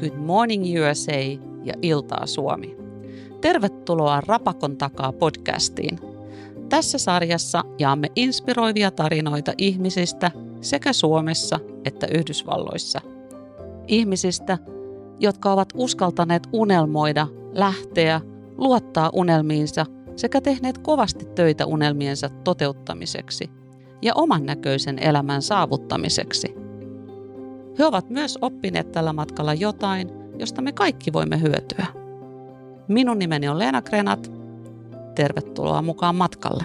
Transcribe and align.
Good 0.00 0.16
Morning 0.16 0.64
USA 0.64 1.12
ja 1.64 1.74
Iltaa 1.82 2.26
Suomi. 2.26 2.76
Tervetuloa 3.40 4.20
Rapakon 4.20 4.76
takaa 4.76 5.12
podcastiin. 5.12 5.98
Tässä 6.68 6.98
sarjassa 6.98 7.64
jaamme 7.78 8.08
inspiroivia 8.16 8.90
tarinoita 8.90 9.52
ihmisistä 9.58 10.30
sekä 10.60 10.92
Suomessa 10.92 11.60
että 11.84 12.06
Yhdysvalloissa. 12.14 13.00
Ihmisistä, 13.86 14.58
jotka 15.20 15.52
ovat 15.52 15.68
uskaltaneet 15.74 16.42
unelmoida, 16.52 17.26
lähteä, 17.52 18.20
luottaa 18.56 19.10
unelmiinsa 19.12 19.86
sekä 20.18 20.40
tehneet 20.40 20.78
kovasti 20.78 21.24
töitä 21.24 21.66
unelmiensa 21.66 22.28
toteuttamiseksi 22.28 23.50
ja 24.02 24.12
oman 24.14 24.46
näköisen 24.46 24.98
elämän 24.98 25.42
saavuttamiseksi. 25.42 26.54
He 27.78 27.84
ovat 27.84 28.10
myös 28.10 28.38
oppineet 28.42 28.92
tällä 28.92 29.12
matkalla 29.12 29.54
jotain, 29.54 30.10
josta 30.38 30.62
me 30.62 30.72
kaikki 30.72 31.12
voimme 31.12 31.40
hyötyä. 31.40 31.86
Minun 32.88 33.18
nimeni 33.18 33.48
on 33.48 33.58
Leena 33.58 33.82
Krenat. 33.82 34.32
Tervetuloa 35.14 35.82
mukaan 35.82 36.14
matkalle. 36.14 36.64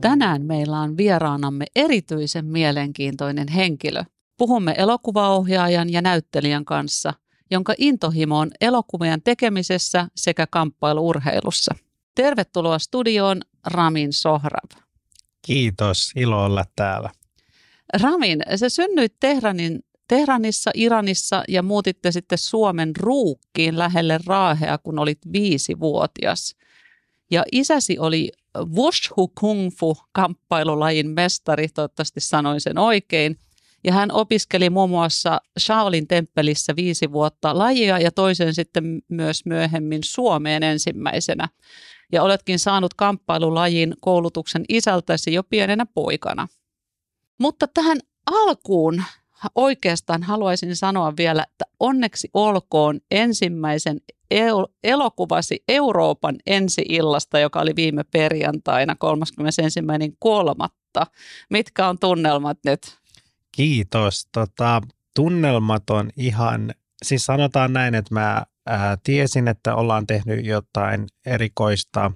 Tänään 0.00 0.46
meillä 0.46 0.80
on 0.80 0.96
vieraanamme 0.96 1.64
erityisen 1.76 2.46
mielenkiintoinen 2.46 3.48
henkilö. 3.48 4.04
Puhumme 4.38 4.74
elokuvaohjaajan 4.78 5.92
ja 5.92 6.02
näyttelijän 6.02 6.64
kanssa, 6.64 7.14
jonka 7.50 7.74
intohimo 7.78 8.38
on 8.38 8.50
elokuvien 8.60 9.22
tekemisessä 9.22 10.08
sekä 10.16 10.46
kamppailuurheilussa. 10.46 11.74
Tervetuloa 12.14 12.78
studioon 12.78 13.40
Ramin 13.66 14.12
Sohrab. 14.12 14.70
Kiitos, 15.46 16.12
ilo 16.16 16.44
olla 16.44 16.64
täällä. 16.76 17.10
Ramin, 18.02 18.40
se 18.56 18.68
synnyit 18.68 19.14
Tehranin, 19.20 19.80
Tehranissa, 20.08 20.70
Iranissa 20.74 21.42
ja 21.48 21.62
muutitte 21.62 22.12
sitten 22.12 22.38
Suomen 22.38 22.96
ruukkiin 22.96 23.78
lähelle 23.78 24.20
Raahea, 24.26 24.78
kun 24.78 24.98
olit 24.98 25.18
viisivuotias. 25.32 26.56
Ja 27.30 27.44
isäsi 27.52 27.98
oli 27.98 28.32
Wushu 28.76 29.28
Kung 29.28 29.70
Fu 29.78 29.96
kamppailulajin 30.12 31.10
mestari, 31.10 31.68
toivottavasti 31.68 32.20
sanoin 32.20 32.60
sen 32.60 32.78
oikein. 32.78 33.38
Ja 33.84 33.92
hän 33.92 34.12
opiskeli 34.12 34.70
muun 34.70 34.90
muassa 34.90 35.40
Shaolin 35.58 36.08
temppelissä 36.08 36.76
viisi 36.76 37.12
vuotta 37.12 37.58
lajia 37.58 37.98
ja 37.98 38.10
toisen 38.10 38.54
sitten 38.54 39.02
myös 39.08 39.46
myöhemmin 39.46 40.00
Suomeen 40.04 40.62
ensimmäisenä. 40.62 41.48
Ja 42.12 42.22
oletkin 42.22 42.58
saanut 42.58 42.94
kamppailulajin 42.94 43.94
koulutuksen 44.00 44.64
isältäsi 44.68 45.32
jo 45.32 45.42
pienenä 45.42 45.86
poikana. 45.86 46.48
Mutta 47.38 47.66
tähän 47.74 47.98
alkuun 48.26 49.02
oikeastaan 49.54 50.22
haluaisin 50.22 50.76
sanoa 50.76 51.12
vielä, 51.16 51.42
että 51.42 51.64
onneksi 51.80 52.30
olkoon 52.34 53.00
ensimmäisen 53.10 54.00
elokuvasi 54.84 55.64
Euroopan 55.68 56.36
ensi-illasta, 56.46 57.38
joka 57.38 57.60
oli 57.60 57.76
viime 57.76 58.04
perjantaina 58.04 58.96
31.3. 61.04 61.06
Mitkä 61.50 61.88
on 61.88 61.98
tunnelmat 61.98 62.58
nyt? 62.64 62.99
Kiitos. 63.52 64.28
Tota, 64.32 64.80
tunnelmat 65.14 65.90
on 65.90 66.10
ihan, 66.16 66.74
siis 67.02 67.26
sanotaan 67.26 67.72
näin, 67.72 67.94
että 67.94 68.14
mä 68.14 68.42
ää, 68.66 68.98
tiesin, 69.02 69.48
että 69.48 69.74
ollaan 69.74 70.06
tehnyt 70.06 70.44
jotain 70.44 71.06
erikoista, 71.26 72.12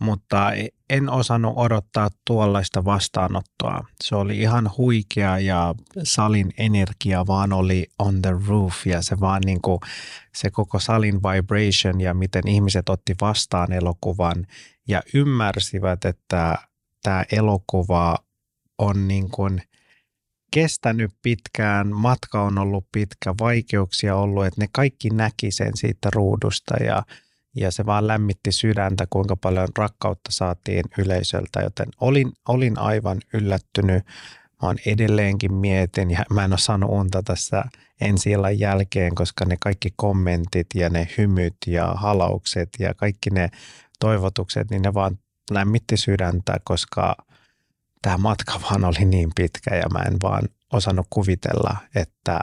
mutta 0.00 0.52
en 0.90 1.10
osannut 1.10 1.52
odottaa 1.56 2.08
tuollaista 2.26 2.84
vastaanottoa. 2.84 3.84
Se 4.04 4.16
oli 4.16 4.38
ihan 4.38 4.70
huikea 4.76 5.38
ja 5.38 5.74
salin 6.02 6.52
energia 6.58 7.26
vaan 7.26 7.52
oli 7.52 7.86
on 7.98 8.22
the 8.22 8.34
roof 8.48 8.86
ja 8.86 9.02
se 9.02 9.20
vaan 9.20 9.42
niin 9.46 9.62
kuin, 9.62 9.78
se 10.34 10.50
koko 10.50 10.78
salin 10.78 11.20
vibration 11.22 12.00
ja 12.00 12.14
miten 12.14 12.48
ihmiset 12.48 12.88
otti 12.88 13.14
vastaan 13.20 13.72
elokuvan 13.72 14.46
ja 14.88 15.02
ymmärsivät, 15.14 16.04
että 16.04 16.58
tämä 17.02 17.24
elokuva 17.32 18.16
on 18.78 19.08
niin 19.08 19.30
kuin 19.30 19.62
kestänyt 20.54 21.10
pitkään, 21.22 21.96
matka 21.96 22.42
on 22.42 22.58
ollut 22.58 22.86
pitkä, 22.92 23.34
vaikeuksia 23.40 24.16
ollut, 24.16 24.46
että 24.46 24.60
ne 24.60 24.68
kaikki 24.72 25.10
näki 25.10 25.50
sen 25.50 25.76
siitä 25.76 26.08
ruudusta 26.14 26.74
ja 26.84 27.02
ja 27.56 27.70
se 27.70 27.86
vaan 27.86 28.06
lämmitti 28.06 28.52
sydäntä, 28.52 29.06
kuinka 29.10 29.36
paljon 29.36 29.68
rakkautta 29.78 30.32
saatiin 30.32 30.84
yleisöltä, 30.98 31.60
joten 31.60 31.86
olin, 32.00 32.32
olin 32.48 32.78
aivan 32.78 33.20
yllättynyt. 33.34 34.04
Mä 34.62 34.68
oon 34.68 34.76
edelleenkin 34.86 35.54
mietin 35.54 36.10
ja 36.10 36.24
mä 36.30 36.44
en 36.44 36.52
ole 36.52 36.58
saanut 36.58 36.90
unta 36.90 37.22
tässä 37.22 37.64
ensi 38.00 38.30
jälkeen, 38.56 39.14
koska 39.14 39.44
ne 39.44 39.56
kaikki 39.60 39.88
kommentit 39.96 40.66
ja 40.74 40.90
ne 40.90 41.08
hymyt 41.18 41.56
ja 41.66 41.86
halaukset 41.86 42.68
ja 42.78 42.94
kaikki 42.94 43.30
ne 43.30 43.48
toivotukset, 44.00 44.70
niin 44.70 44.82
ne 44.82 44.94
vaan 44.94 45.18
lämmitti 45.50 45.96
sydäntä, 45.96 46.56
koska 46.64 47.16
tämä 48.04 48.18
matka 48.18 48.60
vaan 48.62 48.84
oli 48.84 49.04
niin 49.04 49.30
pitkä 49.34 49.76
ja 49.76 49.88
mä 49.92 49.98
en 49.98 50.16
vaan 50.22 50.42
osannut 50.72 51.06
kuvitella, 51.10 51.76
että 51.94 52.40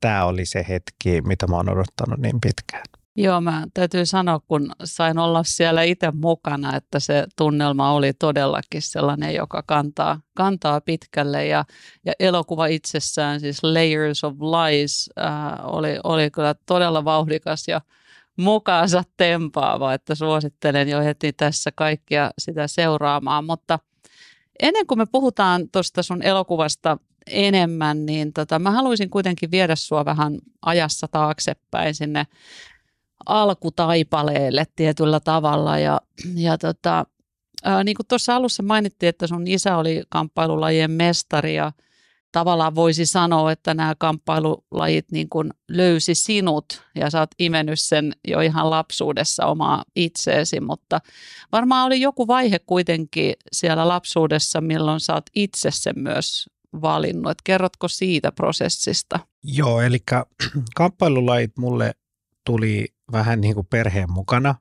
tämä 0.00 0.24
oli 0.24 0.46
se 0.46 0.66
hetki, 0.68 1.20
mitä 1.22 1.46
mä 1.46 1.56
oon 1.56 1.70
odottanut 1.70 2.20
niin 2.20 2.40
pitkään. 2.40 2.84
Joo, 3.16 3.40
mä 3.40 3.66
täytyy 3.74 4.06
sanoa, 4.06 4.40
kun 4.48 4.72
sain 4.84 5.18
olla 5.18 5.44
siellä 5.44 5.82
itse 5.82 6.10
mukana, 6.10 6.76
että 6.76 7.00
se 7.00 7.26
tunnelma 7.36 7.92
oli 7.92 8.12
todellakin 8.12 8.82
sellainen, 8.82 9.34
joka 9.34 9.62
kantaa, 9.66 10.20
kantaa 10.36 10.80
pitkälle 10.80 11.46
ja, 11.46 11.64
ja 12.06 12.12
elokuva 12.20 12.66
itsessään, 12.66 13.40
siis 13.40 13.62
Layers 13.62 14.24
of 14.24 14.34
Lies, 14.40 15.10
äh, 15.20 15.66
oli, 15.66 15.98
oli 16.04 16.30
kyllä 16.30 16.54
todella 16.66 17.04
vauhdikas 17.04 17.68
ja 17.68 17.80
mukaansa 18.36 19.02
tempaava, 19.16 19.94
että 19.94 20.14
suosittelen 20.14 20.88
jo 20.88 21.00
heti 21.00 21.32
tässä 21.32 21.70
kaikkia 21.74 22.30
sitä 22.38 22.66
seuraamaan, 22.66 23.44
mutta 23.44 23.78
ennen 24.62 24.86
kuin 24.86 24.98
me 24.98 25.06
puhutaan 25.12 25.68
tuosta 25.72 26.02
sun 26.02 26.22
elokuvasta 26.22 26.98
enemmän, 27.26 28.06
niin 28.06 28.32
tota, 28.32 28.58
mä 28.58 28.70
haluaisin 28.70 29.10
kuitenkin 29.10 29.50
viedä 29.50 29.76
sua 29.76 30.04
vähän 30.04 30.38
ajassa 30.62 31.08
taaksepäin 31.08 31.94
sinne 31.94 32.26
alkutaipaleelle 33.26 34.64
tietyllä 34.76 35.20
tavalla. 35.20 35.78
Ja, 35.78 36.00
ja 36.34 36.58
tota, 36.58 37.06
ää, 37.64 37.84
niin 37.84 37.96
kuin 37.96 38.06
tuossa 38.06 38.36
alussa 38.36 38.62
mainittiin, 38.62 39.08
että 39.08 39.26
sun 39.26 39.46
isä 39.46 39.76
oli 39.76 40.02
kamppailulajien 40.08 40.90
mestari 40.90 41.54
ja 41.54 41.72
tavallaan 42.38 42.74
voisi 42.74 43.06
sanoa, 43.06 43.52
että 43.52 43.74
nämä 43.74 43.94
kamppailulajit 43.98 45.12
niin 45.12 45.28
kuin 45.28 45.50
löysi 45.68 46.14
sinut 46.14 46.82
ja 46.94 47.10
sä 47.10 47.20
oot 47.20 47.30
imennyt 47.38 47.80
sen 47.80 48.12
jo 48.28 48.40
ihan 48.40 48.70
lapsuudessa 48.70 49.46
omaa 49.46 49.84
itseesi, 49.96 50.60
mutta 50.60 51.00
varmaan 51.52 51.86
oli 51.86 52.00
joku 52.00 52.26
vaihe 52.26 52.58
kuitenkin 52.58 53.34
siellä 53.52 53.88
lapsuudessa, 53.88 54.60
milloin 54.60 55.00
sä 55.00 55.14
oot 55.14 55.26
itse 55.34 55.70
sen 55.72 55.94
myös 55.96 56.46
valinnut. 56.82 57.30
Et 57.30 57.42
kerrotko 57.44 57.88
siitä 57.88 58.32
prosessista? 58.32 59.18
Joo, 59.42 59.80
eli 59.80 59.98
kamppailulajit 60.76 61.56
mulle 61.56 61.94
tuli 62.44 62.86
vähän 63.12 63.40
niin 63.40 63.54
kuin 63.54 63.66
perheen 63.66 64.12
mukana. 64.12 64.54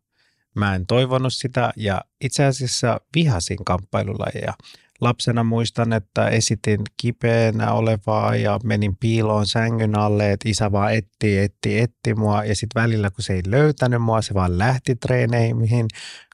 Mä 0.55 0.75
en 0.75 0.85
toivonut 0.85 1.33
sitä 1.33 1.73
ja 1.75 2.01
itse 2.21 2.45
asiassa 2.45 3.01
vihasin 3.15 3.65
kamppailulajeja. 3.65 4.53
Lapsena 5.01 5.43
muistan, 5.43 5.93
että 5.93 6.27
esitin 6.27 6.79
kipeänä 7.01 7.73
olevaa 7.73 8.35
ja 8.35 8.59
menin 8.63 8.95
piiloon 8.95 9.47
sängyn 9.47 9.97
alle, 9.97 10.31
että 10.31 10.49
isä 10.49 10.71
vaan 10.71 10.93
etti, 10.93 11.37
etti, 11.37 11.79
etti 11.79 12.13
mua. 12.13 12.43
Ja 12.43 12.55
sitten 12.55 12.81
välillä, 12.81 13.09
kun 13.09 13.23
se 13.23 13.33
ei 13.33 13.41
löytänyt 13.47 14.01
mua, 14.01 14.21
se 14.21 14.33
vaan 14.33 14.57
lähti 14.57 14.95
treeneihin, 14.95 15.85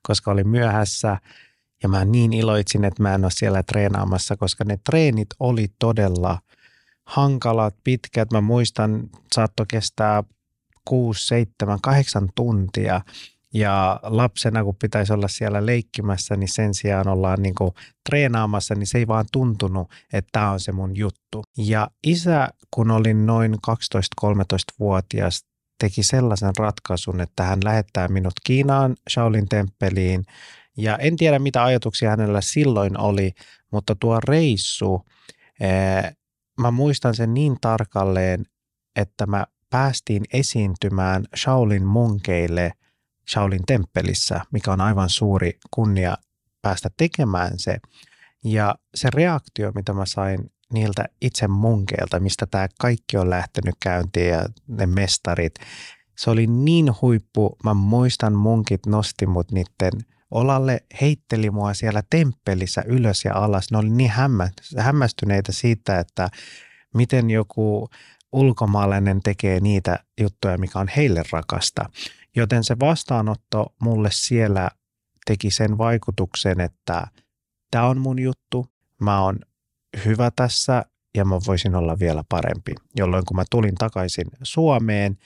koska 0.04 0.32
oli 0.32 0.44
myöhässä. 0.44 1.18
Ja 1.84 1.90
mä 1.90 2.06
niin 2.06 2.34
iloitsin, 2.34 2.86
että 2.86 3.04
mä 3.04 3.16
en 3.16 3.26
ole 3.26 3.32
siellä 3.32 3.64
treenaamassa, 3.64 4.38
koska 4.38 4.64
ne 4.64 4.80
treenit 4.90 5.28
oli 5.40 5.68
todella 5.80 6.40
hankalat, 7.06 7.76
pitkät. 7.84 8.32
Mä 8.32 8.42
muistan, 8.42 9.10
saattoi 9.36 9.66
kestää 9.70 10.24
6, 10.86 11.28
7, 11.28 11.82
8 11.82 12.30
tuntia 12.36 13.02
ja 13.54 14.00
lapsena, 14.04 14.64
kun 14.64 14.76
pitäisi 14.76 15.14
olla 15.14 15.28
siellä 15.28 15.66
leikkimässä, 15.66 16.36
niin 16.36 16.54
sen 16.54 16.74
sijaan 16.74 17.08
ollaan 17.08 17.42
niin 17.42 17.56
kuin 17.56 17.72
treenaamassa, 18.10 18.76
niin 18.76 18.88
se 18.88 18.98
ei 18.98 19.08
vaan 19.08 19.26
tuntunut, 19.32 19.92
että 20.14 20.30
tämä 20.32 20.52
on 20.52 20.60
se 20.60 20.72
mun 20.72 20.98
juttu. 20.98 21.44
Ja 21.58 21.90
isä, 22.04 22.50
kun 22.72 22.92
olin 22.92 23.26
noin 23.26 23.54
12-13-vuotias, 24.24 25.46
teki 25.80 26.04
sellaisen 26.04 26.52
ratkaisun, 26.58 27.22
että 27.22 27.44
hän 27.44 27.60
lähettää 27.64 28.08
minut 28.08 28.34
Kiinaan 28.44 28.96
Shaolin 29.10 29.50
temppeliin. 29.50 30.26
Ja 30.78 30.98
en 30.98 31.16
tiedä, 31.16 31.40
mitä 31.40 31.64
ajatuksia 31.64 32.10
hänellä 32.10 32.42
silloin 32.42 33.00
oli, 33.00 33.32
mutta 33.72 33.96
tuo 34.00 34.20
reissu, 34.20 35.06
mä 36.60 36.72
muistan 36.72 37.16
sen 37.16 37.34
niin 37.34 37.58
tarkalleen, 37.62 38.46
että 38.96 39.26
mä 39.26 39.46
päästiin 39.70 40.24
esiintymään 40.34 41.26
Shaolin 41.38 41.86
munkeille 41.86 42.72
Shaolin 43.30 43.66
temppelissä, 43.68 44.42
mikä 44.52 44.72
on 44.72 44.82
aivan 44.82 45.10
suuri 45.10 45.60
kunnia 45.72 46.18
päästä 46.62 46.90
tekemään 46.98 47.60
se. 47.60 47.78
Ja 48.44 48.76
se 48.96 49.10
reaktio, 49.14 49.72
mitä 49.76 49.94
mä 49.94 50.06
sain 50.06 50.52
niiltä 50.74 51.06
itse 51.22 51.48
munkeilta, 51.48 52.20
mistä 52.20 52.46
tämä 52.46 52.68
kaikki 52.80 53.18
on 53.18 53.30
lähtenyt 53.30 53.76
käyntiin 53.80 54.30
ja 54.30 54.46
ne 54.68 54.86
mestarit, 54.86 55.56
se 56.18 56.30
oli 56.30 56.48
niin 56.48 56.92
huippu. 57.02 57.58
Mä 57.64 57.74
muistan 57.74 58.34
munkit 58.34 58.86
nosti 58.86 59.26
mut 59.26 59.52
niiden 59.52 59.92
olalle, 60.32 60.84
heitteli 61.02 61.50
mua 61.50 61.74
siellä 61.74 62.04
temppelissä 62.10 62.84
ylös 62.86 63.26
ja 63.26 63.36
alas. 63.36 63.72
Ne 63.72 63.78
oli 63.78 63.90
niin 63.90 64.12
hämmästyneitä 64.78 65.52
siitä, 65.52 66.00
että 66.00 66.30
miten 66.94 67.30
joku 67.30 67.90
ulkomaalainen 68.32 69.20
tekee 69.24 69.60
niitä 69.60 70.00
juttuja, 70.22 70.58
mikä 70.58 70.80
on 70.80 70.88
heille 70.88 71.24
rakasta. 71.32 71.90
Joten 72.36 72.64
se 72.64 72.80
vastaanotto 72.80 73.76
mulle 73.82 74.10
siellä 74.12 74.70
teki 75.26 75.52
sen 75.52 75.78
vaikutuksen, 75.78 76.62
että 76.62 77.08
tämä 77.72 77.88
on 77.88 78.02
mun 78.02 78.20
juttu, 78.20 78.68
mä 79.02 79.22
oon 79.22 79.40
hyvä 80.06 80.32
tässä 80.36 80.86
ja 81.16 81.26
mä 81.26 81.36
voisin 81.48 81.76
olla 81.76 82.00
vielä 82.00 82.24
parempi. 82.30 82.76
Jolloin 82.96 83.26
kun 83.26 83.38
mä 83.38 83.44
tulin 83.50 83.76
takaisin 83.76 84.28
Suomeen, 84.44 85.18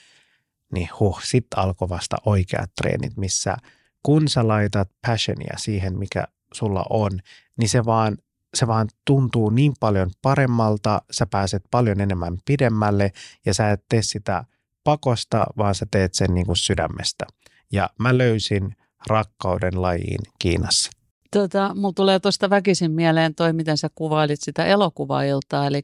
niin 0.74 0.90
huh, 1.00 1.22
sit 1.24 1.48
alkoi 1.56 1.90
vasta 1.90 2.18
oikeat 2.26 2.72
treenit, 2.82 3.18
missä 3.18 3.58
kun 4.04 4.28
sä 4.28 4.48
laitat 4.48 4.90
passionia 5.08 5.58
siihen, 5.58 6.00
mikä 6.00 6.28
sulla 6.54 6.86
on, 6.90 7.12
niin 7.60 7.70
se 7.70 7.86
vaan, 7.86 8.18
se 8.54 8.68
vaan 8.68 8.88
tuntuu 9.06 9.50
niin 9.50 9.74
paljon 9.80 10.12
paremmalta, 10.22 11.02
sä 11.12 11.26
pääset 11.26 11.64
paljon 11.72 12.02
enemmän 12.02 12.38
pidemmälle 12.46 13.12
ja 13.46 13.54
sä 13.54 13.72
et 13.72 13.84
tee 13.90 14.02
sitä 14.02 14.44
pakosta, 14.88 15.46
vaan 15.58 15.76
sä 15.76 15.86
teet 15.92 16.14
sen 16.14 16.34
niin 16.34 16.46
kuin 16.46 16.58
sydämestä. 16.58 17.26
Ja 17.72 17.90
mä 18.00 18.18
löysin 18.18 18.76
rakkauden 19.08 19.82
lajiin 19.82 20.20
Kiinassa. 20.40 20.92
Tota, 21.32 21.76
mulla 21.76 21.94
tulee 21.94 22.20
tuosta 22.20 22.50
väkisin 22.50 22.92
mieleen 22.92 23.36
toi, 23.36 23.54
miten 23.54 23.78
sä 23.78 23.90
kuvailit 23.96 24.42
sitä 24.42 24.66
elokuvailtaa, 24.66 25.68
eli 25.68 25.82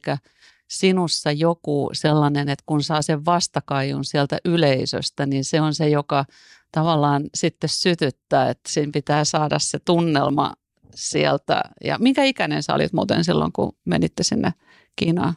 sinussa 0.68 1.32
joku 1.32 1.90
sellainen, 1.92 2.48
että 2.48 2.62
kun 2.66 2.82
saa 2.82 3.02
sen 3.02 3.24
vastakaiun 3.24 4.04
sieltä 4.04 4.38
yleisöstä, 4.44 5.26
niin 5.26 5.44
se 5.44 5.60
on 5.60 5.74
se, 5.74 5.88
joka 5.88 6.24
tavallaan 6.72 7.24
sitten 7.34 7.70
sytyttää, 7.70 8.50
että 8.50 8.70
siinä 8.72 8.90
pitää 8.92 9.24
saada 9.24 9.58
se 9.58 9.78
tunnelma 9.78 10.54
sieltä. 10.94 11.62
Ja 11.84 11.98
minkä 11.98 12.24
ikäinen 12.24 12.62
sä 12.62 12.74
olit 12.74 12.92
muuten 12.92 13.24
silloin, 13.24 13.52
kun 13.52 13.76
menitte 13.84 14.22
sinne 14.22 14.54
Kiinaan? 14.96 15.34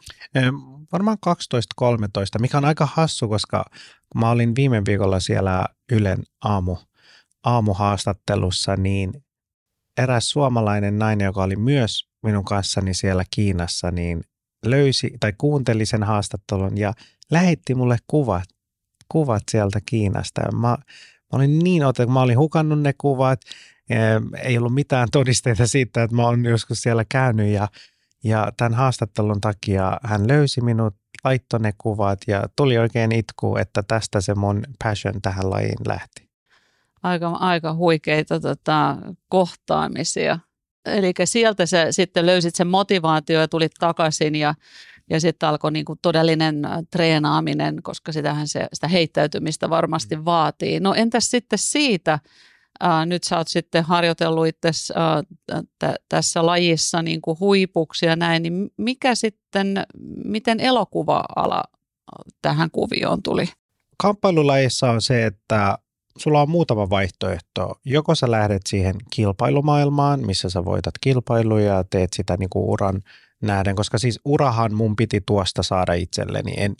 Varmaan 0.92 1.18
12-13, 1.26 2.40
mikä 2.40 2.58
on 2.58 2.64
aika 2.64 2.88
hassu, 2.92 3.28
koska 3.28 3.64
mä 4.14 4.30
olin 4.30 4.54
viime 4.56 4.82
viikolla 4.86 5.20
siellä 5.20 5.66
Ylen 5.92 6.22
aamu, 6.44 6.76
aamuhaastattelussa, 7.44 8.76
niin 8.76 9.12
eräs 9.98 10.30
suomalainen 10.30 10.98
nainen, 10.98 11.24
joka 11.24 11.42
oli 11.42 11.56
myös 11.56 12.08
minun 12.22 12.44
kanssani 12.44 12.94
siellä 12.94 13.24
Kiinassa, 13.30 13.90
niin 13.90 14.20
löysi 14.64 15.10
tai 15.20 15.32
kuunteli 15.38 15.86
sen 15.86 16.02
haastattelun 16.02 16.78
ja 16.78 16.92
lähetti 17.30 17.74
mulle 17.74 17.96
kuvat, 18.06 18.44
kuvat 19.08 19.42
sieltä 19.50 19.80
Kiinasta. 19.86 20.40
Ja 20.40 20.52
mä, 20.52 20.68
mä 20.68 20.76
olin 21.32 21.58
niin 21.58 21.84
otettu, 21.84 22.12
mä 22.12 22.22
olin 22.22 22.38
hukannut 22.38 22.80
ne 22.80 22.92
kuvat, 22.98 23.40
ei 24.42 24.58
ollut 24.58 24.74
mitään 24.74 25.08
todisteita 25.12 25.66
siitä, 25.66 26.02
että 26.02 26.16
mä 26.16 26.28
olen 26.28 26.44
joskus 26.44 26.82
siellä 26.82 27.04
käynyt 27.08 27.48
ja, 27.48 27.68
ja 28.24 28.52
tämän 28.56 28.74
haastattelun 28.74 29.40
takia 29.40 29.98
hän 30.02 30.28
löysi 30.28 30.60
minut, 30.60 30.94
laittoi 31.24 31.60
ne 31.60 31.72
kuvat 31.78 32.18
ja 32.26 32.44
tuli 32.56 32.78
oikein 32.78 33.12
itku, 33.12 33.56
että 33.56 33.82
tästä 33.82 34.20
se 34.20 34.34
mun 34.34 34.62
passion 34.84 35.22
tähän 35.22 35.50
lajiin 35.50 35.78
lähti. 35.86 36.28
Aika, 37.02 37.28
aika 37.28 37.74
huikeita 37.74 38.40
tota, 38.40 38.96
kohtaamisia. 39.28 40.38
Eli 40.84 41.12
sieltä 41.24 41.66
sä 41.66 41.92
sitten 41.92 42.26
löysit 42.26 42.54
sen 42.54 42.66
motivaatio 42.66 43.40
ja 43.40 43.48
tulit 43.48 43.72
takaisin 43.78 44.34
ja, 44.34 44.54
ja 45.10 45.20
sitten 45.20 45.48
alkoi 45.48 45.72
niinku 45.72 45.96
todellinen 46.02 46.62
treenaaminen, 46.90 47.82
koska 47.82 48.12
sitähän 48.12 48.48
se, 48.48 48.68
sitä 48.72 48.88
heittäytymistä 48.88 49.70
varmasti 49.70 50.16
mm. 50.16 50.24
vaatii. 50.24 50.80
No 50.80 50.94
entäs 50.94 51.30
sitten 51.30 51.58
siitä, 51.58 52.18
ää, 52.80 53.06
nyt 53.06 53.24
sä 53.24 53.36
oot 53.36 53.48
sitten 53.48 53.84
harjoitellut 53.84 54.46
itse 54.46 54.70
t- 55.78 56.02
tässä 56.08 56.46
lajissa 56.46 57.02
niin 57.02 57.20
kuin 57.20 57.40
huipuksi 57.40 58.06
ja 58.06 58.16
näin, 58.16 58.42
niin 58.42 58.70
mikä 58.76 59.14
sitten, 59.14 59.86
miten 60.24 60.60
elokuva-ala 60.60 61.62
tähän 62.42 62.70
kuvioon 62.70 63.22
tuli? 63.22 63.48
Kamppailulajissa 64.02 64.90
on 64.90 65.02
se, 65.02 65.26
että 65.26 65.78
sulla 66.18 66.42
on 66.42 66.50
muutama 66.50 66.90
vaihtoehto. 66.90 67.74
Joko 67.84 68.14
sä 68.14 68.30
lähdet 68.30 68.62
siihen 68.68 68.96
kilpailumaailmaan, 69.10 70.26
missä 70.26 70.50
sä 70.50 70.64
voitat 70.64 70.94
kilpailuja 71.00 71.74
ja 71.74 71.84
teet 71.84 72.12
sitä 72.12 72.36
niin 72.36 72.50
kuin 72.50 72.64
uran 72.64 73.02
nähden, 73.42 73.76
koska 73.76 73.98
siis 73.98 74.20
urahan 74.24 74.74
mun 74.74 74.96
piti 74.96 75.20
tuosta 75.26 75.62
saada 75.62 75.92
itselleni. 75.92 76.54
En, 76.56 76.76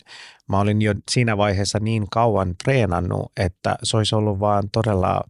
mä 0.49 0.59
olin 0.59 0.81
jo 0.81 0.93
siinä 1.11 1.37
vaiheessa 1.37 1.79
niin 1.79 2.09
kauan 2.11 2.55
treenannut, 2.63 3.31
että 3.37 3.75
se 3.83 3.97
olisi 3.97 4.15
ollut 4.15 4.39
vaan 4.39 4.63
todella 4.71 5.21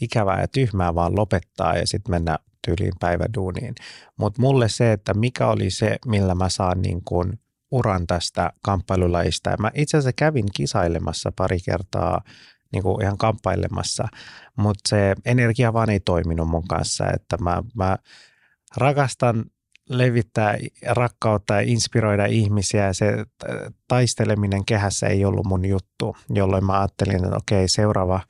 ikävää 0.00 0.40
ja 0.40 0.48
tyhmää 0.48 0.94
vaan 0.94 1.16
lopettaa 1.16 1.76
ja 1.76 1.86
sitten 1.86 2.10
mennä 2.10 2.38
tyyliin 2.66 2.92
päiväduuniin. 3.00 3.74
Mutta 4.16 4.42
mulle 4.42 4.68
se, 4.68 4.92
että 4.92 5.14
mikä 5.14 5.46
oli 5.46 5.70
se, 5.70 5.96
millä 6.06 6.34
mä 6.34 6.48
saan 6.48 6.82
niin 6.82 7.04
kuin 7.04 7.32
uran 7.70 8.06
tästä 8.06 8.52
kamppailulajista. 8.62 9.56
Mä 9.58 9.70
itse 9.74 9.96
asiassa 9.96 10.12
kävin 10.16 10.46
kisailemassa 10.56 11.32
pari 11.36 11.58
kertaa 11.64 12.20
niin 12.72 12.82
kuin 12.82 13.02
ihan 13.02 13.18
kamppailemassa, 13.18 14.08
mutta 14.56 14.88
se 14.88 15.14
energia 15.24 15.72
vaan 15.72 15.90
ei 15.90 16.00
toiminut 16.00 16.48
mun 16.48 16.68
kanssa, 16.68 17.04
että 17.14 17.36
mä, 17.40 17.62
mä 17.74 17.98
rakastan 18.76 19.44
levittää 19.88 20.58
rakkautta 20.86 21.54
ja 21.54 21.60
inspiroida 21.60 22.26
ihmisiä 22.26 22.86
ja 22.86 22.94
se 22.94 23.24
taisteleminen 23.88 24.64
kehässä 24.64 25.06
ei 25.06 25.24
ollut 25.24 25.46
mun 25.46 25.64
juttu, 25.64 26.16
jolloin 26.28 26.64
mä 26.64 26.78
ajattelin, 26.80 27.24
että 27.24 27.36
okei, 27.36 27.68
seuraava, 27.68 28.20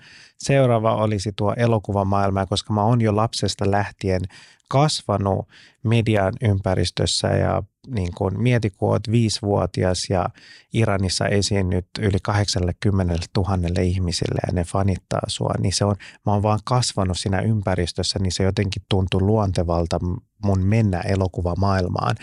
seuraava 0.41 0.95
olisi 0.95 1.33
tuo 1.37 1.55
elokuvamaailma, 1.57 2.47
koska 2.47 2.73
mä 2.73 2.85
oon 2.85 3.01
jo 3.01 3.17
lapsesta 3.17 3.71
lähtien 3.71 4.21
kasvanut 4.69 5.49
median 5.83 6.33
ympäristössä 6.43 7.29
ja 7.29 7.63
niin 7.87 8.15
kuin, 8.15 8.43
mieti, 8.43 8.71
kun 8.71 8.91
olet 8.91 9.11
viisivuotias 9.11 10.07
ja 10.11 10.29
Iranissa 10.73 11.27
esiinnyt 11.27 11.87
yli 11.99 12.19
80 12.23 13.15
000 13.37 13.83
ihmisille 13.83 14.41
ja 14.47 14.53
ne 14.53 14.65
fanittaa 14.65 15.21
sua, 15.29 15.55
niin 15.59 15.73
se 15.73 15.85
on, 15.85 15.97
mä 16.27 16.33
oon 16.33 16.43
vaan 16.43 16.61
kasvanut 16.65 17.19
siinä 17.19 17.41
ympäristössä, 17.41 18.19
niin 18.19 18.33
se 18.33 18.43
jotenkin 18.43 18.83
tuntui 18.89 19.21
luontevalta 19.21 19.99
mun 20.45 20.63
mennä 20.63 21.01
elokuvamaailmaan. 21.01 22.17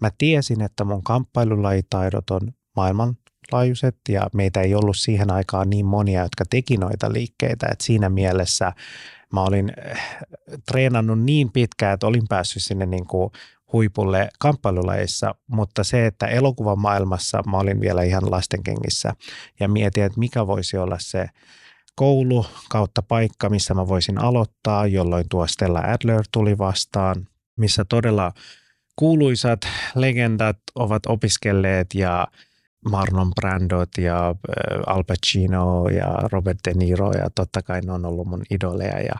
Mä 0.00 0.10
tiesin, 0.18 0.62
että 0.62 0.84
mun 0.84 1.02
kamppailulajitaidot 1.02 2.30
on 2.30 2.52
maailmanlaajuiset 3.52 3.96
ja 4.08 4.26
meitä 4.34 4.60
ei 4.60 4.74
ollut 4.74 4.96
siihen 4.96 5.30
aikaan 5.30 5.70
niin 5.70 5.86
monia, 5.86 6.22
jotka 6.22 6.44
teki 6.50 6.76
noita 6.76 7.12
liikkeitä, 7.12 7.66
että 7.72 7.84
siinä 7.84 8.08
mielessä 8.08 8.72
mä 9.32 9.42
olin 9.42 9.72
eh, 9.84 9.98
treenannut 10.66 11.20
niin 11.20 11.52
pitkään, 11.52 11.94
että 11.94 12.06
olin 12.06 12.28
päässyt 12.28 12.62
sinne 12.62 12.86
niin 12.86 13.06
kuin 13.06 13.30
huipulle 13.72 14.28
kamppailulajeissa, 14.38 15.34
mutta 15.46 15.84
se, 15.84 16.06
että 16.06 16.26
elokuvan 16.26 16.78
maailmassa 16.78 17.42
mä 17.50 17.58
olin 17.58 17.80
vielä 17.80 18.02
ihan 18.02 18.30
lastenkengissä 18.30 19.12
ja 19.60 19.68
mietin, 19.68 20.04
että 20.04 20.20
mikä 20.20 20.46
voisi 20.46 20.76
olla 20.76 20.96
se 21.00 21.26
koulu 21.94 22.46
kautta 22.70 23.02
paikka, 23.02 23.50
missä 23.50 23.74
mä 23.74 23.88
voisin 23.88 24.18
aloittaa, 24.18 24.86
jolloin 24.86 25.24
tuo 25.28 25.46
Stella 25.46 25.80
Adler 25.80 26.24
tuli 26.32 26.58
vastaan, 26.58 27.28
missä 27.56 27.84
todella 27.84 28.32
kuuluisat 28.96 29.60
legendat 29.94 30.58
ovat 30.74 31.06
opiskelleet 31.06 31.94
ja 31.94 32.28
Marlon 32.90 33.32
Brandot 33.34 33.88
ja 33.98 34.28
äh, 34.28 34.34
Al 34.86 35.04
Pacino 35.04 35.88
ja 35.88 36.18
Robert 36.32 36.58
De 36.68 36.74
Niro 36.74 37.12
ja 37.12 37.30
totta 37.34 37.62
kai 37.62 37.80
ne 37.80 37.92
on 37.92 38.04
ollut 38.04 38.26
mun 38.26 38.42
idoleja. 38.50 39.00
Ja 39.00 39.14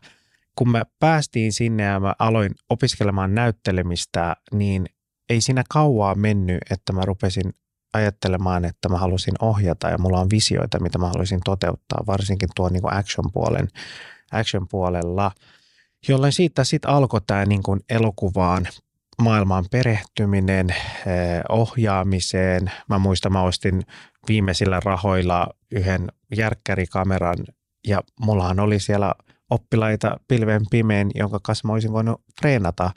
kun 0.56 0.70
me 0.70 0.82
päästiin 1.00 1.52
sinne 1.52 1.82
ja 1.82 2.00
mä 2.00 2.14
aloin 2.18 2.52
opiskelemaan 2.70 3.34
näyttelemistä, 3.34 4.36
niin 4.52 4.86
ei 5.28 5.40
siinä 5.40 5.64
kauaa 5.68 6.14
mennyt, 6.14 6.58
että 6.70 6.92
mä 6.92 7.00
rupesin 7.04 7.54
ajattelemaan, 7.92 8.64
että 8.64 8.88
mä 8.88 8.98
halusin 8.98 9.34
ohjata. 9.40 9.88
Ja 9.88 9.98
mulla 9.98 10.20
on 10.20 10.30
visioita, 10.30 10.80
mitä 10.80 10.98
mä 10.98 11.06
haluaisin 11.06 11.40
toteuttaa, 11.44 12.06
varsinkin 12.06 12.48
tuon 12.56 12.72
niin 12.72 12.92
action-puolen, 12.92 13.68
action-puolella, 14.32 15.30
jolloin 16.08 16.32
siitä 16.32 16.64
sitten 16.64 16.90
alkoi 16.90 17.20
tämä 17.26 17.44
niin 17.44 17.62
elokuvaan 17.90 18.68
maailmaan 19.22 19.64
perehtyminen, 19.70 20.70
eh, 20.70 21.42
ohjaamiseen. 21.48 22.72
Mä 22.88 22.98
muistan, 22.98 23.32
mä 23.32 23.42
ostin 23.42 23.82
viimeisillä 24.28 24.80
rahoilla 24.84 25.48
yhden 25.70 26.08
järkkärikameran 26.36 27.36
ja 27.86 28.02
mullahan 28.20 28.60
oli 28.60 28.80
siellä 28.80 29.14
oppilaita 29.50 30.16
pilven 30.28 30.62
pimeen, 30.70 31.10
jonka 31.14 31.38
kanssa 31.42 31.68
mä 31.68 31.72
olisin 31.72 31.92
voinut 31.92 32.22
treenata 32.40 32.90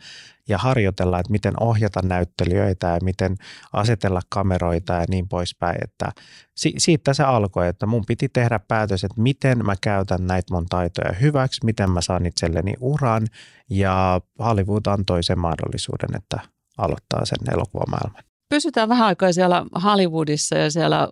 ja 0.49 0.57
harjoitella, 0.57 1.19
että 1.19 1.31
miten 1.31 1.53
ohjata 1.59 2.01
näyttelijöitä 2.03 2.87
ja 2.87 2.99
miten 3.03 3.35
asetella 3.73 4.21
kameroita 4.29 4.93
ja 4.93 5.05
niin 5.09 5.27
poispäin. 5.27 5.77
Että 5.83 6.11
si- 6.55 6.73
siitä 6.77 7.13
se 7.13 7.23
alkoi, 7.23 7.67
että 7.67 7.85
mun 7.85 8.03
piti 8.07 8.29
tehdä 8.29 8.59
päätös, 8.67 9.03
että 9.03 9.21
miten 9.21 9.65
mä 9.65 9.75
käytän 9.81 10.27
näitä 10.27 10.53
mun 10.53 10.65
taitoja 10.65 11.13
hyväksi, 11.13 11.65
miten 11.65 11.91
mä 11.91 12.01
saan 12.01 12.25
itselleni 12.25 12.73
uran 12.79 13.27
ja 13.69 14.21
Hollywood 14.39 14.85
antoi 14.85 15.23
sen 15.23 15.39
mahdollisuuden, 15.39 16.15
että 16.15 16.39
aloittaa 16.77 17.25
sen 17.25 17.53
elokuvamaailman. 17.53 18.23
Pysytään 18.49 18.89
vähän 18.89 19.07
aikaa 19.07 19.33
siellä 19.33 19.65
Hollywoodissa 19.83 20.57
ja 20.57 20.71
siellä 20.71 21.07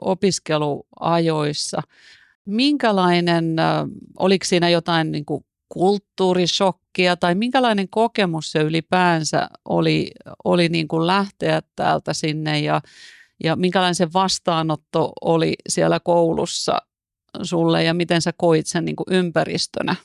opiskeluajoissa. 0.00 1.82
Minkälainen, 2.46 3.56
oliko 4.18 4.44
siinä 4.44 4.68
jotain 4.68 5.12
niin 5.12 5.24
kuin 5.24 5.44
kulttuurishokkia 5.68 7.16
tai 7.16 7.34
minkälainen 7.34 7.88
kokemus 7.88 8.52
se 8.52 8.58
ylipäänsä 8.58 9.48
oli, 9.64 10.10
oli 10.44 10.68
niin 10.68 10.88
kuin 10.88 11.06
lähteä 11.06 11.62
täältä 11.76 12.12
sinne 12.12 12.60
ja, 12.60 12.80
ja 13.44 13.56
minkälainen 13.56 13.94
se 13.94 14.12
vastaanotto 14.12 15.12
oli 15.20 15.54
siellä 15.68 16.00
koulussa 16.00 16.78
sulle 17.42 17.84
ja 17.84 17.94
miten 17.94 18.22
sä 18.22 18.32
koit 18.36 18.66
sen 18.66 18.84
niin 18.84 18.96
kuin 18.96 19.06
ympäristönä? 19.10 19.96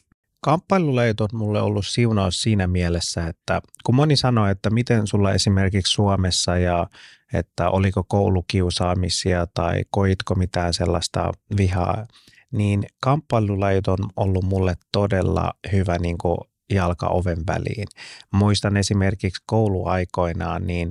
Kamppailuleit 0.41 1.21
on 1.21 1.29
mulle 1.33 1.61
ollut 1.61 1.87
siunaus 1.87 2.41
siinä 2.41 2.67
mielessä, 2.67 3.27
että 3.27 3.61
kun 3.85 3.95
moni 3.95 4.15
sanoo, 4.15 4.47
että 4.47 4.69
miten 4.69 5.07
sulla 5.07 5.33
esimerkiksi 5.33 5.93
Suomessa 5.93 6.57
ja 6.57 6.87
että 7.33 7.69
oliko 7.69 8.03
koulukiusaamisia 8.03 9.47
tai 9.53 9.83
koitko 9.89 10.35
mitään 10.35 10.73
sellaista 10.73 11.31
vihaa, 11.57 12.07
niin 12.51 12.83
kamppailulajit 13.01 13.87
on 13.87 13.97
ollut 14.15 14.43
mulle 14.43 14.75
todella 14.91 15.53
hyvä 15.71 15.97
niin 15.97 16.17
kuin 16.17 16.37
jalka 16.69 17.07
oven 17.07 17.37
väliin. 17.47 17.87
Muistan 18.31 18.77
esimerkiksi 18.77 19.43
kouluaikoinaan, 19.45 20.67
niin 20.67 20.89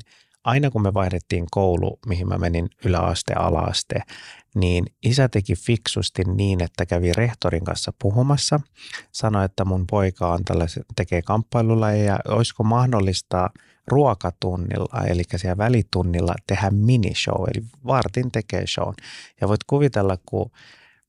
aina 0.49 0.71
kun 0.71 0.83
me 0.83 0.95
vaihdettiin 0.95 1.47
koulu, 1.51 1.99
mihin 2.07 2.29
mä 2.29 2.39
menin 2.39 2.69
yläaste, 2.85 3.35
alaaste, 3.35 4.03
niin 4.55 4.87
isä 5.03 5.29
teki 5.29 5.55
fiksusti 5.55 6.23
niin, 6.25 6.63
että 6.63 6.87
kävi 6.87 7.13
rehtorin 7.13 7.65
kanssa 7.65 7.93
puhumassa, 8.03 8.61
sanoi, 9.13 9.45
että 9.45 9.65
mun 9.65 9.87
poika 9.87 10.33
on 10.33 10.41
tekee 10.97 11.23
kamppailulla 11.23 11.93
ja 11.93 12.19
olisiko 12.29 12.65
mahdollista 12.65 13.51
ruokatunnilla, 13.87 15.05
eli 15.07 15.23
siellä 15.37 15.59
välitunnilla 15.59 16.35
tehdä 16.47 16.71
minishow, 16.71 17.45
eli 17.55 17.65
vartin 17.87 18.33
tekee 18.33 18.67
show. 18.67 18.93
Ja 19.41 19.49
voit 19.49 19.65
kuvitella, 19.67 20.17
kun 20.27 20.51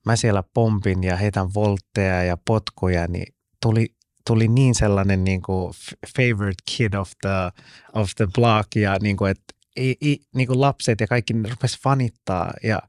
mä 0.06 0.16
siellä 0.16 0.44
pompin 0.54 1.04
ja 1.04 1.16
heitän 1.16 1.54
voltteja 1.54 2.24
ja 2.24 2.38
potkuja, 2.46 3.08
niin 3.08 3.34
tuli, 3.62 3.96
tuli 4.30 4.48
niin 4.48 4.76
sellainen 4.76 5.24
niin 5.24 5.42
kuin 5.42 5.74
favorite 6.18 6.64
kid 6.72 6.94
of 6.94 7.12
the, 7.22 7.64
of 7.94 8.10
the 8.16 8.28
block 8.36 8.76
ja 8.76 8.98
niin 9.02 9.18
kuin, 9.18 9.32
että 9.32 9.54
ei, 9.76 9.98
ei, 10.02 10.20
niin 10.36 10.48
kuin 10.48 10.62
lapset 10.62 11.02
ja 11.02 11.08
kaikki 11.08 11.34
ne 11.34 11.50
rupes 11.50 11.80
fanittaa 11.84 12.54
ja 12.64 12.82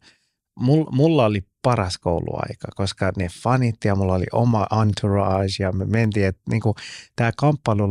mulla 0.90 1.24
oli 1.24 1.44
paras 1.62 1.98
kouluaika, 1.98 2.68
koska 2.76 3.12
ne 3.16 3.28
fanitti 3.42 3.88
ja 3.88 3.94
mulla 3.94 4.14
oli 4.14 4.26
oma 4.32 4.66
entourage 4.82 5.52
ja 5.58 5.72
me 5.72 5.84
mentiin, 5.84 6.26
että 6.26 6.42
niin 6.50 6.62
tämä 7.16 7.30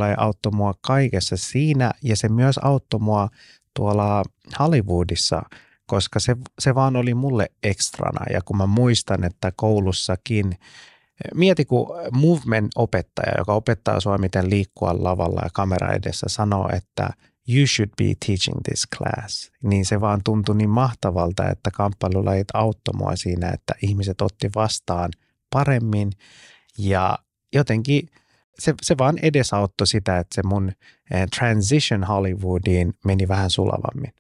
ei 0.10 0.15
auttoi 0.18 0.51
mua 0.51 0.74
kaikessa 0.82 1.38
siinä 1.38 1.91
ja 2.03 2.15
se 2.15 2.29
myös 2.29 2.58
auttoi 2.58 3.00
mua 3.00 3.29
tuolla 3.74 4.24
Hollywoodissa– 4.60 5.41
koska 5.89 6.20
se, 6.20 6.36
se 6.60 6.75
vaan 6.75 6.96
oli 6.96 7.13
mulle 7.13 7.48
ekstrana. 7.63 8.25
Ja 8.34 8.41
kun 8.41 8.58
mä 8.58 8.65
muistan, 8.65 9.24
että 9.24 9.51
koulussakin, 9.56 10.58
mieti 11.35 11.65
kun 11.65 11.88
movement-opettaja, 12.11 13.38
joka 13.38 13.53
opettaa 13.53 13.99
sua 13.99 14.17
miten 14.17 14.49
liikkua 14.49 15.03
lavalla 15.03 15.41
ja 15.43 15.49
kamera 15.53 15.93
edessä, 15.93 16.25
sanoo, 16.29 16.69
että 16.73 17.09
you 17.49 17.67
should 17.67 17.89
be 17.97 18.13
teaching 18.25 18.57
this 18.63 18.88
class, 18.97 19.51
niin 19.63 19.85
se 19.85 20.01
vaan 20.01 20.21
tuntui 20.23 20.55
niin 20.55 20.69
mahtavalta, 20.69 21.49
että 21.49 21.71
kamppailulajit 21.71 22.47
auttoi 22.53 22.93
mua 22.97 23.15
siinä, 23.15 23.49
että 23.49 23.73
ihmiset 23.81 24.21
otti 24.21 24.49
vastaan 24.55 25.09
paremmin 25.49 26.11
ja 26.77 27.19
jotenkin 27.53 28.09
se, 28.59 28.73
se 28.81 28.97
vaan 28.97 29.17
edesauttoi 29.21 29.88
sitä, 29.88 30.17
että 30.17 30.35
se 30.35 30.43
mun 30.43 30.71
eh, 31.11 31.27
transition 31.39 32.03
Hollywoodiin 32.03 32.93
meni 33.05 33.27
vähän 33.27 33.49
sulavammin. 33.49 34.13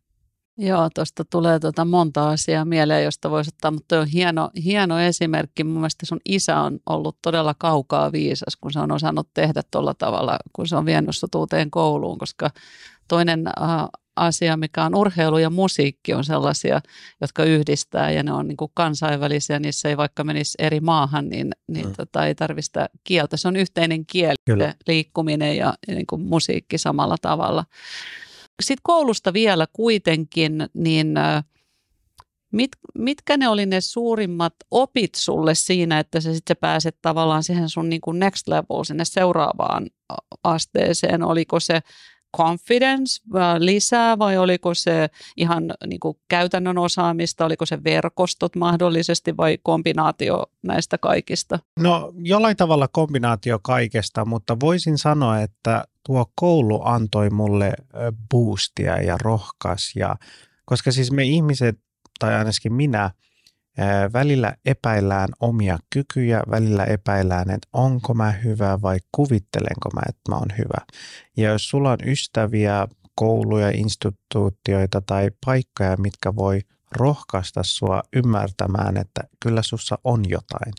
Joo, 0.61 0.89
tuosta 0.95 1.25
tulee 1.25 1.59
tuota 1.59 1.85
monta 1.85 2.29
asiaa 2.29 2.65
mieleen, 2.65 3.03
josta 3.03 3.29
voisi 3.29 3.51
ottaa, 3.55 3.71
mutta 3.71 3.99
on 3.99 4.07
hieno, 4.07 4.49
hieno 4.63 4.99
esimerkki. 4.99 5.63
Mun 5.63 5.73
mielestä 5.73 6.05
sun 6.05 6.19
isä 6.25 6.59
on 6.59 6.79
ollut 6.89 7.17
todella 7.21 7.55
kaukaa 7.57 8.11
viisas, 8.11 8.55
kun 8.61 8.73
se 8.73 8.79
on 8.79 8.91
osannut 8.91 9.29
tehdä 9.33 9.61
tuolla 9.71 9.93
tavalla, 9.93 10.37
kun 10.53 10.67
se 10.67 10.75
on 10.75 10.85
vienyt 10.85 11.15
sut 11.15 11.35
uuteen 11.35 11.71
kouluun, 11.71 12.17
koska 12.17 12.49
toinen 13.07 13.47
äh, 13.47 13.87
asia, 14.15 14.57
mikä 14.57 14.83
on 14.83 14.95
urheilu 14.95 15.37
ja 15.37 15.49
musiikki, 15.49 16.13
on 16.13 16.23
sellaisia, 16.23 16.81
jotka 17.21 17.43
yhdistää 17.43 18.11
ja 18.11 18.23
ne 18.23 18.31
on 18.31 18.47
niin 18.47 18.57
kuin 18.57 18.71
kansainvälisiä, 18.73 19.59
niissä 19.59 19.89
ei 19.89 19.97
vaikka 19.97 20.23
menisi 20.23 20.57
eri 20.59 20.79
maahan, 20.79 21.29
niin, 21.29 21.51
niin 21.67 21.87
mm. 21.87 21.93
tota, 21.97 22.25
ei 22.25 22.35
tarvista 22.35 22.89
kieltä. 23.03 23.37
Se 23.37 23.47
on 23.47 23.55
yhteinen 23.55 24.05
kieli, 24.05 24.35
Kyllä. 24.45 24.73
liikkuminen 24.87 25.57
ja, 25.57 25.73
ja 25.87 25.95
niin 25.95 26.07
kuin 26.07 26.21
musiikki 26.21 26.77
samalla 26.77 27.15
tavalla 27.21 27.65
sitten 28.59 28.81
koulusta 28.83 29.33
vielä 29.33 29.67
kuitenkin, 29.73 30.69
niin 30.73 31.13
mit, 32.51 32.71
mitkä 32.97 33.37
ne 33.37 33.47
oli 33.47 33.65
ne 33.65 33.81
suurimmat 33.81 34.53
opit 34.71 35.15
sulle 35.15 35.55
siinä, 35.55 35.99
että 35.99 36.21
sä 36.21 36.33
sitten 36.33 36.57
pääset 36.57 36.97
tavallaan 37.01 37.43
siihen 37.43 37.69
sun 37.69 37.89
niin 37.89 38.01
kuin 38.01 38.19
next 38.19 38.47
level, 38.47 38.83
sinne 38.83 39.05
seuraavaan 39.05 39.87
asteeseen? 40.43 41.23
Oliko 41.23 41.59
se 41.59 41.79
confidence 42.37 43.21
lisää 43.59 44.19
vai 44.19 44.37
oliko 44.37 44.73
se 44.73 45.09
ihan 45.37 45.73
niin 45.87 45.99
kuin 45.99 46.17
käytännön 46.27 46.77
osaamista, 46.77 47.45
oliko 47.45 47.65
se 47.65 47.83
verkostot 47.83 48.55
mahdollisesti 48.55 49.37
vai 49.37 49.57
kombinaatio 49.63 50.45
näistä 50.63 50.97
kaikista? 50.97 51.59
No 51.79 52.13
jollain 52.17 52.57
tavalla 52.57 52.87
kombinaatio 52.87 53.59
kaikesta, 53.61 54.25
mutta 54.25 54.57
voisin 54.59 54.97
sanoa, 54.97 55.41
että 55.41 55.83
tuo 56.05 56.31
koulu 56.35 56.81
antoi 56.83 57.29
mulle 57.29 57.73
boostia 58.29 59.01
ja 59.01 59.17
rohkas 59.21 59.91
ja 59.95 60.15
koska 60.65 60.91
siis 60.91 61.11
me 61.11 61.23
ihmiset, 61.23 61.79
tai 62.19 62.35
ainakin 62.35 62.73
minä, 62.73 63.11
välillä 64.13 64.55
epäillään 64.65 65.29
omia 65.39 65.77
kykyjä, 65.89 66.43
välillä 66.51 66.83
epäillään, 66.83 67.49
että 67.49 67.67
onko 67.73 68.13
mä 68.13 68.31
hyvä 68.31 68.81
vai 68.81 68.97
kuvittelenko 69.11 69.89
mä, 69.95 70.01
että 70.09 70.31
mä 70.31 70.35
oon 70.35 70.57
hyvä. 70.57 70.85
Ja 71.37 71.49
jos 71.49 71.69
sulla 71.69 71.91
on 71.91 71.97
ystäviä, 72.05 72.87
kouluja, 73.15 73.69
instituutioita 73.69 75.01
tai 75.01 75.31
paikkoja, 75.45 75.97
mitkä 75.97 76.35
voi 76.35 76.61
rohkaista 76.91 77.63
sua 77.63 78.03
ymmärtämään, 78.15 78.97
että 78.97 79.21
kyllä 79.39 79.61
sussa 79.61 79.97
on 80.03 80.29
jotain, 80.29 80.73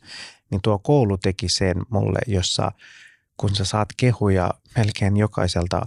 niin 0.51 0.61
tuo 0.63 0.79
koulu 0.79 1.19
teki 1.19 1.49
sen 1.49 1.77
mulle, 1.91 2.19
jossa 2.27 2.73
kun 3.37 3.55
sä 3.55 3.65
saat 3.65 3.89
kehuja 3.97 4.51
melkein 4.77 5.17
jokaiselta 5.17 5.81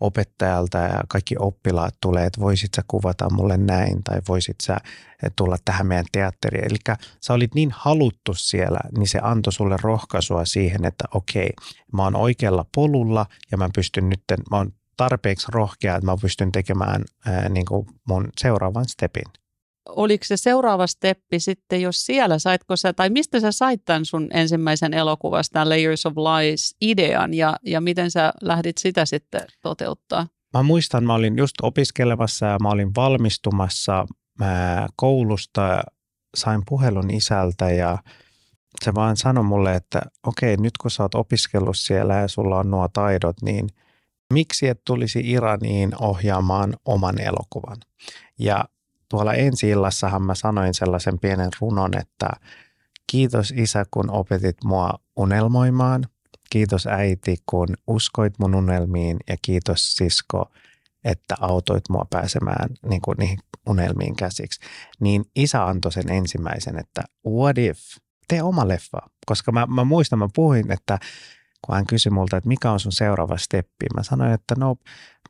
opettajalta 0.00 0.78
ja 0.78 1.00
kaikki 1.08 1.34
oppilaat 1.38 1.94
tulee, 2.00 2.26
että 2.26 2.40
voisit 2.40 2.70
sä 2.76 2.82
kuvata 2.88 3.30
mulle 3.30 3.56
näin 3.56 4.02
tai 4.04 4.20
voisit 4.28 4.56
sä 4.62 4.76
tulla 5.36 5.56
tähän 5.64 5.86
meidän 5.86 6.04
teatteriin. 6.12 6.64
Eli 6.64 6.96
sä 7.20 7.34
olit 7.34 7.54
niin 7.54 7.70
haluttu 7.74 8.34
siellä, 8.34 8.80
niin 8.98 9.08
se 9.08 9.18
antoi 9.22 9.52
sulle 9.52 9.76
rohkaisua 9.82 10.44
siihen, 10.44 10.84
että 10.84 11.04
okei, 11.14 11.50
mä 11.92 12.02
oon 12.04 12.16
oikealla 12.16 12.66
polulla 12.74 13.26
ja 13.50 13.58
mä 13.58 13.68
pystyn 13.74 14.08
nyt, 14.08 14.22
mä 14.50 14.56
oon 14.56 14.72
tarpeeksi 14.96 15.46
rohkea, 15.52 15.96
että 15.96 16.06
mä 16.06 16.16
pystyn 16.22 16.52
tekemään 16.52 17.04
ää, 17.26 17.48
niin 17.48 17.66
kuin 17.66 17.86
mun 18.08 18.28
seuraavan 18.40 18.88
stepin 18.88 19.45
oliko 19.88 20.24
se 20.24 20.36
seuraava 20.36 20.86
steppi 20.86 21.40
sitten, 21.40 21.82
jos 21.82 22.06
siellä 22.06 22.38
saitko 22.38 22.76
sä, 22.76 22.92
tai 22.92 23.10
mistä 23.10 23.40
sä 23.40 23.52
sait 23.52 23.84
tämän 23.84 24.04
sun 24.04 24.28
ensimmäisen 24.30 24.94
elokuvasta, 24.94 25.52
tämän 25.52 25.68
Layers 25.68 26.06
of 26.06 26.14
Lies-idean, 26.16 27.34
ja, 27.34 27.56
ja 27.62 27.80
miten 27.80 28.10
sä 28.10 28.32
lähdit 28.42 28.78
sitä 28.78 29.06
sitten 29.06 29.40
toteuttaa? 29.62 30.26
Mä 30.54 30.62
muistan, 30.62 31.04
mä 31.04 31.14
olin 31.14 31.38
just 31.38 31.54
opiskelemassa 31.62 32.46
ja 32.46 32.58
mä 32.62 32.68
olin 32.68 32.94
valmistumassa 32.96 34.06
mä 34.38 34.86
koulusta, 34.96 35.82
sain 36.36 36.62
puhelun 36.68 37.10
isältä 37.10 37.70
ja 37.70 37.98
se 38.84 38.94
vaan 38.94 39.16
sanoi 39.16 39.44
mulle, 39.44 39.74
että 39.74 40.02
okei, 40.26 40.56
nyt 40.56 40.78
kun 40.78 40.90
sä 40.90 41.02
oot 41.02 41.14
opiskellut 41.14 41.76
siellä 41.76 42.14
ja 42.14 42.28
sulla 42.28 42.58
on 42.58 42.70
nuo 42.70 42.88
taidot, 42.88 43.42
niin 43.42 43.68
miksi 44.32 44.68
et 44.68 44.80
tulisi 44.84 45.20
Iraniin 45.24 45.92
ohjaamaan 46.00 46.74
oman 46.84 47.20
elokuvan? 47.20 47.76
Ja 48.38 48.64
tuolla 49.08 49.34
ensi 49.34 49.68
illassahan 49.68 50.22
mä 50.22 50.34
sanoin 50.34 50.74
sellaisen 50.74 51.18
pienen 51.18 51.50
runon, 51.60 51.98
että 51.98 52.30
kiitos 53.06 53.54
isä, 53.56 53.84
kun 53.90 54.10
opetit 54.10 54.56
mua 54.64 54.90
unelmoimaan. 55.16 56.04
Kiitos 56.50 56.86
äiti, 56.86 57.36
kun 57.46 57.68
uskoit 57.86 58.38
mun 58.38 58.54
unelmiin 58.54 59.16
ja 59.28 59.36
kiitos 59.42 59.96
sisko, 59.96 60.50
että 61.04 61.34
autoit 61.40 61.84
mua 61.88 62.06
pääsemään 62.10 62.68
niin 62.88 63.00
kuin 63.00 63.16
niihin 63.18 63.38
unelmiin 63.68 64.16
käsiksi. 64.16 64.60
Niin 65.00 65.24
isä 65.36 65.64
antoi 65.64 65.92
sen 65.92 66.12
ensimmäisen, 66.12 66.78
että 66.78 67.02
what 67.26 67.58
if 67.58 67.78
tee 68.28 68.42
oma 68.42 68.68
leffa. 68.68 68.98
Koska 69.26 69.52
mä, 69.52 69.66
mä 69.66 69.84
muistan, 69.84 70.18
mä 70.18 70.28
puhuin, 70.34 70.72
että 70.72 70.98
kun 71.66 71.74
hän 71.74 71.86
kysyi 71.86 72.10
multa, 72.10 72.36
että 72.36 72.48
mikä 72.48 72.70
on 72.70 72.80
sun 72.80 72.92
seuraava 72.92 73.36
steppi, 73.36 73.86
mä 73.94 74.02
sanoin, 74.02 74.32
että 74.32 74.54
no 74.58 74.76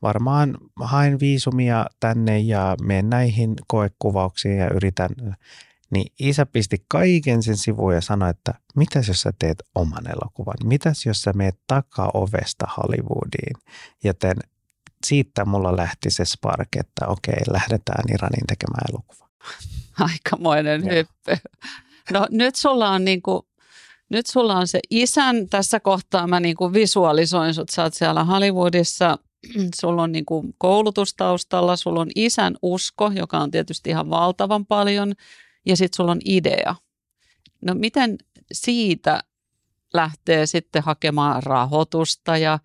varmaan 0.03 0.59
haen 0.81 1.21
viisumia 1.21 1.87
tänne 2.01 2.39
ja 2.39 2.77
menen 2.83 3.11
näihin 3.11 3.55
koekuvauksiin 3.67 4.59
ja 4.59 4.71
yritän. 4.71 5.11
Niin 5.91 6.13
isä 6.19 6.47
pisti 6.47 6.85
kaiken 6.89 7.43
sen 7.43 7.57
sivuun 7.57 7.95
ja 7.95 8.01
sanoi, 8.01 8.31
että 8.31 8.55
mitäs 8.77 9.09
jos 9.09 9.21
sä 9.21 9.33
teet 9.39 9.63
oman 9.75 10.11
elokuvan? 10.11 10.55
Mitäs 10.65 11.07
jos 11.07 11.23
sä 11.23 11.33
meet 11.33 11.59
takaa 11.67 12.11
ovesta 12.15 12.67
Hollywoodiin? 12.77 13.57
Joten 14.05 14.37
siitä 15.07 15.45
mulla 15.45 15.77
lähti 15.77 16.11
se 16.11 16.25
spark, 16.25 16.69
että 16.77 17.07
okei, 17.07 17.43
lähdetään 17.51 18.05
Iranin 18.15 18.47
tekemään 18.47 18.85
elokuva. 18.93 19.29
Aikamoinen 20.13 20.85
hyppy. 20.85 21.37
No 22.11 22.27
nyt 22.31 22.55
sulla 22.55 22.91
on 22.91 23.05
niinku 23.05 23.47
nyt 24.09 24.27
sulla 24.27 24.57
on 24.57 24.67
se 24.67 24.81
isän, 24.91 25.49
tässä 25.49 25.81
kohtaa 25.81 26.27
mä 26.27 26.41
niin 26.41 26.57
kuin 26.57 26.73
visualisoin 26.73 27.55
sut, 27.55 27.69
sä 27.69 27.83
oot 27.83 27.95
siellä 27.95 28.25
Hollywoodissa, 28.25 29.19
sulla 29.81 30.03
on 30.03 30.13
niin 30.13 30.27
kuin 30.27 30.55
koulutustaustalla, 30.59 31.77
sulla 31.77 32.01
on 32.01 32.11
isän 32.15 32.57
usko, 32.63 33.13
joka 33.15 33.39
on 33.39 33.51
tietysti 33.51 33.91
ihan 33.91 34.11
valtavan 34.11 34.67
paljon, 34.67 35.13
ja 35.67 35.77
sitten 35.77 35.97
sulla 35.97 36.13
on 36.13 36.21
idea. 36.25 36.75
No 37.61 37.75
miten 37.75 38.19
siitä 38.53 39.23
lähtee 39.95 40.47
sitten 40.47 40.83
hakemaan 40.83 41.43
rahoitusta 41.43 42.37
ja 42.37 42.59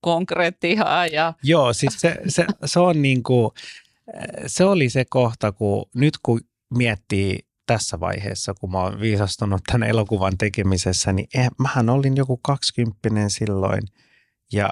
konkretiaa? 0.00 1.06
Ja... 1.06 1.34
Joo, 1.42 1.72
siis 1.72 2.00
se, 2.00 2.16
se, 2.28 2.46
se 2.64 2.80
on 2.80 3.02
niin 3.02 3.22
kuin, 3.22 3.50
se 4.46 4.64
oli 4.64 4.88
se 4.88 5.04
kohta, 5.04 5.52
kun 5.52 5.84
nyt 5.94 6.14
kun 6.22 6.40
miettii 6.76 7.47
tässä 7.68 8.00
vaiheessa, 8.00 8.54
kun 8.54 8.72
mä 8.72 8.78
oon 8.78 9.00
viisastunut 9.00 9.60
tämän 9.66 9.88
elokuvan 9.88 10.38
tekemisessä, 10.38 11.12
niin 11.12 11.28
eh, 11.34 11.48
mähän 11.58 11.90
olin 11.90 12.16
joku 12.16 12.36
kaksikymppinen 12.36 13.30
silloin. 13.30 13.82
Ja 14.52 14.70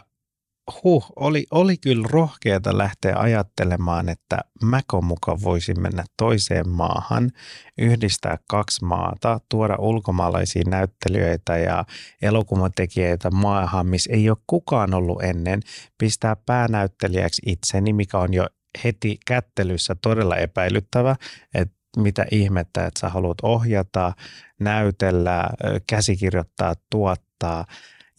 huh, 0.85 1.13
oli, 1.17 1.47
oli 1.51 1.77
kyllä 1.77 2.09
rohkeata 2.11 2.79
lähteä 2.79 3.17
ajattelemaan, 3.17 4.09
että 4.09 4.39
mäkö 4.63 5.01
muka 5.03 5.37
voisi 5.43 5.75
mennä 5.75 6.05
toiseen 6.17 6.69
maahan, 6.69 7.31
yhdistää 7.79 8.39
kaksi 8.49 8.85
maata, 8.85 9.41
tuoda 9.49 9.77
ulkomaalaisia 9.79 10.63
näyttelijöitä 10.67 11.57
ja 11.57 11.85
elokuvatekijöitä 12.23 13.31
maahan, 13.31 13.87
missä 13.87 14.13
ei 14.13 14.31
ole 14.31 14.39
kukaan 14.47 14.95
ollut 14.95 15.23
ennen, 15.23 15.61
pistää 15.99 16.37
päänäyttelijäksi 16.47 17.43
itseni, 17.47 17.93
mikä 17.93 18.19
on 18.19 18.35
jo 18.35 18.47
heti 18.85 19.19
kättelyssä 19.27 19.97
todella 20.03 20.37
epäilyttävä, 20.37 21.17
että 21.55 21.76
mitä 21.97 22.27
ihmettä, 22.31 22.87
että 22.87 23.01
sä 23.01 23.09
haluat 23.09 23.39
ohjata, 23.43 24.13
näytellä, 24.61 25.51
käsikirjoittaa, 25.87 26.75
tuottaa 26.91 27.67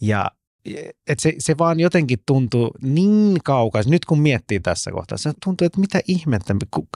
ja 0.00 0.30
et 1.06 1.20
se, 1.20 1.34
se 1.38 1.58
vaan 1.58 1.80
jotenkin 1.80 2.18
tuntuu 2.26 2.70
niin 2.82 3.38
kaukas. 3.44 3.86
Nyt 3.86 4.04
kun 4.04 4.20
miettii 4.20 4.60
tässä 4.60 4.90
kohtaa, 4.90 5.18
se 5.18 5.32
tuntuu, 5.44 5.66
että 5.66 5.80
mitä 5.80 6.00
ihmettä, 6.08 6.54
ku, 6.70 6.88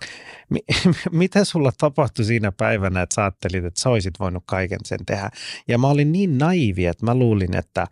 mi, 0.51 0.61
mitä 1.11 1.45
sulla 1.45 1.73
tapahtui 1.79 2.25
siinä 2.25 2.53
päivänä, 2.53 3.03
että 3.03 3.15
sä 3.15 3.23
ajattelit, 3.23 3.65
että 3.65 3.81
sä 3.81 3.91
olisit 3.91 4.21
voinut 4.21 4.43
kaiken 4.47 4.79
sen 4.85 5.07
tehdä. 5.07 5.31
Ja 5.69 5.79
mä 5.79 5.87
olin 5.87 6.12
niin 6.12 6.39
naivi, 6.39 6.87
että 6.87 7.07
mä 7.07 7.15
luulin, 7.15 7.57
että 7.57 7.87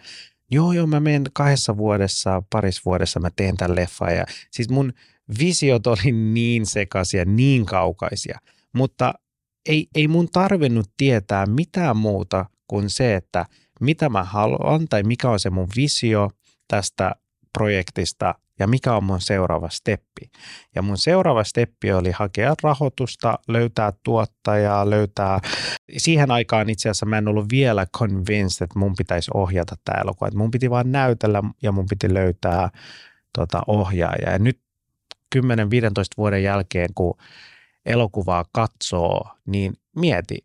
joo, 0.51 0.73
joo, 0.73 0.87
mä 0.87 1.01
menen 1.01 1.25
kahdessa 1.33 1.77
vuodessa, 1.77 2.43
paris 2.51 2.85
vuodessa 2.85 3.21
mä 3.21 3.31
teen 3.37 3.57
tämän 3.57 3.77
leffan. 3.77 4.17
Ja 4.17 4.25
siis 4.51 4.69
mun 4.69 4.93
visiot 5.39 5.87
oli 5.87 6.13
niin 6.13 6.67
sekaisia, 6.67 7.25
niin 7.25 7.67
kaukaisia– 7.67 8.39
mutta 8.75 9.15
ei, 9.69 9.87
ei 9.95 10.09
mun 10.09 10.29
tarvinnut 10.33 10.91
tietää 10.97 11.47
mitään 11.47 11.97
muuta 11.97 12.47
kuin 12.67 12.91
se, 12.91 13.15
että 13.15 13.47
mitä 13.81 14.09
mä 14.09 14.25
haluan 14.25 14.89
tai 14.89 15.03
mikä 15.03 15.31
on 15.31 15.41
se 15.41 15.51
mun 15.51 15.69
visio 15.77 16.31
tästä 16.69 17.15
projektista 17.53 18.35
ja 18.59 18.67
mikä 18.67 18.95
on 18.95 19.05
mun 19.05 19.21
seuraava 19.21 19.69
steppi. 19.69 20.31
Ja 20.75 20.83
mun 20.83 20.99
seuraava 20.99 21.45
steppi 21.45 21.93
oli 21.93 22.11
hakea 22.11 22.55
rahoitusta, 22.63 23.39
löytää 23.49 23.93
tuottajaa, 24.03 24.91
löytää... 24.91 25.41
Siihen 25.97 26.31
aikaan 26.31 26.71
itse 26.71 26.89
asiassa 26.89 27.07
mä 27.07 27.19
en 27.19 27.29
ollut 27.29 27.47
vielä 27.51 27.87
convinced, 27.97 28.65
että 28.65 28.79
mun 28.79 28.95
pitäisi 28.99 29.31
ohjata 29.35 29.77
tämä 29.85 30.01
elokuva. 30.01 30.29
Että 30.29 30.39
mun 30.39 30.51
piti 30.51 30.71
vaan 30.71 30.93
näytellä 30.93 31.43
ja 31.63 31.73
mun 31.73 31.87
piti 31.91 32.15
löytää 32.15 32.71
tota, 33.39 33.63
ohjaaja. 33.67 34.31
Ja 34.31 34.39
nyt 34.39 34.61
10-15 35.37 35.41
vuoden 36.17 36.43
jälkeen, 36.43 36.89
kun 36.95 37.15
elokuvaa 37.91 38.45
katsoo, 38.53 39.29
niin 39.47 39.73
mieti, 39.97 40.39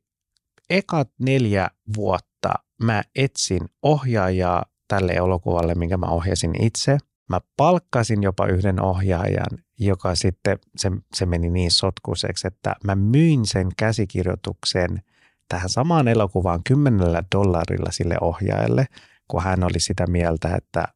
ekat 0.70 1.10
neljä 1.20 1.70
vuotta 1.96 2.54
mä 2.84 3.04
etsin 3.16 3.62
ohjaajaa 3.82 4.66
tälle 4.88 5.12
elokuvalle, 5.14 5.76
minkä 5.76 5.98
mä 5.98 6.06
ohjasin 6.06 6.64
itse. 6.64 6.98
Mä 7.30 7.40
palkkasin 7.58 8.24
jopa 8.24 8.48
yhden 8.48 8.82
ohjaajan, 8.82 9.60
joka 9.80 10.16
sitten, 10.16 10.60
se, 10.78 10.92
se 11.14 11.26
meni 11.26 11.50
niin 11.50 11.72
sotkuiseksi, 11.72 12.48
että 12.48 12.76
mä 12.84 12.96
myin 12.96 13.46
sen 13.46 13.70
käsikirjoituksen 13.78 15.02
tähän 15.48 15.70
samaan 15.70 16.08
elokuvaan 16.08 16.64
kymmenellä 16.64 17.24
dollarilla 17.36 17.92
sille 17.92 18.16
ohjaajalle, 18.22 18.86
kun 19.28 19.44
hän 19.44 19.64
oli 19.64 19.80
sitä 19.80 20.08
mieltä, 20.08 20.56
että, 20.56 20.88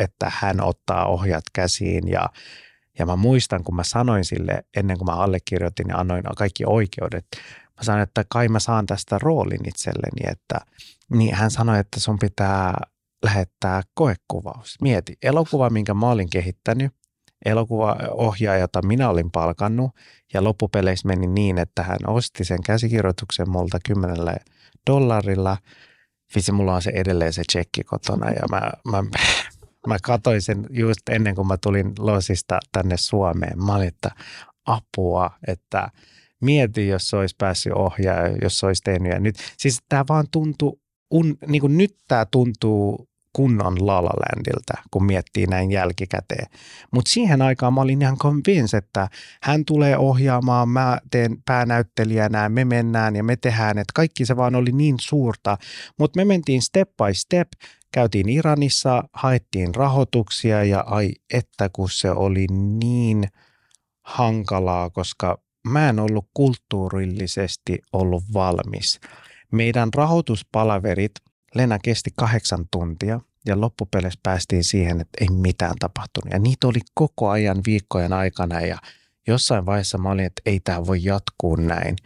että 0.00 0.32
hän 0.34 0.60
ottaa 0.60 1.06
ohjat 1.06 1.44
käsiin 1.52 2.08
ja 2.08 2.28
ja 2.98 3.06
mä 3.06 3.16
muistan, 3.16 3.64
kun 3.64 3.76
mä 3.76 3.84
sanoin 3.84 4.24
sille 4.24 4.64
ennen 4.76 4.98
kuin 4.98 5.06
mä 5.06 5.12
allekirjoitin 5.12 5.88
ja 5.88 5.96
annoin 5.96 6.22
kaikki 6.36 6.64
oikeudet, 6.66 7.26
mä 7.76 7.82
sanoin, 7.82 8.02
että 8.02 8.24
kai 8.28 8.48
mä 8.48 8.60
saan 8.60 8.86
tästä 8.86 9.18
roolin 9.22 9.68
itselleni, 9.68 10.32
että 10.32 10.60
niin 11.10 11.34
hän 11.34 11.50
sanoi, 11.50 11.78
että 11.78 12.00
sun 12.00 12.18
pitää 12.18 12.74
lähettää 13.24 13.82
koekuvaus. 13.94 14.76
Mieti, 14.82 15.18
elokuva, 15.22 15.70
minkä 15.70 15.94
mä 15.94 16.10
olin 16.10 16.30
kehittänyt, 16.30 16.92
elokuvaohjaaja, 17.44 18.60
jota 18.60 18.82
minä 18.82 19.10
olin 19.10 19.30
palkannut, 19.30 19.90
ja 20.34 20.44
loppupeleissä 20.44 21.08
meni 21.08 21.26
niin, 21.26 21.58
että 21.58 21.82
hän 21.82 21.98
osti 22.06 22.44
sen 22.44 22.62
käsikirjoituksen 22.62 23.50
multa 23.50 23.78
kymmenellä 23.86 24.36
dollarilla. 24.90 25.56
Vitsi, 26.34 26.52
mulla 26.52 26.74
on 26.74 26.82
se 26.82 26.90
edelleen 26.94 27.32
se 27.32 27.42
tsekki 27.48 27.84
kotona, 27.84 28.30
ja 28.30 28.42
mä, 28.50 28.70
mä 28.90 29.04
Mä 29.86 29.96
katsoin 30.02 30.42
sen 30.42 30.66
just 30.70 31.08
ennen 31.10 31.34
kuin 31.34 31.46
mä 31.46 31.56
tulin 31.56 31.92
Losista 31.98 32.58
tänne 32.72 32.96
Suomeen. 32.96 33.64
Mä 33.64 33.74
olin, 33.74 33.88
että 33.88 34.10
apua, 34.66 35.30
että 35.46 35.88
mieti, 36.40 36.88
jos 36.88 37.14
olisi 37.14 37.34
päässyt 37.38 37.72
ohjaa, 37.72 38.28
jos 38.42 38.64
olisi 38.64 38.82
tehnyt. 38.82 39.12
Ja 39.12 39.20
nyt, 39.20 39.36
siis 39.56 39.78
tämä 39.88 40.04
vaan 40.08 40.26
tuntuu, 40.30 40.80
un, 41.10 41.36
niin 41.46 41.60
kuin 41.60 41.78
nyt 41.78 41.96
tämä 42.08 42.26
tuntuu 42.30 43.08
kunnon 43.32 43.86
Lalalandilta, 43.86 44.74
kun 44.90 45.04
miettii 45.04 45.46
näin 45.46 45.70
jälkikäteen. 45.70 46.46
Mutta 46.92 47.10
siihen 47.10 47.42
aikaan 47.42 47.74
mä 47.74 47.80
olin 47.80 48.02
ihan 48.02 48.18
convinced, 48.18 48.78
että 48.78 49.08
hän 49.42 49.64
tulee 49.64 49.96
ohjaamaan, 49.96 50.68
mä 50.68 50.98
teen 51.10 51.36
päänäyttelijänä, 51.46 52.48
me 52.48 52.64
mennään 52.64 53.16
ja 53.16 53.24
me 53.24 53.36
tehdään, 53.36 53.78
että 53.78 53.92
kaikki 53.94 54.26
se 54.26 54.36
vaan 54.36 54.54
oli 54.54 54.72
niin 54.72 54.96
suurta. 55.00 55.58
Mutta 55.98 56.20
me 56.20 56.24
mentiin 56.24 56.62
step 56.62 56.88
by 56.88 57.14
step, 57.14 57.48
käytiin 57.92 58.28
Iranissa, 58.28 59.04
haettiin 59.12 59.74
rahoituksia 59.74 60.64
ja 60.64 60.80
ai 60.80 61.12
että 61.34 61.70
kun 61.72 61.90
se 61.90 62.10
oli 62.10 62.46
niin 62.84 63.28
hankalaa, 64.02 64.90
koska 64.90 65.38
mä 65.68 65.88
en 65.88 65.98
ollut 65.98 66.28
kulttuurillisesti 66.34 67.78
ollut 67.92 68.24
valmis. 68.32 69.00
Meidän 69.52 69.88
rahoituspalaverit, 69.94 71.12
Lena 71.54 71.78
kesti 71.78 72.10
kahdeksan 72.16 72.64
tuntia 72.70 73.20
ja 73.46 73.60
loppupeleissä 73.60 74.20
päästiin 74.22 74.64
siihen, 74.64 75.00
että 75.00 75.18
ei 75.20 75.28
mitään 75.30 75.74
tapahtunut. 75.78 76.32
Ja 76.32 76.38
niitä 76.38 76.66
oli 76.66 76.80
koko 76.94 77.28
ajan 77.28 77.60
viikkojen 77.66 78.12
aikana 78.12 78.60
ja 78.60 78.78
jossain 79.26 79.66
vaiheessa 79.66 79.98
mä 79.98 80.10
olin, 80.10 80.24
että 80.24 80.42
ei 80.46 80.60
tämä 80.60 80.86
voi 80.86 81.04
jatkuu 81.04 81.56
näin. 81.56 81.96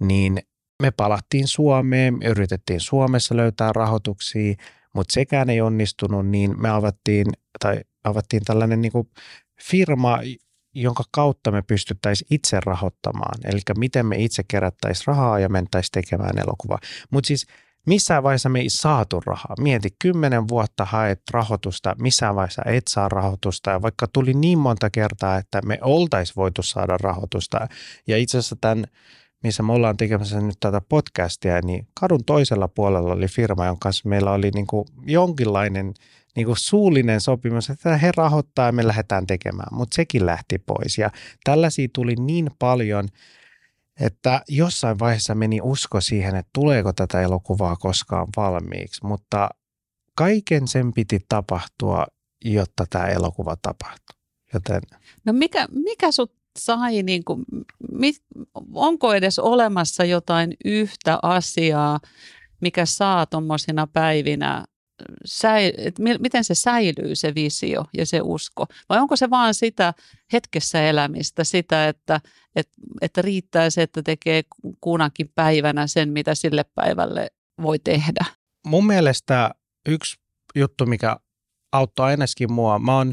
Niin 0.00 0.38
me 0.82 0.90
palattiin 0.90 1.48
Suomeen, 1.48 2.18
yritettiin 2.24 2.80
Suomessa 2.80 3.36
löytää 3.36 3.72
rahoituksia, 3.72 4.54
mutta 4.94 5.12
sekään 5.12 5.50
ei 5.50 5.60
onnistunut, 5.60 6.26
niin 6.26 6.62
me 6.62 6.70
avattiin, 6.70 7.26
tai 7.60 7.80
avattiin 8.04 8.42
tällainen 8.44 8.80
niin 8.80 8.92
kuin 8.92 9.10
firma, 9.62 10.18
jonka 10.74 11.04
kautta 11.10 11.50
me 11.50 11.62
pystyttäisiin 11.62 12.26
itse 12.30 12.60
rahoittamaan. 12.60 13.38
Eli 13.44 13.60
miten 13.78 14.06
me 14.06 14.16
itse 14.16 14.42
kerättäisiin 14.48 15.06
rahaa 15.06 15.38
ja 15.38 15.48
mentäisiin 15.48 15.92
tekemään 15.92 16.38
elokuvaa. 16.38 16.78
Mutta 17.10 17.28
siis 17.28 17.46
missään 17.86 18.22
vaiheessa 18.22 18.48
me 18.48 18.60
ei 18.60 18.70
saatu 18.70 19.20
rahaa. 19.20 19.54
Mieti, 19.60 19.88
kymmenen 20.02 20.48
vuotta 20.48 20.84
haet 20.84 21.22
rahoitusta, 21.30 21.96
missään 21.98 22.34
vaiheessa 22.34 22.62
et 22.66 22.88
saa 22.88 23.08
rahoitusta. 23.08 23.70
Ja 23.70 23.82
vaikka 23.82 24.06
tuli 24.12 24.34
niin 24.34 24.58
monta 24.58 24.90
kertaa, 24.90 25.36
että 25.38 25.60
me 25.64 25.78
oltaisiin 25.80 26.36
voitu 26.36 26.62
saada 26.62 26.96
rahoitusta. 26.96 27.68
Ja 28.06 28.18
itse 28.18 28.38
asiassa 28.38 28.56
tämän 28.60 28.84
missä 29.42 29.62
me 29.62 29.72
ollaan 29.72 29.96
tekemässä 29.96 30.40
nyt 30.40 30.56
tätä 30.60 30.80
podcastia, 30.88 31.60
niin 31.60 31.86
kadun 32.00 32.24
toisella 32.24 32.68
puolella 32.68 33.12
oli 33.12 33.26
firma, 33.26 33.66
jonka 33.66 33.86
kanssa 33.86 34.08
meillä 34.08 34.32
oli 34.32 34.50
niin 34.50 34.66
kuin 34.66 34.84
jonkinlainen 35.06 35.94
niin 36.36 36.46
kuin 36.46 36.56
suullinen 36.56 37.20
sopimus, 37.20 37.70
että 37.70 37.96
he 37.96 38.12
rahoittaa 38.16 38.66
ja 38.66 38.72
me 38.72 38.86
lähdetään 38.86 39.26
tekemään, 39.26 39.68
mutta 39.72 39.94
sekin 39.94 40.26
lähti 40.26 40.58
pois. 40.58 40.98
Ja 40.98 41.10
tällaisia 41.44 41.88
tuli 41.92 42.14
niin 42.16 42.50
paljon, 42.58 43.08
että 44.00 44.42
jossain 44.48 44.98
vaiheessa 44.98 45.34
meni 45.34 45.60
usko 45.62 46.00
siihen, 46.00 46.36
että 46.36 46.50
tuleeko 46.54 46.92
tätä 46.92 47.20
elokuvaa 47.20 47.76
koskaan 47.76 48.28
valmiiksi, 48.36 49.06
mutta 49.06 49.48
kaiken 50.16 50.68
sen 50.68 50.92
piti 50.92 51.20
tapahtua, 51.28 52.06
jotta 52.44 52.86
tämä 52.90 53.06
elokuva 53.06 53.56
tapahtui. 53.62 54.16
Joten... 54.54 54.82
No 55.24 55.32
mikä, 55.32 55.68
mikä 55.84 56.12
sut 56.12 56.41
sai, 56.58 57.02
niin 57.02 57.24
kuin, 57.24 57.44
mit, 57.92 58.16
onko 58.74 59.14
edes 59.14 59.38
olemassa 59.38 60.04
jotain 60.04 60.54
yhtä 60.64 61.18
asiaa, 61.22 62.00
mikä 62.60 62.86
saa 62.86 63.26
tuommoisina 63.26 63.86
päivinä 63.86 64.64
säi, 65.24 65.72
että 65.78 66.02
miten 66.02 66.44
se 66.44 66.54
säilyy 66.54 67.14
se 67.14 67.34
visio 67.34 67.84
ja 67.98 68.06
se 68.06 68.20
usko? 68.22 68.66
Vai 68.88 68.98
onko 68.98 69.16
se 69.16 69.30
vaan 69.30 69.54
sitä 69.54 69.94
hetkessä 70.32 70.88
elämistä, 70.88 71.44
sitä, 71.44 71.88
että, 71.88 72.20
että, 72.56 72.72
että 73.00 73.22
riittää 73.22 73.70
se, 73.70 73.82
että 73.82 74.02
tekee 74.02 74.42
kuunakin 74.80 75.28
päivänä 75.34 75.86
sen, 75.86 76.08
mitä 76.08 76.34
sille 76.34 76.64
päivälle 76.74 77.30
voi 77.62 77.78
tehdä? 77.78 78.24
Mun 78.66 78.86
mielestä 78.86 79.50
yksi 79.88 80.16
juttu, 80.54 80.86
mikä 80.86 81.16
auttoi 81.72 82.06
ainakin 82.06 82.52
mua, 82.52 82.78
mä 82.78 82.96
oon 82.96 83.12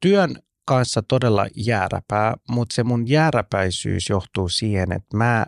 työn 0.00 0.36
kanssa 0.64 1.02
todella 1.02 1.46
jääräpää, 1.56 2.34
mutta 2.48 2.74
se 2.74 2.82
mun 2.82 3.08
jääräpäisyys 3.08 4.08
johtuu 4.08 4.48
siihen, 4.48 4.92
että 4.92 5.16
mä 5.16 5.46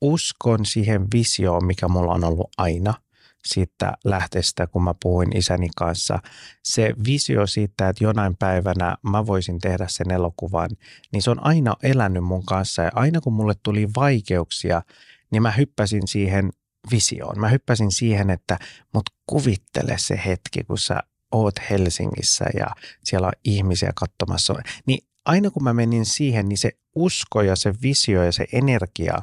uskon 0.00 0.66
siihen 0.66 1.06
visioon, 1.14 1.64
mikä 1.64 1.88
mulla 1.88 2.12
on 2.12 2.24
ollut 2.24 2.50
aina– 2.58 2.94
siitä 3.46 3.92
lähteestä, 4.04 4.66
kun 4.66 4.82
mä 4.82 4.94
puhuin 5.02 5.36
isäni 5.36 5.68
kanssa. 5.76 6.18
Se 6.64 6.94
visio 7.06 7.46
siitä, 7.46 7.88
että 7.88 8.04
jonain 8.04 8.36
päivänä 8.36 8.96
mä 9.02 9.26
voisin 9.26 9.58
tehdä 9.58 9.86
sen 9.88 10.10
elokuvan, 10.10 10.70
niin 11.12 11.22
se 11.22 11.30
on 11.30 11.46
aina 11.46 11.76
elänyt 11.82 12.24
mun 12.24 12.44
kanssa. 12.44 12.82
Ja 12.82 12.90
aina 12.94 13.20
kun 13.20 13.32
mulle 13.32 13.54
tuli 13.62 13.88
vaikeuksia, 13.96 14.82
niin 15.30 15.42
mä 15.42 15.50
hyppäsin 15.50 16.08
siihen 16.08 16.50
visioon. 16.90 17.40
Mä 17.40 17.48
hyppäsin 17.48 17.92
siihen, 17.92 18.30
että 18.30 18.58
mut 18.94 19.04
kuvittele 19.26 19.94
se 19.98 20.20
hetki, 20.26 20.64
kun 20.64 20.78
sä 20.78 21.00
oot 21.32 21.54
Helsingissä 21.70 22.44
ja 22.58 22.66
siellä 23.04 23.26
on 23.26 23.32
ihmisiä 23.44 23.92
katsomassa. 23.94 24.54
Niin 24.86 25.06
aina 25.24 25.50
kun 25.50 25.64
mä 25.64 25.72
menin 25.72 26.04
siihen, 26.04 26.48
niin 26.48 26.58
se 26.58 26.70
usko 26.94 27.42
ja 27.42 27.56
se 27.56 27.74
visio 27.82 28.22
ja 28.22 28.32
se 28.32 28.46
energia 28.52 29.22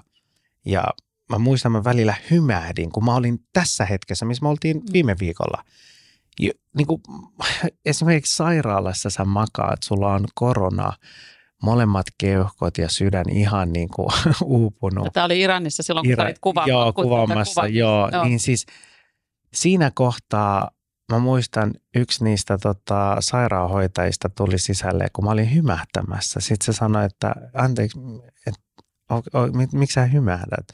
ja 0.66 0.84
mä 1.30 1.40
muistan, 1.40 1.72
mä 1.72 1.84
välillä 1.84 2.16
hymähdin, 2.32 2.92
kun 2.92 3.06
mä 3.06 3.16
olin 3.16 3.40
tässä 3.54 3.86
hetkessä, 3.86 4.26
missä 4.26 4.44
me 4.44 4.50
oltiin 4.50 4.78
mm. 4.78 4.84
viime 4.94 5.16
viikolla. 5.20 5.64
Ja, 6.40 6.52
niin 6.78 6.88
kuin, 6.88 7.02
esimerkiksi 7.86 8.36
sairaalassa 8.36 9.10
sä 9.10 9.26
makaat, 9.26 9.84
sulla 9.84 10.14
on 10.14 10.26
korona, 10.36 10.94
molemmat 11.64 12.06
keuhkot 12.18 12.78
ja 12.78 12.90
sydän 12.90 13.30
ihan 13.30 13.74
niin 13.74 13.90
kuin 13.90 14.10
uupunut. 14.44 15.14
Tämä 15.14 15.26
oli 15.26 15.42
Iranissa 15.42 15.84
silloin, 15.84 16.08
kun 16.08 16.14
Ira- 16.14 16.26
olit 16.26 16.40
kuva- 16.42 16.68
joo, 16.68 16.94
kuvaamassa. 16.94 17.62
Kuva- 17.62 17.68
joo, 17.68 18.10
joo, 18.12 18.24
niin 18.26 18.40
siis 18.40 18.66
siinä 19.54 19.92
kohtaa 19.96 20.72
mä 21.12 21.20
muistan 21.20 21.74
yksi 21.96 22.24
niistä 22.24 22.58
tota, 22.58 23.18
sairaanhoitajista 23.20 24.30
tuli 24.30 24.58
sisälle, 24.58 25.08
kun 25.14 25.26
mä 25.26 25.32
olin 25.32 25.54
hymähtämässä. 25.54 26.40
Sitten 26.40 26.66
se 26.66 26.78
sanoi, 26.78 27.06
että 27.06 27.36
anteeksi, 27.54 28.00
et, 28.48 28.56
o, 29.12 29.16
o, 29.16 29.48
miksi 29.74 29.94
sä 29.94 30.06
hymähdät? 30.06 30.68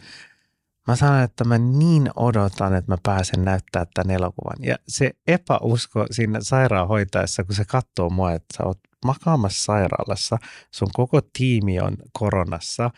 Mä 0.88 0.96
sanoin, 0.96 1.24
että 1.24 1.44
mä 1.44 1.58
niin 1.58 2.10
odotan, 2.16 2.76
että 2.76 2.92
mä 2.92 2.98
pääsen 3.04 3.46
näyttää 3.46 3.86
tämän 3.94 4.16
elokuvan. 4.16 4.58
Ja 4.60 4.76
se 4.88 5.12
epäusko 5.28 6.06
siinä 6.12 6.40
sairaanhoitaessa, 6.42 7.44
kun 7.44 7.56
se 7.56 7.66
katsoo 7.66 8.10
mua, 8.10 8.32
että 8.32 8.58
sä 8.58 8.64
oot 8.64 8.80
makaamassa 9.06 9.64
sairaalassa, 9.64 10.38
sun 10.72 10.90
koko 10.94 11.22
tiimi 11.38 11.80
on 11.80 11.98
koronassa, 12.12 12.92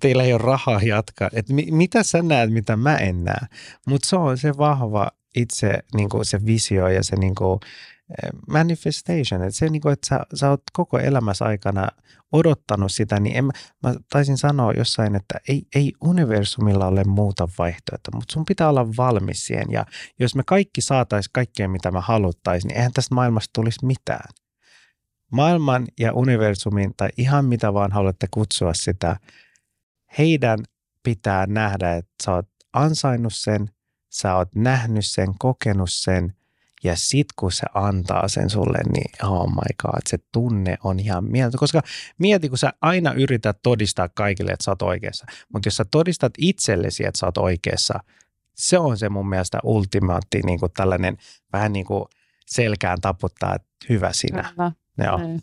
teillä 0.00 0.22
ei 0.22 0.32
ole 0.32 0.42
rahaa 0.42 0.80
jatkaa. 0.82 1.28
Että 1.32 1.52
mi- 1.52 1.70
mitä 1.70 2.02
sä 2.02 2.22
näet, 2.22 2.52
mitä 2.52 2.76
mä 2.76 2.96
en 2.96 3.24
näe? 3.24 3.46
Mutta 3.86 4.08
se 4.08 4.16
on 4.16 4.38
se 4.38 4.56
vahva 4.56 5.10
itse 5.34 5.78
niin 5.94 6.08
se 6.22 6.46
visio 6.46 6.88
ja 6.88 7.04
se 7.04 7.16
niin 7.16 7.34
kuin, 7.34 7.60
manifestation, 8.48 9.42
että 9.42 9.58
se, 9.58 9.68
niin 9.68 9.82
kuin, 9.82 9.92
että 9.92 10.08
sä, 10.08 10.20
sä 10.34 10.50
oot 10.50 10.62
koko 10.72 10.98
elämässä 10.98 11.44
aikana 11.44 11.88
odottanut 12.32 12.92
sitä, 12.92 13.20
niin 13.20 13.36
en, 13.36 13.44
mä 13.82 13.94
taisin 14.10 14.38
sanoa 14.38 14.72
jossain, 14.72 15.14
että 15.14 15.40
ei, 15.48 15.62
ei 15.74 15.92
universumilla 16.00 16.86
ole 16.86 17.04
muuta 17.04 17.48
vaihtoehtoa, 17.58 18.12
mutta 18.14 18.32
sun 18.32 18.44
pitää 18.44 18.68
olla 18.68 18.96
valmis 18.96 19.46
siihen. 19.46 19.66
Ja 19.70 19.86
jos 20.20 20.34
me 20.34 20.42
kaikki 20.46 20.80
saataisiin 20.80 21.30
kaikkea, 21.32 21.68
mitä 21.68 21.90
me 21.90 22.00
haluttaisiin, 22.00 22.68
niin 22.68 22.76
eihän 22.76 22.92
tästä 22.92 23.14
maailmasta 23.14 23.50
tulisi 23.52 23.86
mitään. 23.86 24.30
Maailman 25.32 25.86
ja 26.00 26.12
universumin, 26.12 26.94
tai 26.96 27.08
ihan 27.16 27.44
mitä 27.44 27.74
vaan 27.74 27.92
haluatte 27.92 28.26
kutsua 28.30 28.74
sitä, 28.74 29.16
heidän 30.18 30.58
pitää 31.02 31.46
nähdä, 31.46 31.94
että 31.94 32.12
sä 32.24 32.34
oot 32.34 32.48
ansainnut 32.72 33.34
sen, 33.34 33.68
sä 34.14 34.36
oot 34.36 34.54
nähnyt 34.54 35.06
sen, 35.06 35.28
kokenut 35.38 35.92
sen– 35.92 36.32
ja 36.84 36.96
sit 36.96 37.26
kun 37.36 37.52
se 37.52 37.66
antaa 37.74 38.28
sen 38.28 38.50
sulle, 38.50 38.78
niin 38.92 39.10
oh 39.22 39.48
my 39.48 39.74
god, 39.78 40.00
se 40.06 40.18
tunne 40.32 40.76
on 40.84 41.00
ihan 41.00 41.24
mieltä. 41.24 41.58
Koska 41.58 41.82
mieti, 42.18 42.48
kun 42.48 42.58
sä 42.58 42.72
aina 42.80 43.12
yrität 43.12 43.58
todistaa 43.62 44.08
kaikille, 44.08 44.50
että 44.50 44.64
sä 44.64 44.70
oot 44.70 44.82
oikeassa. 44.82 45.26
Mutta 45.52 45.66
jos 45.66 45.76
sä 45.76 45.84
todistat 45.90 46.32
itsellesi, 46.38 47.06
että 47.06 47.18
sä 47.18 47.26
oot 47.26 47.38
oikeassa, 47.38 48.00
se 48.54 48.78
on 48.78 48.98
se 48.98 49.08
mun 49.08 49.28
mielestä 49.28 49.58
ultimaatti 49.62 50.40
niin 50.46 50.60
kuin 50.60 50.72
tällainen 50.72 51.16
vähän 51.52 51.72
niin 51.72 51.86
kuin 51.86 52.04
selkään 52.46 53.00
taputtaa, 53.00 53.54
että 53.54 53.68
hyvä 53.88 54.12
sinä. 54.12 54.50
Kyllä. 54.50 54.72
Joo. 54.98 55.18
Niin. 55.18 55.42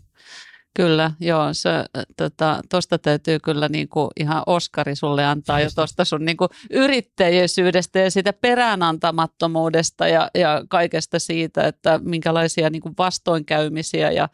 Kyllä, 0.74 1.12
joo. 1.20 1.54
Se, 1.54 1.70
tota, 2.18 2.62
tosta 2.70 2.98
täytyy 2.98 3.40
kyllä 3.40 3.70
niin 3.70 3.90
kuin 3.90 4.10
ihan 4.20 4.44
Oskari 4.46 4.96
sulle 4.96 5.26
antaa 5.26 5.60
jo 5.60 5.70
tuosta 5.76 6.06
sun 6.06 6.26
niin 6.26 6.38
kuin 6.38 6.50
yrittäjyysyydestä 6.70 8.00
ja 8.00 8.12
siitä 8.12 8.34
peräänantamattomuudesta 8.34 10.08
ja, 10.08 10.30
ja 10.36 10.64
kaikesta 10.70 11.20
siitä, 11.20 11.68
että 11.68 12.00
minkälaisia 12.04 12.70
niin 12.70 12.82
kuin 12.82 12.96
vastoinkäymisiä 12.98 14.12
ja, 14.12 14.30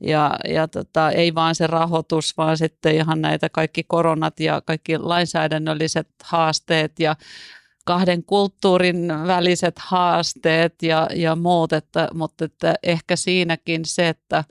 ja, 0.00 0.36
ja 0.48 0.68
tota, 0.68 1.10
ei 1.10 1.34
vaan 1.34 1.54
se 1.54 1.66
rahoitus, 1.66 2.36
vaan 2.36 2.58
sitten 2.58 2.94
ihan 2.94 3.20
näitä 3.20 3.48
kaikki 3.48 3.84
koronat 3.84 4.40
ja 4.40 4.62
kaikki 4.66 4.98
lainsäädännölliset 4.98 6.08
haasteet 6.22 6.98
ja 6.98 7.16
kahden 7.84 8.24
kulttuurin 8.24 9.08
väliset 9.26 9.78
haasteet 9.78 10.82
ja, 10.82 11.08
ja 11.14 11.36
muut, 11.36 11.72
että, 11.72 12.08
mutta 12.14 12.44
että 12.44 12.74
ehkä 12.82 13.16
siinäkin 13.16 13.84
se, 13.84 14.08
että 14.08 14.44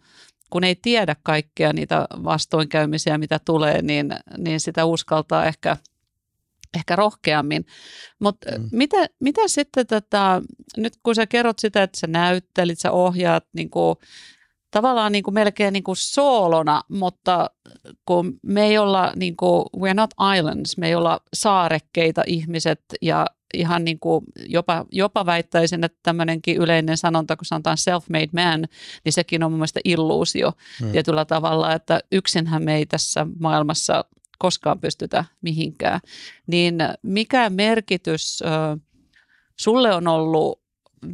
kun 0.53 0.63
ei 0.63 0.75
tiedä 0.75 1.15
kaikkea 1.23 1.73
niitä 1.73 2.07
vastoinkäymisiä, 2.23 3.17
mitä 3.17 3.39
tulee, 3.45 3.81
niin, 3.81 4.15
niin 4.37 4.59
sitä 4.59 4.85
uskaltaa 4.85 5.45
ehkä, 5.45 5.77
ehkä 6.77 6.95
rohkeammin. 6.95 7.65
Mutta 8.19 8.51
mm. 8.57 8.69
mitä, 8.71 8.97
mitä 9.19 9.41
sitten, 9.47 9.87
tätä, 9.87 10.41
nyt 10.77 10.93
kun 11.03 11.15
sä 11.15 11.27
kerrot 11.27 11.59
sitä, 11.59 11.83
että 11.83 11.99
sä 11.99 12.07
näyttelit, 12.07 12.79
sä 12.79 12.91
ohjaat 12.91 13.45
niin 13.53 13.69
kuin, 13.69 13.95
tavallaan 14.73 15.11
niin 15.11 15.23
kuin 15.23 15.33
melkein 15.33 15.73
niin 15.73 15.83
kuin 15.83 15.95
soolona, 15.95 16.81
mutta 16.89 17.49
kun 18.05 18.39
me 18.41 18.65
ei 18.65 18.77
olla, 18.77 19.13
niin 19.15 19.35
kuin, 19.37 19.65
we're 19.77 19.93
not 19.93 20.13
islands, 20.37 20.77
me 20.77 20.87
ei 20.87 20.95
olla 20.95 21.19
saarekkeita 21.33 22.23
ihmiset 22.27 22.81
ja 23.01 23.25
ihan 23.53 23.85
niin 23.85 23.99
kuin 23.99 24.25
jopa, 24.35 24.85
jopa 24.91 25.25
väittäisin, 25.25 25.83
että 25.83 25.99
tämmöinenkin 26.03 26.57
yleinen 26.57 26.97
sanonta, 26.97 27.35
kun 27.35 27.45
sanotaan 27.45 27.77
self-made 27.77 28.29
man, 28.33 28.67
niin 29.05 29.13
sekin 29.13 29.43
on 29.43 29.51
mun 29.51 29.59
mielestä 29.59 29.79
illuusio 29.83 30.53
hmm. 30.79 30.91
tietyllä 30.91 31.25
tavalla, 31.25 31.73
että 31.73 31.99
yksinhän 32.11 32.63
me 32.63 32.75
ei 32.75 32.85
tässä 32.85 33.27
maailmassa 33.39 34.05
koskaan 34.39 34.79
pystytä 34.79 35.25
mihinkään. 35.41 35.99
Niin 36.47 36.75
mikä 37.01 37.49
merkitys 37.49 38.43
äh, 38.45 38.79
sulle 39.59 39.93
on 39.93 40.07
ollut 40.07 40.62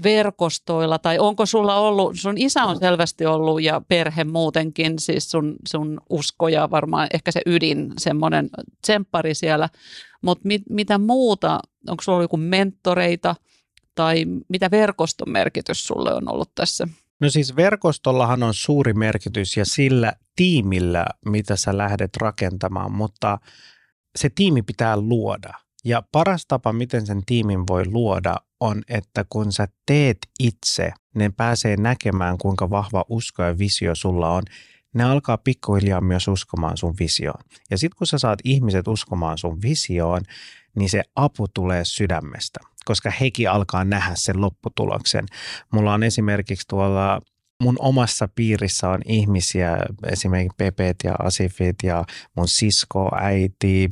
verkostoilla, 0.03 0.99
tai 0.99 1.19
onko 1.19 1.45
sulla 1.45 1.75
ollut, 1.75 2.19
sun 2.19 2.37
isä 2.37 2.63
on 2.63 2.79
selvästi 2.79 3.25
ollut 3.25 3.61
ja 3.61 3.81
perhe 3.87 4.23
muutenkin, 4.23 4.99
siis 4.99 5.31
sun, 5.31 5.55
sun 5.67 6.01
uskoja 6.09 6.71
varmaan 6.71 7.07
ehkä 7.13 7.31
se 7.31 7.41
ydin, 7.45 7.93
semmoinen 7.97 8.49
tsemppari 8.81 9.35
siellä, 9.35 9.69
mutta 10.21 10.47
mit, 10.47 10.61
mitä 10.69 10.97
muuta, 10.97 11.59
onko 11.87 12.03
sulla 12.03 12.15
ollut 12.15 12.23
joku 12.23 12.37
mentoreita 12.37 13.35
tai 13.95 14.25
mitä 14.49 14.71
verkoston 14.71 15.31
merkitys 15.31 15.87
sulle 15.87 16.13
on 16.13 16.31
ollut 16.31 16.51
tässä? 16.55 16.87
No 17.19 17.29
siis 17.29 17.55
verkostollahan 17.55 18.43
on 18.43 18.53
suuri 18.53 18.93
merkitys 18.93 19.57
ja 19.57 19.65
sillä 19.65 20.13
tiimillä, 20.35 21.05
mitä 21.25 21.55
sä 21.55 21.77
lähdet 21.77 22.17
rakentamaan, 22.17 22.91
mutta 22.91 23.39
se 24.15 24.29
tiimi 24.29 24.61
pitää 24.61 24.97
luoda. 24.97 25.53
Ja 25.85 26.03
paras 26.11 26.45
tapa, 26.47 26.73
miten 26.73 27.05
sen 27.05 27.21
tiimin 27.25 27.67
voi 27.67 27.85
luoda, 27.85 28.35
on, 28.59 28.81
että 28.87 29.25
kun 29.29 29.51
sä 29.51 29.67
teet 29.85 30.17
itse, 30.39 30.91
ne 31.15 31.31
pääsee 31.37 31.77
näkemään, 31.77 32.37
kuinka 32.37 32.69
vahva 32.69 33.05
usko 33.09 33.43
ja 33.43 33.57
visio 33.57 33.95
sulla 33.95 34.29
on. 34.29 34.43
Ne 34.93 35.03
alkaa 35.03 35.37
pikkuhiljaa 35.37 36.01
myös 36.01 36.27
uskomaan 36.27 36.77
sun 36.77 36.95
visioon. 36.99 37.43
Ja 37.71 37.77
sitten 37.77 37.97
kun 37.97 38.07
sä 38.07 38.17
saat 38.17 38.39
ihmiset 38.43 38.87
uskomaan 38.87 39.37
sun 39.37 39.61
visioon, 39.61 40.21
niin 40.75 40.89
se 40.89 41.03
apu 41.15 41.47
tulee 41.47 41.85
sydämestä, 41.85 42.59
koska 42.85 43.09
hekin 43.09 43.49
alkaa 43.49 43.85
nähdä 43.85 44.15
sen 44.15 44.41
lopputuloksen. 44.41 45.25
Mulla 45.73 45.93
on 45.93 46.03
esimerkiksi 46.03 46.67
tuolla 46.67 47.21
mun 47.63 47.75
omassa 47.79 48.27
piirissä 48.35 48.89
on 48.89 49.01
ihmisiä, 49.05 49.77
esimerkiksi 50.11 50.55
Pepet 50.57 50.95
ja 51.03 51.15
Asifit 51.19 51.75
ja 51.83 52.05
mun 52.35 52.47
sisko, 52.47 53.09
äiti, 53.15 53.89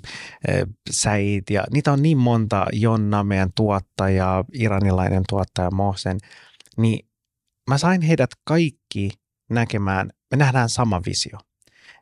eh, 0.48 0.66
säit 0.92 1.50
ja 1.50 1.64
niitä 1.74 1.92
on 1.92 2.02
niin 2.02 2.18
monta, 2.18 2.66
Jonna, 2.74 3.24
meidän 3.24 3.50
tuottaja, 3.56 4.44
iranilainen 4.54 5.24
tuottaja 5.30 5.72
Mohsen, 5.72 6.18
niin 6.78 7.08
mä 7.70 7.78
sain 7.78 8.02
heidät 8.02 8.30
kaikki 8.44 9.10
näkemään, 9.50 10.10
me 10.32 10.38
nähdään 10.38 10.70
sama 10.70 11.02
visio. 11.06 11.38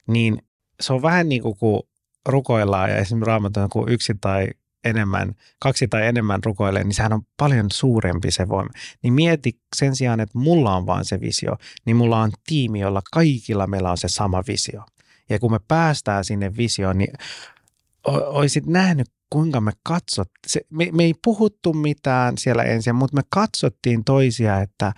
Niin 0.07 0.37
se 0.81 0.93
on 0.93 1.01
vähän 1.01 1.29
niin 1.29 1.41
kuin 1.41 1.57
kun 1.57 1.83
rukoillaan 2.25 2.89
ja 2.89 2.97
esimerkiksi 2.97 3.27
raamatun 3.27 3.69
kun 3.69 3.91
yksi 3.91 4.13
tai 4.21 4.47
enemmän, 4.85 5.35
kaksi 5.59 5.87
tai 5.87 6.07
enemmän 6.07 6.43
rukoilee, 6.45 6.83
niin 6.83 6.93
sehän 6.93 7.13
on 7.13 7.21
paljon 7.37 7.71
suurempi 7.71 8.31
se 8.31 8.49
voima. 8.49 8.69
Niin 9.03 9.13
mieti 9.13 9.59
sen 9.75 9.95
sijaan, 9.95 10.19
että 10.19 10.39
mulla 10.39 10.75
on 10.75 10.85
vaan 10.85 11.05
se 11.05 11.21
visio, 11.21 11.55
niin 11.85 11.97
mulla 11.97 12.21
on 12.21 12.31
tiimi, 12.47 12.79
jolla 12.79 13.01
kaikilla 13.11 13.67
meillä 13.67 13.91
on 13.91 13.97
se 13.97 14.07
sama 14.07 14.43
visio. 14.47 14.83
Ja 15.29 15.39
kun 15.39 15.51
me 15.51 15.59
päästään 15.67 16.25
sinne 16.25 16.57
visioon, 16.57 16.97
niin 16.97 17.13
olisit 18.07 18.65
nähnyt, 18.65 19.07
kuinka 19.29 19.61
me 19.61 19.71
katsot. 19.83 20.29
Se, 20.47 20.61
me, 20.69 20.89
me 20.91 21.03
ei 21.03 21.13
puhuttu 21.23 21.73
mitään 21.73 22.37
siellä 22.37 22.63
ensin, 22.63 22.95
mutta 22.95 23.15
me 23.15 23.21
katsottiin 23.29 24.03
toisia, 24.03 24.61
että 24.61 24.93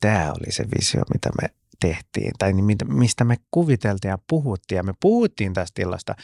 tämä 0.00 0.32
oli 0.32 0.52
se 0.52 0.64
visio, 0.78 1.02
mitä 1.14 1.30
me 1.42 1.48
tehtiin 1.88 2.32
tai 2.38 2.52
niin 2.52 2.78
mistä 2.88 3.24
me 3.24 3.36
kuviteltiin 3.50 4.10
ja 4.10 4.18
puhuttiin. 4.28 4.76
Ja 4.76 4.82
me 4.82 4.92
puhuttiin 5.00 5.52
tästä 5.52 5.74
tilasta. 5.74 6.14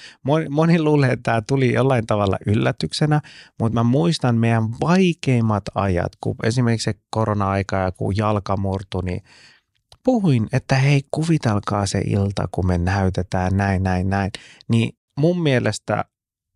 Moni, 0.50 0.82
luulee, 0.82 1.12
että 1.12 1.22
tämä 1.22 1.42
tuli 1.48 1.72
jollain 1.72 2.06
tavalla 2.06 2.36
yllätyksenä, 2.46 3.20
mutta 3.60 3.74
mä 3.74 3.82
muistan 3.82 4.36
meidän 4.36 4.70
vaikeimmat 4.80 5.64
ajat, 5.74 6.12
kun 6.20 6.36
esimerkiksi 6.42 6.84
se 6.84 6.94
korona-aika 7.10 7.76
ja 7.76 7.92
kun 7.92 8.16
jalka 8.16 8.56
murtui, 8.56 9.02
niin 9.04 9.22
puhuin, 10.04 10.46
että 10.52 10.74
hei 10.74 11.02
kuvitelkaa 11.10 11.86
se 11.86 12.00
ilta, 12.06 12.48
kun 12.52 12.66
me 12.66 12.78
näytetään 12.78 13.56
näin, 13.56 13.82
näin, 13.82 14.10
näin. 14.10 14.30
Niin 14.68 14.92
mun 15.18 15.42
mielestä 15.42 16.04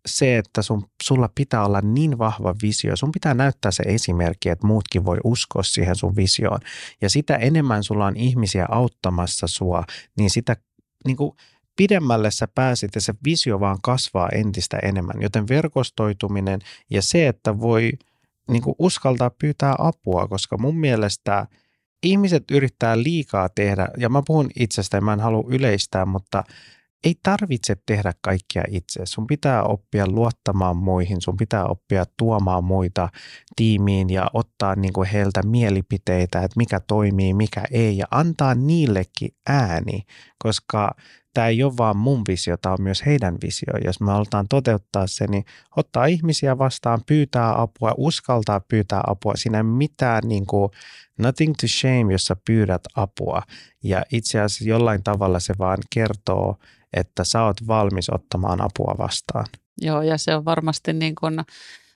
se, 0.05 0.37
että 0.37 0.61
sun, 0.61 0.83
sulla 1.03 1.29
pitää 1.35 1.65
olla 1.65 1.81
niin 1.81 2.17
vahva 2.17 2.55
visio, 2.61 2.95
sun 2.95 3.11
pitää 3.11 3.33
näyttää 3.33 3.71
se 3.71 3.83
esimerkki, 3.83 4.49
että 4.49 4.67
muutkin 4.67 5.05
voi 5.05 5.17
uskoa 5.23 5.63
siihen 5.63 5.95
sun 5.95 6.15
visioon. 6.15 6.59
Ja 7.01 7.09
sitä 7.09 7.35
enemmän 7.35 7.83
sulla 7.83 8.05
on 8.05 8.17
ihmisiä 8.17 8.65
auttamassa 8.69 9.47
sua, 9.47 9.83
niin 10.17 10.29
sitä 10.29 10.57
niin 11.05 11.17
kuin 11.17 11.31
pidemmälle 11.75 12.31
sä 12.31 12.47
pääsit 12.55 12.95
ja 12.95 13.01
se 13.01 13.13
visio 13.25 13.59
vaan 13.59 13.77
kasvaa 13.83 14.29
entistä 14.29 14.77
enemmän. 14.83 15.21
Joten 15.21 15.47
verkostoituminen 15.47 16.59
ja 16.89 17.01
se, 17.01 17.27
että 17.27 17.59
voi 17.59 17.91
niin 18.51 18.61
kuin 18.61 18.75
uskaltaa 18.79 19.29
pyytää 19.29 19.75
apua, 19.77 20.27
koska 20.27 20.57
mun 20.57 20.77
mielestä 20.77 21.47
ihmiset 22.03 22.43
yrittää 22.51 23.03
liikaa 23.03 23.49
tehdä, 23.49 23.87
ja 23.97 24.09
mä 24.09 24.21
puhun 24.27 24.49
itsestä, 24.59 25.01
mä 25.01 25.13
en 25.13 25.19
halua 25.19 25.43
yleistää, 25.47 26.05
mutta– 26.05 26.43
ei 27.05 27.15
tarvitse 27.23 27.75
tehdä 27.85 28.13
kaikkia 28.21 28.63
itse. 28.67 29.01
Sun 29.05 29.27
pitää 29.27 29.63
oppia 29.63 30.07
luottamaan 30.07 30.77
muihin, 30.77 31.21
sun 31.21 31.37
pitää 31.37 31.65
oppia 31.65 32.05
tuomaan 32.17 32.63
muita 32.63 33.09
tiimiin 33.55 34.09
ja 34.09 34.27
ottaa 34.33 34.75
niin 34.75 34.93
kuin 34.93 35.09
heiltä 35.09 35.43
mielipiteitä, 35.43 36.39
että 36.39 36.57
mikä 36.57 36.79
toimii, 36.79 37.33
mikä 37.33 37.63
ei 37.71 37.97
ja 37.97 38.05
antaa 38.11 38.55
niillekin 38.55 39.35
ääni, 39.47 40.03
koska 40.37 40.95
tämä 41.33 41.47
ei 41.47 41.63
ole 41.63 41.77
vaan 41.77 41.97
mun 41.97 42.21
visio, 42.27 42.57
tämä 42.57 42.73
on 42.73 42.81
myös 42.81 43.05
heidän 43.05 43.37
visio. 43.43 43.73
Jos 43.85 43.99
me 43.99 44.11
halutaan 44.11 44.47
toteuttaa 44.47 45.07
se, 45.07 45.27
niin 45.27 45.45
ottaa 45.75 46.05
ihmisiä 46.05 46.57
vastaan, 46.57 47.01
pyytää 47.05 47.61
apua, 47.61 47.93
uskaltaa 47.97 48.59
pyytää 48.59 49.01
apua. 49.07 49.33
Siinä 49.35 49.57
ei 49.57 49.63
mitään 49.63 50.23
niin 50.27 50.45
kuin, 50.45 50.71
nothing 51.19 51.53
to 51.61 51.67
shame, 51.67 52.13
jos 52.13 52.25
sä 52.25 52.35
pyydät 52.45 52.81
apua. 52.95 53.41
Ja 53.83 54.03
itse 54.11 54.39
asiassa 54.39 54.69
jollain 54.69 55.03
tavalla 55.03 55.39
se 55.39 55.53
vaan 55.59 55.77
kertoo, 55.89 56.57
että 56.93 57.23
sä 57.23 57.43
oot 57.43 57.67
valmis 57.67 58.09
ottamaan 58.09 58.61
apua 58.61 58.95
vastaan. 58.97 59.45
Joo, 59.81 60.01
ja 60.01 60.17
se 60.17 60.35
on 60.35 60.45
varmasti 60.45 60.93
niin 60.93 61.15
kuin, 61.15 61.35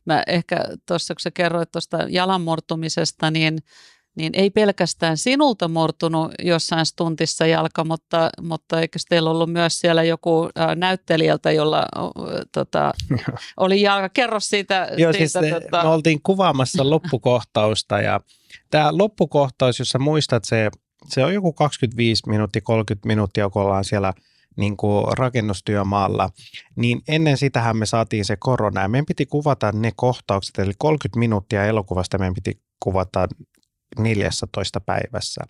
mä 0.06 0.24
ehkä 0.28 0.66
tuossa 0.88 1.14
kun 1.14 1.22
sä 1.22 1.32
kerroit 1.32 1.72
tuosta 1.72 1.98
jalanmurtumisesta, 2.10 3.32
niin 3.32 3.60
niin 4.16 4.32
ei 4.36 4.50
pelkästään 4.50 5.18
sinulta 5.18 5.68
murtunut 5.68 6.32
jossain 6.40 6.86
stuntissa 6.86 7.46
jalka, 7.46 7.84
mutta, 7.84 8.30
mutta 8.42 8.82
eikö 8.82 9.00
teillä 9.10 9.30
ollut 9.30 9.52
myös 9.52 9.80
siellä 9.80 10.04
joku 10.04 10.50
näyttelijältä, 10.76 11.52
jolla 11.52 11.80
ä, 11.80 11.86
tota, 12.52 12.94
oli 13.58 13.82
jalka? 13.82 14.10
Kerro 14.10 14.40
siitä. 14.40 14.88
Joo, 14.98 15.14
siitä, 15.14 15.40
siis 15.40 15.54
tota... 15.54 15.84
me 15.84 15.90
oltiin 15.90 16.20
kuvaamassa 16.24 16.90
loppukohtausta 16.90 18.02
ja 18.02 18.20
tämä 18.72 18.90
loppukohtaus, 18.92 19.80
jos 19.80 19.90
sä 19.90 20.00
muistat, 20.00 20.46
se, 20.46 20.70
se 21.08 21.24
on 21.24 21.34
joku 21.34 21.54
25 21.54 22.30
minuuttia, 22.30 22.62
30 22.62 23.08
minuuttia, 23.08 23.50
kun 23.50 23.62
ollaan 23.62 23.86
siellä– 23.86 24.14
niin 24.60 24.78
kuin 24.78 25.06
rakennustyömaalla, 25.18 26.30
niin 26.76 27.02
ennen 27.08 27.38
sitähän 27.38 27.78
me 27.78 27.86
saatiin 27.86 28.26
se 28.26 28.36
korona 28.36 28.82
ja 28.82 28.88
meidän 28.88 29.06
piti 29.06 29.26
kuvata 29.26 29.72
ne 29.72 29.92
kohtaukset, 29.96 30.60
eli 30.60 30.72
30 30.78 31.20
minuuttia 31.20 31.66
elokuvasta 31.66 32.18
meidän 32.18 32.34
piti 32.34 32.62
kuvata 32.80 33.28
14 34.00 34.82
päivässä. 34.82 35.44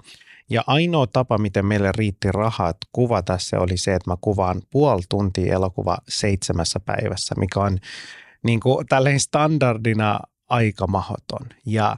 Ja 0.49 0.63
ainoa 0.67 1.07
tapa, 1.07 1.37
miten 1.37 1.65
meille 1.65 1.91
riitti 1.97 2.31
rahat 2.31 2.77
kuvata 2.91 3.37
se 3.37 3.57
oli 3.57 3.77
se, 3.77 3.95
että 3.95 4.11
mä 4.11 4.15
kuvaan 4.21 4.61
puoli 4.71 5.01
tuntia 5.09 5.53
elokuva 5.53 5.97
seitsemässä 6.07 6.79
päivässä, 6.79 7.35
mikä 7.37 7.59
on 7.59 7.77
niin 8.43 8.59
kuin 8.59 8.87
tälleen 8.87 9.19
standardina 9.19 10.19
aika 10.49 10.87
mahoton. 10.87 11.47
Ja 11.65 11.95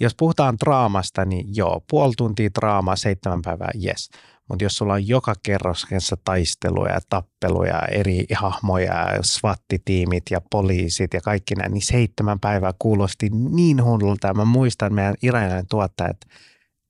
jos 0.00 0.14
puhutaan 0.18 0.56
draamasta, 0.64 1.24
niin 1.24 1.56
joo, 1.56 1.84
puoli 1.90 2.12
tuntia 2.16 2.50
draamaa, 2.60 2.96
seitsemän 2.96 3.42
päivää, 3.42 3.70
yes. 3.84 4.10
Mutta 4.48 4.64
jos 4.64 4.76
sulla 4.76 4.92
on 4.92 5.08
joka 5.08 5.34
kerroksessa 5.42 6.16
taisteluja 6.24 6.92
ja 6.92 7.00
tappeluja, 7.08 7.82
eri 7.90 8.24
hahmoja, 8.34 9.06
svattitiimit 9.22 10.22
ja 10.30 10.40
poliisit 10.50 11.14
ja 11.14 11.20
kaikki 11.20 11.54
nämä, 11.54 11.68
niin 11.68 11.86
seitsemän 11.86 12.40
päivää 12.40 12.72
kuulosti 12.78 13.30
niin 13.30 13.84
hullulta. 13.84 14.34
Mä 14.34 14.44
muistan 14.44 14.94
meidän 14.94 15.14
iranilainen 15.22 15.66
tuottaja, 15.70 16.10
että 16.10 16.26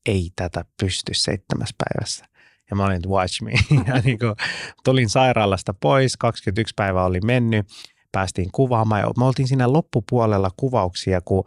ei 0.06 0.30
tätä 0.36 0.64
pysty 0.80 1.14
seitsemässä 1.14 1.74
päivässä. 1.78 2.24
Ja 2.70 2.76
mä 2.76 2.84
olin, 2.84 2.96
että 2.96 3.08
watch 3.08 3.42
me. 3.42 3.52
Ja 3.94 4.00
niin 4.04 4.18
kun 4.18 4.36
tulin 4.84 5.08
sairaalasta 5.08 5.74
pois, 5.74 6.16
21 6.16 6.74
päivää 6.76 7.04
oli 7.04 7.20
mennyt, 7.20 7.66
päästiin 8.12 8.48
kuvaamaan 8.52 9.12
me 9.18 9.24
oltiin 9.24 9.48
siinä 9.48 9.72
loppupuolella 9.72 10.50
kuvauksia, 10.56 11.20
kun 11.20 11.44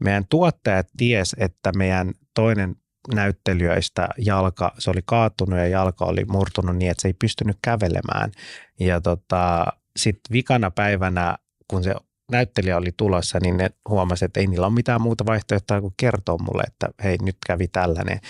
meidän 0.00 0.24
tuottajat 0.28 0.86
ties, 0.96 1.36
että 1.38 1.72
meidän 1.76 2.12
toinen 2.34 2.76
näyttelijöistä 3.14 4.08
jalka, 4.18 4.72
se 4.78 4.90
oli 4.90 5.00
kaatunut 5.04 5.58
ja 5.58 5.66
jalka 5.66 6.04
oli 6.04 6.24
murtunut 6.24 6.76
niin, 6.76 6.90
että 6.90 7.02
se 7.02 7.08
ei 7.08 7.14
pystynyt 7.18 7.58
kävelemään. 7.62 8.32
Ja 8.80 9.00
tota, 9.00 9.66
sitten 9.96 10.32
vikana 10.32 10.70
päivänä, 10.70 11.36
kun 11.70 11.84
se 11.84 11.94
näyttelijä 12.32 12.76
oli 12.76 12.92
tulossa, 12.96 13.38
niin 13.42 13.56
ne 13.56 13.70
huomasi, 13.88 14.24
että 14.24 14.40
ei 14.40 14.46
niillä 14.46 14.66
ole 14.66 14.74
mitään 14.74 15.00
muuta 15.00 15.26
vaihtoehtoa 15.26 15.80
kuin 15.80 15.94
kertoa 15.96 16.38
mulle, 16.38 16.62
että 16.66 16.88
hei, 17.04 17.16
nyt 17.22 17.36
kävi 17.46 17.68
tällainen. 17.68 18.20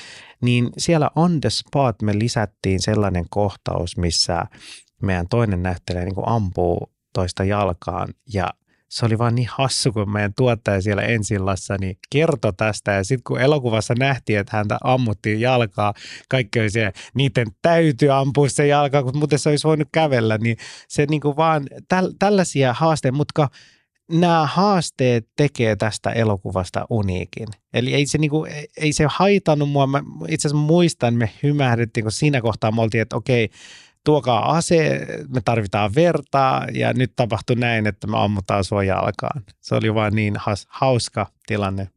Niin 0.43 0.71
siellä 0.79 1.11
on 1.15 1.41
the 1.41 1.51
spot 1.51 2.03
me 2.03 2.19
lisättiin 2.19 2.83
sellainen 2.83 3.25
kohtaus, 3.31 3.97
missä 3.97 4.45
meidän 5.03 5.29
toinen 5.29 5.63
näyttelijä 5.63 6.05
niin 6.05 6.15
kuin 6.15 6.29
ampuu 6.29 6.93
toista 7.13 7.45
jalkaan 7.45 8.09
ja– 8.33 8.51
se 8.89 9.07
oli 9.07 9.19
vaan 9.19 9.35
niin 9.35 9.49
hassu, 9.51 9.93
kun 9.93 10.13
meidän 10.13 10.33
tuottaja 10.37 10.83
siellä 10.83 11.03
ensillassa 11.03 11.77
niin 11.81 11.99
kertoi 12.11 12.53
tästä. 12.57 12.93
Ja 12.93 13.05
sitten 13.05 13.23
kun 13.27 13.41
elokuvassa 13.41 13.95
nähtiin, 13.99 14.39
että 14.39 14.57
häntä 14.57 14.79
ammuttiin 14.85 15.41
jalkaa, 15.41 15.95
kaikki 16.29 16.61
oli 16.61 16.71
siellä, 16.71 16.93
niiden 17.15 17.47
täytyy 17.63 18.11
ampua 18.11 18.49
se 18.49 18.67
jalka, 18.67 19.03
kun 19.03 19.19
muuten 19.19 19.39
se 19.39 19.49
olisi 19.49 19.67
voinut 19.67 19.89
kävellä. 19.93 20.39
Niin 20.39 20.57
se 20.89 21.07
niin 21.11 21.21
kuin 21.21 21.37
vaan 21.37 21.67
täl, 21.89 22.13
tällaisia 22.19 22.73
haasteita, 22.73 23.17
mutta 23.17 23.49
nämä 24.13 24.47
haasteet 24.47 25.29
tekee 25.37 25.77
tästä 25.77 26.11
elokuvasta 26.11 26.87
uniikin. 26.91 27.49
Eli 27.75 27.95
ei 27.95 28.07
se, 28.07 28.19
niinku, 28.19 28.47
ei 28.77 28.93
se 28.93 29.07
haitannut 29.11 29.71
mua. 29.71 29.89
Itse 30.29 30.49
asiassa 30.49 30.67
muistan, 30.67 31.15
me 31.15 31.31
hymähdettiin, 31.43 32.05
kun 32.05 32.13
siinä 32.13 32.41
kohtaa 32.41 32.73
me 32.73 32.83
oltiin, 32.83 33.03
että 33.03 33.17
okei, 33.17 33.51
tuokaa 34.07 34.51
ase, 34.57 35.07
me 35.29 35.41
tarvitaan 35.45 35.95
vertaa 35.95 36.67
ja 36.75 36.93
nyt 36.93 37.13
tapahtui 37.17 37.57
näin, 37.57 37.87
että 37.87 38.07
me 38.07 38.19
ammutaan 38.19 38.65
sua 38.65 38.85
jalkaan. 38.85 39.43
Se 39.61 39.75
oli 39.75 39.95
vain 39.95 40.15
niin 40.15 40.35
has, 40.39 40.67
hauska 40.69 41.27
tilanne. 41.47 41.89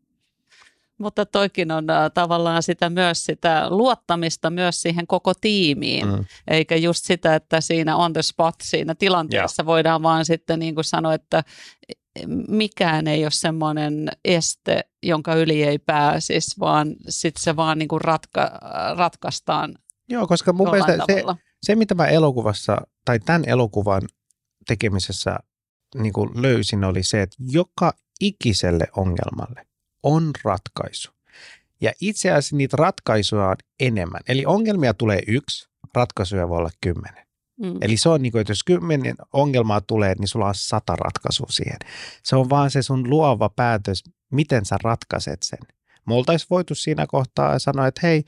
Mutta 0.98 1.26
toikin 1.26 1.72
on 1.72 1.90
äh, 1.90 2.12
tavallaan 2.14 2.64
sitä 2.64 2.90
myös 2.90 3.26
sitä 3.26 3.70
luottamista 3.70 4.50
myös 4.50 4.82
siihen 4.82 5.08
koko 5.08 5.34
tiimiin, 5.34 6.08
mm. 6.08 6.26
eikä 6.48 6.76
just 6.76 7.06
sitä, 7.06 7.36
että 7.36 7.62
siinä 7.62 7.96
on 7.96 8.14
the 8.14 8.22
spot 8.22 8.56
siinä 8.64 8.96
tilanteessa 8.96 9.64
yeah. 9.64 9.68
voidaan 9.68 10.04
vaan 10.04 10.26
sitten 10.26 10.60
niin 10.60 10.76
kuin 10.76 10.86
sanoa, 10.86 11.14
että 11.14 11.44
mikään 12.48 13.08
ei 13.08 13.26
ole 13.26 13.32
semmoinen 13.32 14.12
este, 14.26 14.82
jonka 15.04 15.36
yli 15.36 15.64
ei 15.64 15.80
pääsisi, 15.80 16.60
vaan 16.60 16.96
sitten 17.10 17.44
se 17.44 17.56
vaan 17.56 17.78
niin 17.80 17.88
kuin 17.88 18.02
ratka, 18.02 18.60
ratkaistaan 18.98 19.76
Joo, 20.10 20.28
koska 20.28 20.54
mun 20.54 20.72
mielestä 20.72 21.06
se, 21.08 21.24
se, 21.64 21.76
mitä 21.76 21.96
mä 21.96 22.06
elokuvassa 22.06 22.78
tai 23.06 23.20
tämän 23.20 23.44
elokuvan 23.48 24.02
tekemisessä 24.68 25.40
niin 25.96 26.14
kuin 26.14 26.42
löysin, 26.42 26.84
oli 26.84 27.04
se, 27.04 27.22
että 27.22 27.38
joka 27.40 27.94
ikiselle 28.22 28.88
ongelmalle 28.98 29.66
on 30.04 30.32
ratkaisu. 30.44 31.12
Ja 31.82 31.92
itse 32.02 32.32
asiassa 32.32 32.56
niitä 32.56 32.78
ratkaisuja 32.78 33.48
on 33.48 33.56
enemmän. 33.80 34.22
Eli 34.28 34.46
ongelmia 34.46 34.94
tulee 34.94 35.22
yksi, 35.28 35.70
ratkaisuja 35.96 36.50
voi 36.50 36.58
olla 36.58 36.70
kymmenen. 36.82 37.26
Mm. 37.60 37.78
Eli 37.82 37.98
se 37.98 38.10
on 38.10 38.22
niin 38.22 38.32
kuin, 38.32 38.42
että 38.42 38.52
jos 38.52 38.64
kymmenen 38.64 39.16
ongelmaa 39.34 39.82
tulee, 39.82 40.16
niin 40.16 40.28
sulla 40.28 40.48
on 40.48 40.56
sata 40.56 40.96
ratkaisua 40.96 41.48
siihen. 41.50 41.78
Se 42.24 42.36
on 42.36 42.50
vaan 42.50 42.72
se 42.72 42.82
sun 42.82 43.10
luova 43.10 43.50
päätös, 43.50 44.04
miten 44.32 44.66
sä 44.66 44.78
ratkaiset 44.84 45.44
sen. 45.44 45.60
Me 46.08 46.14
oltaisiin 46.14 46.48
voitu 46.50 46.76
siinä 46.76 47.08
kohtaa 47.08 47.60
sanoa, 47.60 47.88
että 47.88 48.02
hei, 48.04 48.24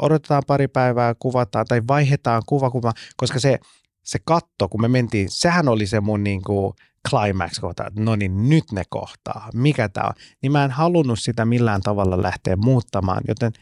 odotetaan 0.00 0.42
pari 0.46 0.68
päivää, 0.68 1.14
kuvataan 1.18 1.66
tai 1.66 1.82
vaihdetaan 1.88 2.42
kuvakuva, 2.46 2.92
koska 3.16 3.38
se, 3.38 3.58
se 4.04 4.18
katto, 4.24 4.68
kun 4.68 4.80
me 4.80 4.88
mentiin, 4.88 5.30
sehän 5.30 5.68
oli 5.68 5.86
se 5.86 6.00
mun 6.00 6.24
niin 6.24 6.42
kuin 6.42 6.72
climax 7.10 7.60
kohta, 7.60 7.86
että 7.86 8.00
no 8.00 8.16
niin, 8.16 8.48
nyt 8.48 8.64
ne 8.72 8.82
kohtaa, 8.88 9.48
mikä 9.54 9.88
tämä 9.88 10.06
on. 10.06 10.12
Niin 10.42 10.52
mä 10.52 10.64
en 10.64 10.70
halunnut 10.70 11.18
sitä 11.18 11.44
millään 11.44 11.80
tavalla 11.80 12.22
lähteä 12.22 12.56
muuttamaan, 12.56 13.22
joten 13.28 13.52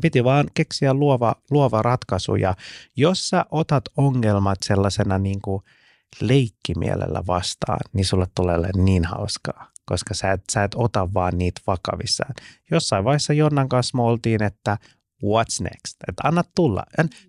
piti 0.00 0.24
vaan 0.24 0.46
keksiä 0.54 0.94
luova, 0.94 1.34
luova 1.50 1.82
ratkaisu. 1.82 2.36
Ja 2.36 2.54
jos 2.96 3.28
sä 3.28 3.44
otat 3.50 3.84
ongelmat 3.96 4.58
sellaisena 4.64 5.18
niin 5.18 5.40
kuin 5.42 5.62
leikkimielellä 6.20 7.22
vastaan, 7.26 7.80
niin 7.92 8.04
sulle 8.04 8.26
tulee 8.34 8.58
niin 8.76 9.04
hauskaa, 9.04 9.70
koska 9.86 10.14
sä 10.14 10.32
et, 10.32 10.42
sä 10.52 10.64
et 10.64 10.74
ota 10.74 11.14
vaan 11.14 11.38
niitä 11.38 11.60
vakavissaan. 11.66 12.34
Jossain 12.70 13.04
vaiheessa 13.04 13.32
Jonnan 13.32 13.68
kanssa 13.68 13.98
me 13.98 14.02
oltiin, 14.02 14.42
että 14.42 14.78
what's 15.24 15.62
next? 15.62 15.96
Että 16.08 16.22
anna 16.24 16.42
tulla. 16.54 16.84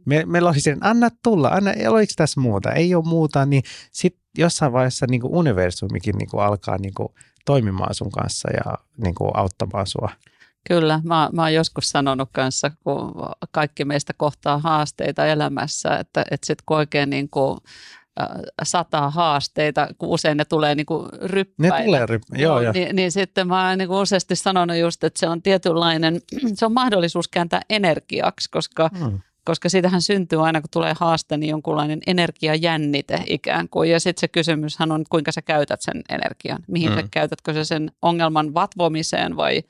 Me, 0.06 0.26
meillä 0.26 0.50
oli 0.50 0.60
sen, 0.60 0.78
anna 0.82 1.10
tulla, 1.24 1.48
anna, 1.48 1.72
oliko 1.90 2.14
tässä 2.16 2.42
muuta? 2.42 2.72
Ei 2.72 2.96
ole 2.96 3.06
muuta, 3.06 3.46
niin 3.46 3.64
sitten 3.92 4.22
jossain 4.38 4.74
vaiheessa 4.74 5.06
niin 5.10 5.22
kuin 5.22 5.34
universumikin 5.34 6.16
niin 6.18 6.30
kuin 6.30 6.44
alkaa 6.44 6.78
niin 6.78 6.94
kuin 6.94 7.10
toimimaan 7.46 7.94
sun 7.94 8.12
kanssa 8.12 8.50
ja 8.52 8.74
niin 8.98 9.16
kuin 9.16 9.32
auttamaan 9.34 9.88
sua. 9.88 10.10
Kyllä, 10.68 11.02
mä, 11.04 11.30
mä 11.34 11.42
oon 11.42 11.54
joskus 11.54 11.90
sanonut 11.90 12.30
kanssa, 12.32 12.72
kun 12.84 13.14
kaikki 13.52 13.86
meistä 13.86 14.14
kohtaa 14.18 14.58
haasteita 14.58 15.26
elämässä, 15.26 15.98
että, 15.98 16.26
että 16.32 16.48
sitten 16.48 16.64
kun 16.66 16.78
oikein 16.78 17.10
niin 17.10 17.30
kuin 17.30 17.58
sataa 18.64 19.10
haasteita, 19.10 19.88
kun 19.98 20.10
usein 20.10 20.38
ne 20.38 20.46
tulee 20.46 20.76
niin 20.76 20.86
kuin 20.86 21.10
ryppäillä. 21.22 21.78
Ne 21.78 21.86
tulee 21.86 22.06
ryppäillä, 22.06 22.44
joo, 22.44 22.62
joo. 22.62 22.74
Niin, 22.74 22.96
niin 22.96 23.12
sitten 23.12 23.48
mä 23.48 23.70
oon 23.70 23.78
niin 23.78 23.90
useasti 23.90 24.36
sanonut 24.36 24.78
just, 24.78 25.04
että 25.04 25.20
se 25.20 25.30
on 25.30 25.42
tietynlainen, 25.42 26.22
se 26.54 26.66
on 26.66 26.74
mahdollisuus 26.74 27.28
kääntää 27.28 27.62
energiaksi, 27.70 28.50
koska, 28.52 28.90
hmm. 29.00 29.20
koska 29.46 29.70
siitähän 29.70 30.02
syntyy 30.02 30.46
aina, 30.46 30.62
kun 30.62 30.70
tulee 30.74 30.94
haaste, 31.00 31.38
niin 31.38 31.50
jonkunlainen 31.50 32.00
energiajännite 32.08 33.24
ikään 33.28 33.70
kuin. 33.70 33.90
Ja 33.90 34.00
sitten 34.00 34.22
se 34.22 34.28
kysymyshän 34.28 34.92
on, 34.92 35.04
kuinka 35.10 35.32
sä 35.32 35.42
käytät 35.42 35.82
sen 35.82 36.02
energian. 36.10 36.60
Mihin 36.68 36.90
hmm. 36.90 37.02
sä 37.02 37.08
käytätkö 37.12 37.54
se 37.54 37.64
sen 37.64 37.92
ongelman 38.02 38.54
vatvomiseen 38.54 39.36
vai, 39.36 39.64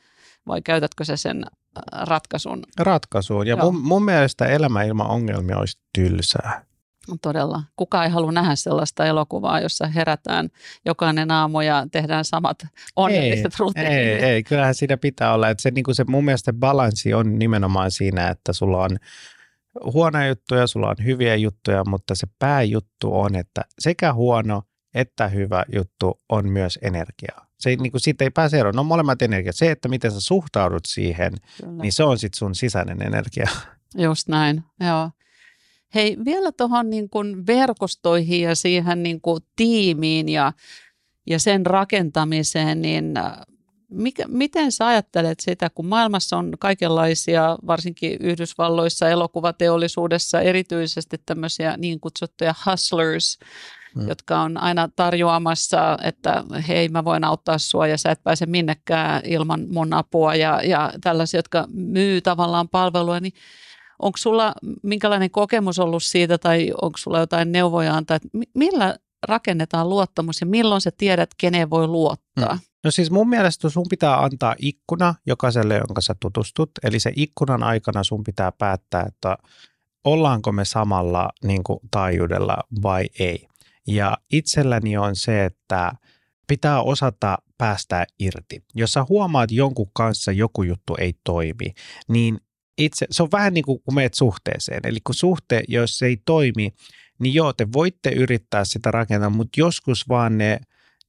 vai 0.47 0.61
käytätkö 0.61 1.05
se 1.05 1.17
sen 1.17 1.45
ratkaisun? 1.91 2.63
Ratkaisuun. 2.79 3.47
Ja 3.47 3.57
mun, 3.57 3.81
mun 3.81 4.05
mielestä 4.05 4.45
elämä 4.45 4.83
ilman 4.83 5.07
ongelmia 5.07 5.57
olisi 5.57 5.77
tylsää. 5.93 6.68
Todella. 7.21 7.63
Kuka 7.75 8.03
ei 8.03 8.09
halua 8.09 8.31
nähdä 8.31 8.55
sellaista 8.55 9.05
elokuvaa, 9.05 9.59
jossa 9.59 9.87
herätään 9.87 10.49
jokainen 10.85 11.31
aamu 11.31 11.61
ja 11.61 11.87
tehdään 11.91 12.25
samat 12.25 12.65
onnelliset 12.95 13.59
rutiinit. 13.59 13.93
Ei, 13.93 14.07
ei, 14.07 14.43
kyllähän 14.43 14.75
siinä 14.75 14.97
pitää 14.97 15.33
olla. 15.33 15.49
Että 15.49 15.61
se, 15.61 15.71
niin 15.71 15.83
kuin 15.83 15.95
se, 15.95 16.03
mun 16.07 16.25
mielestä 16.25 16.53
balanssi 16.53 17.13
on 17.13 17.39
nimenomaan 17.39 17.91
siinä, 17.91 18.29
että 18.29 18.53
sulla 18.53 18.83
on 18.83 18.97
huonoja 19.93 20.27
juttuja, 20.27 20.67
sulla 20.67 20.89
on 20.89 21.05
hyviä 21.05 21.35
juttuja, 21.35 21.83
mutta 21.85 22.15
se 22.15 22.27
pääjuttu 22.39 23.19
on, 23.19 23.35
että 23.35 23.61
sekä 23.79 24.13
huono 24.13 24.63
että 24.93 25.27
hyvä 25.27 25.63
juttu 25.75 26.21
on 26.29 26.49
myös 26.49 26.79
energiaa. 26.81 27.45
Se, 27.59 27.75
niin 27.75 27.91
kuin 27.91 28.01
siitä 28.01 28.23
ei 28.23 28.29
pääse 28.29 28.59
eroon. 28.59 28.75
Ne 28.75 28.79
on 28.79 28.85
molemmat 28.85 29.21
energiat. 29.21 29.55
Se, 29.55 29.71
että 29.71 29.89
miten 29.89 30.11
sä 30.11 30.19
suhtaudut 30.19 30.85
siihen, 30.87 31.33
Kyllä. 31.61 31.81
niin 31.81 31.93
se 31.93 32.03
on 32.03 32.19
sitten 32.19 32.37
sun 32.37 32.55
sisäinen 32.55 33.01
energia. 33.01 33.47
Just 33.97 34.27
näin, 34.27 34.63
joo. 34.79 35.11
Hei, 35.95 36.17
vielä 36.25 36.51
tuohon 36.51 36.89
niin 36.89 37.09
kuin 37.09 37.47
verkostoihin 37.47 38.41
ja 38.41 38.55
siihen 38.55 39.03
niin 39.03 39.21
kuin 39.21 39.43
tiimiin 39.55 40.29
ja, 40.29 40.53
ja 41.27 41.39
sen 41.39 41.65
rakentamiseen, 41.65 42.81
niin 42.81 43.17
äh, 43.17 43.31
mikä, 43.89 44.25
miten 44.27 44.71
sä 44.71 44.87
ajattelet 44.87 45.39
sitä, 45.39 45.69
kun 45.69 45.85
maailmassa 45.85 46.37
on 46.37 46.53
kaikenlaisia, 46.59 47.57
varsinkin 47.67 48.17
Yhdysvalloissa 48.19 49.09
elokuvateollisuudessa 49.09 50.41
erityisesti 50.41 51.17
tämmöisiä 51.25 51.77
niin 51.77 51.99
kutsuttuja 51.99 52.53
hustlers, 52.65 53.39
mm. 53.95 54.07
jotka 54.07 54.41
on 54.41 54.57
aina 54.57 54.89
tarjoamassa, 54.95 55.97
että 56.03 56.43
hei 56.67 56.89
mä 56.89 57.05
voin 57.05 57.23
auttaa 57.23 57.57
sua 57.57 57.87
ja 57.87 57.97
sä 57.97 58.11
et 58.11 58.23
pääse 58.23 58.45
minnekään 58.45 59.21
ilman 59.25 59.67
mun 59.71 59.93
apua 59.93 60.35
ja, 60.35 60.61
ja 60.63 60.93
tällaisia, 61.01 61.37
jotka 61.37 61.67
myy 61.71 62.21
tavallaan 62.21 62.69
palvelua, 62.69 63.19
niin 63.19 63.33
Onko 63.99 64.17
sulla 64.17 64.53
minkälainen 64.83 65.31
kokemus 65.31 65.79
ollut 65.79 66.03
siitä 66.03 66.37
tai 66.37 66.71
onko 66.81 66.97
sulla 66.97 67.19
jotain 67.19 67.51
neuvoja 67.51 67.95
antaa, 67.95 68.15
että 68.15 68.29
millä 68.55 68.97
rakennetaan 69.27 69.89
luottamus 69.89 70.41
ja 70.41 70.47
milloin 70.47 70.81
sä 70.81 70.91
tiedät, 70.97 71.29
keneen 71.37 71.69
voi 71.69 71.87
luottaa? 71.87 72.53
Hmm. 72.53 72.59
No 72.83 72.91
siis 72.91 73.11
mun 73.11 73.29
mielestä 73.29 73.69
sun 73.69 73.85
pitää 73.89 74.23
antaa 74.23 74.55
ikkuna 74.59 75.15
jokaiselle, 75.25 75.77
jonka 75.77 76.01
sä 76.01 76.15
tutustut. 76.19 76.71
Eli 76.83 76.99
se 76.99 77.11
ikkunan 77.15 77.63
aikana 77.63 78.03
sun 78.03 78.23
pitää 78.23 78.51
päättää, 78.51 79.05
että 79.07 79.37
ollaanko 80.03 80.51
me 80.51 80.65
samalla 80.65 81.29
niin 81.43 81.63
kuin 81.63 81.79
taajuudella 81.91 82.57
vai 82.81 83.05
ei. 83.19 83.47
Ja 83.87 84.17
itselläni 84.33 84.97
on 84.97 85.15
se, 85.15 85.45
että 85.45 85.91
pitää 86.47 86.81
osata 86.81 87.37
päästää 87.57 88.05
irti. 88.19 88.63
Jos 88.75 88.93
sä 88.93 89.05
huomaat 89.09 89.51
jonkun 89.51 89.91
kanssa 89.93 90.31
joku 90.31 90.63
juttu 90.63 90.95
ei 90.99 91.13
toimi, 91.23 91.73
niin 92.07 92.37
itse, 92.79 93.05
se 93.11 93.23
on 93.23 93.29
vähän 93.31 93.53
niin 93.53 93.65
kuin 93.65 93.81
kun 93.81 93.95
meet 93.95 94.13
suhteeseen. 94.13 94.81
Eli 94.83 94.99
kun 95.03 95.15
suhte, 95.15 95.63
jos 95.67 95.97
se 95.97 96.05
ei 96.05 96.17
toimi, 96.25 96.73
niin 97.19 97.33
joo, 97.33 97.53
te 97.53 97.67
voitte 97.73 98.09
yrittää 98.09 98.65
sitä 98.65 98.91
rakentaa, 98.91 99.29
mutta 99.29 99.59
joskus 99.59 100.09
vaan 100.09 100.37
ne 100.37 100.59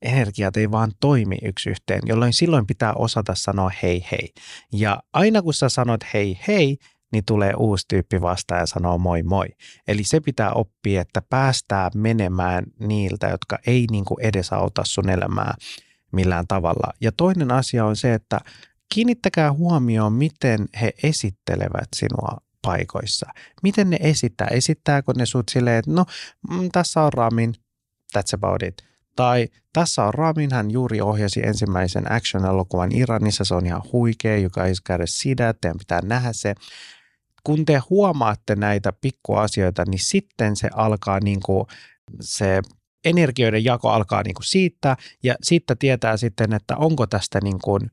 energiat 0.03 0.57
ei 0.57 0.71
vaan 0.71 0.93
toimi 1.01 1.39
yksi 1.43 1.71
yhteen, 1.71 2.01
jolloin 2.07 2.33
silloin 2.33 2.67
pitää 2.67 2.93
osata 2.95 3.35
sanoa 3.35 3.71
hei 3.83 4.07
hei. 4.13 4.33
Ja 4.73 5.03
aina 5.13 5.43
kun 5.43 5.55
sä 5.55 5.69
sanot 5.69 6.01
hei 6.15 6.39
hei, 6.49 6.77
niin 7.13 7.25
tulee 7.25 7.53
uusi 7.57 7.85
tyyppi 7.89 8.21
vastaan 8.21 8.61
ja 8.61 8.67
sanoo 8.67 8.99
moi 8.99 9.23
moi. 9.23 9.47
Eli 9.89 10.05
se 10.05 10.21
pitää 10.21 10.53
oppia, 10.53 11.01
että 11.01 11.23
päästää 11.31 11.91
menemään 11.95 12.65
niiltä, 12.81 13.29
jotka 13.29 13.59
ei 13.67 13.87
niin 13.91 14.05
kuin 14.05 14.21
edesauta 14.21 14.83
sun 14.85 15.09
elämää 15.09 15.55
millään 16.13 16.47
tavalla. 16.49 16.93
Ja 17.01 17.13
toinen 17.13 17.53
asia 17.53 17.85
on 17.85 17.97
se, 17.97 18.15
että 18.15 18.41
kiinnittäkää 18.95 19.53
huomioon, 19.53 20.13
miten 20.13 20.69
he 20.81 20.93
esittelevät 21.03 21.89
sinua 21.97 22.39
paikoissa. 22.63 23.27
Miten 23.63 23.91
ne 23.91 23.97
esittää? 24.01 24.47
Esittääkö 24.47 25.13
ne 25.17 25.27
sut 25.27 25.49
silleen, 25.49 25.79
että 25.79 25.91
no, 25.91 26.05
mm, 26.51 26.69
tässä 26.73 27.03
on 27.03 27.13
Ramin, 27.13 27.55
that's 28.19 28.35
about 28.35 28.63
it. 28.63 28.91
Tai 29.17 29.49
tässä 29.73 30.05
on 30.05 30.15
Ramin, 30.15 30.53
hän 30.53 30.71
juuri 30.71 31.01
ohjasi 31.01 31.47
ensimmäisen 31.47 32.13
action-elokuvan 32.13 32.93
Iranissa, 32.93 33.45
se 33.45 33.55
on 33.55 33.67
ihan 33.67 33.83
huikea, 33.93 34.51
guys 34.51 34.81
gotta 34.81 35.07
see 35.07 35.35
that, 35.35 35.61
teidän 35.61 35.79
pitää 35.79 36.01
nähdä 36.05 36.33
se. 36.33 36.55
Kun 37.45 37.65
te 37.65 37.81
huomaatte 37.91 38.57
näitä 38.57 38.93
pikkuasioita, 38.93 39.85
niin 39.87 39.99
sitten 40.05 40.57
se 40.57 40.71
alkaa 40.75 41.21
niin 41.21 41.41
kuin 41.41 41.67
se 42.21 42.61
energioiden 43.05 43.65
jako 43.65 43.89
alkaa 43.91 44.23
niin 44.23 44.35
kuin 44.35 44.45
siitä 44.45 44.97
ja 45.23 45.35
siitä 45.43 45.77
tietää 45.77 46.17
sitten, 46.17 46.53
että 46.53 46.77
onko 46.77 47.07
tästä 47.07 47.41
niin 47.43 47.59
kuin, 47.65 47.91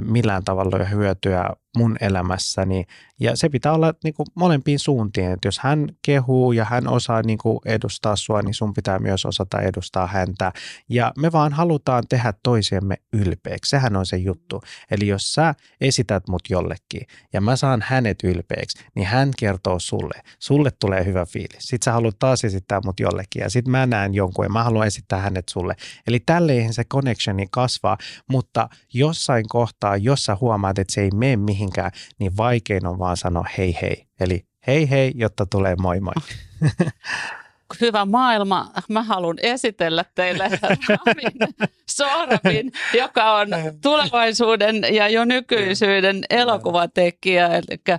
millään 0.00 0.44
tavalla 0.44 0.84
hyötyä 0.84 1.50
mun 1.76 1.96
elämässäni. 2.00 2.84
Ja 3.20 3.36
se 3.36 3.48
pitää 3.48 3.72
olla 3.72 3.94
niin 4.04 4.14
kuin 4.14 4.26
molempiin 4.34 4.78
suuntiin, 4.78 5.30
että 5.30 5.48
jos 5.48 5.58
hän 5.58 5.88
kehuu 6.02 6.52
ja 6.52 6.64
hän 6.64 6.88
osaa 6.88 7.22
niin 7.22 7.38
kuin 7.38 7.58
edustaa 7.64 8.16
sua, 8.16 8.42
niin 8.42 8.54
sun 8.54 8.74
pitää 8.74 8.98
myös 8.98 9.26
osata 9.26 9.60
edustaa 9.60 10.06
häntä. 10.06 10.52
Ja 10.88 11.12
me 11.18 11.32
vaan 11.32 11.52
halutaan 11.52 12.04
tehdä 12.08 12.34
toisiemme 12.42 12.96
ylpeäksi, 13.12 13.70
sehän 13.70 13.96
on 13.96 14.06
se 14.06 14.16
juttu. 14.16 14.62
Eli 14.90 15.06
jos 15.06 15.34
sä 15.34 15.54
esität 15.80 16.28
mut 16.28 16.42
jollekin 16.50 17.06
ja 17.32 17.40
mä 17.40 17.56
saan 17.56 17.82
hänet 17.86 18.18
ylpeäksi, 18.24 18.78
niin 18.94 19.06
hän 19.06 19.30
kertoo 19.38 19.78
sulle. 19.78 20.20
Sulle 20.38 20.70
tulee 20.70 21.04
hyvä 21.04 21.26
fiilis. 21.26 21.58
Sitten 21.58 21.84
sä 21.84 21.92
haluat 21.92 22.18
taas 22.18 22.44
esittää 22.44 22.80
mut 22.84 23.00
jollekin 23.00 23.40
ja 23.40 23.50
sitten 23.50 23.70
mä 23.70 23.86
näen 23.86 24.14
jonkun 24.14 24.44
ja 24.44 24.48
mä 24.48 24.64
haluan 24.64 24.86
esittää 24.86 25.20
hänet 25.20 25.48
sulle. 25.48 25.76
Eli 26.06 26.20
tälleen 26.20 26.74
se 26.74 26.84
connectioni 26.84 27.46
kasvaa, 27.50 27.98
mutta 28.30 28.68
jossain 28.94 29.44
kohtaa, 29.48 29.96
jos 29.96 30.24
sä 30.24 30.36
huomaat, 30.40 30.78
että 30.78 30.94
se 30.94 31.00
ei 31.00 31.10
mene 31.14 31.36
mihinkään, 31.36 31.90
niin 32.18 32.36
vaikein 32.36 32.86
on 32.86 32.98
vaan 32.98 33.05
sanoa 33.14 33.46
hei 33.58 33.78
hei. 33.82 34.06
Eli 34.20 34.46
hei 34.66 34.90
hei, 34.90 35.12
jotta 35.14 35.46
tulee 35.46 35.76
moi 35.76 36.00
moi. 36.00 36.14
Hyvä 37.80 38.04
maailma, 38.04 38.72
mä 38.88 39.02
haluan 39.02 39.36
esitellä 39.42 40.04
teille 40.14 40.44
Ramin 40.88 41.54
Sohrabin, 41.90 42.72
joka 42.94 43.34
on 43.34 43.48
tulevaisuuden 43.82 44.94
ja 44.94 45.08
jo 45.08 45.24
nykyisyyden 45.24 46.24
elokuvatekijä. 46.30 47.46
Eli 47.46 47.98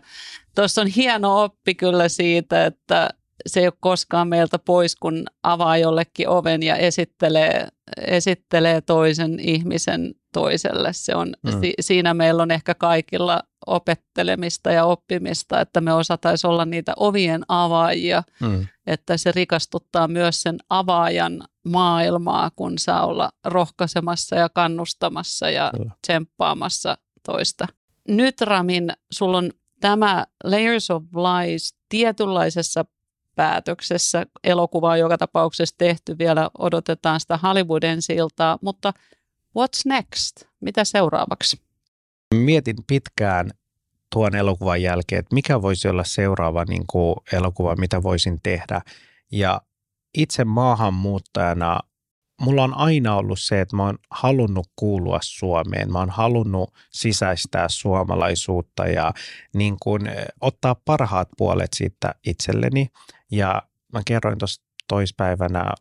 tuossa 0.56 0.82
on 0.82 0.88
hieno 0.88 1.44
oppi 1.44 1.76
kyllä 1.76 2.10
siitä, 2.10 2.66
että 2.66 3.10
se 3.48 3.60
ei 3.60 3.68
ole 3.68 3.74
koskaan 3.80 4.28
meiltä 4.28 4.60
pois, 4.60 4.96
kun 4.96 5.26
avaa 5.44 5.78
jollekin 5.78 6.30
oven 6.30 6.64
ja 6.64 6.76
esittelee, 6.76 7.68
esittelee 8.08 8.82
toisen 8.82 9.40
ihmisen 9.40 10.16
toiselle. 10.38 10.94
Se 10.94 11.16
on, 11.16 11.34
mm. 11.44 11.62
si, 11.62 11.74
siinä 11.80 12.14
meillä 12.14 12.44
on 12.44 12.52
ehkä 12.52 12.76
kaikilla 12.76 13.44
opettelemista 13.66 14.72
ja 14.72 14.86
oppimista, 14.86 15.62
että 15.62 15.82
me 15.82 15.94
osataisiin 15.94 16.52
olla 16.52 16.66
niitä 16.66 16.94
ovien 16.98 17.44
avaajia, 17.48 18.24
mm. 18.42 18.68
että 18.88 19.18
se 19.18 19.32
rikastuttaa 19.32 20.08
myös 20.08 20.42
sen 20.42 20.58
avaajan 20.70 21.44
maailmaa, 21.66 22.52
kun 22.56 22.74
saa 22.78 23.06
olla 23.06 23.30
rohkaisemassa 23.46 24.36
ja 24.36 24.50
kannustamassa 24.50 25.50
ja 25.50 25.72
Kyllä. 25.78 25.92
tsemppaamassa 26.02 26.98
toista. 27.26 27.68
Nyt 28.08 28.42
Ramin, 28.42 28.94
sulla 29.12 29.38
on 29.38 29.52
tämä 29.80 30.26
Layers 30.44 30.92
of 30.92 31.04
Lies 31.04 31.76
tietynlaisessa 31.90 32.86
päätöksessä. 33.36 34.26
Elokuva 34.44 34.92
on 34.92 35.00
joka 35.00 35.18
tapauksessa 35.18 35.76
tehty, 35.78 36.18
vielä 36.18 36.50
odotetaan 36.58 37.20
sitä 37.20 37.38
Hollywood 37.38 37.84
ensi 37.84 38.18
mutta 38.62 38.94
what's 39.60 39.82
next? 39.86 40.44
Mitä 40.62 40.84
seuraavaksi? 40.84 41.62
Mietin 42.34 42.76
pitkään 42.88 43.52
tuon 44.12 44.36
elokuvan 44.36 44.82
jälkeen, 44.82 45.20
että 45.20 45.36
mikä 45.36 45.62
voisi 45.62 45.88
olla 45.88 46.04
seuraava 46.04 46.66
niin 46.66 46.84
kuin 46.88 47.16
elokuva, 47.34 47.76
mitä 47.76 48.04
voisin 48.04 48.40
tehdä. 48.44 48.82
Ja 49.32 49.62
itse 50.18 50.46
maahanmuuttajana 50.46 51.80
mulla 52.42 52.64
on 52.64 52.74
aina 52.74 53.16
ollut 53.16 53.40
se, 53.40 53.62
että 53.62 53.76
mä 53.76 53.84
oon 53.84 53.98
halunnut 54.12 54.68
kuulua 54.76 55.20
Suomeen. 55.24 55.92
Mä 55.92 56.00
oon 56.00 56.10
halunnut 56.10 56.74
sisäistää 56.92 57.70
suomalaisuutta 57.70 58.88
ja 58.88 59.14
niin 59.56 59.78
kuin 59.82 60.02
ottaa 60.42 60.76
parhaat 60.86 61.30
puolet 61.38 61.74
siitä 61.76 62.16
itselleni. 62.26 62.88
Ja 63.32 63.62
mä 63.94 64.02
kerroin 64.06 64.38
tuossa 64.38 64.64
toispäivänä 64.88 65.74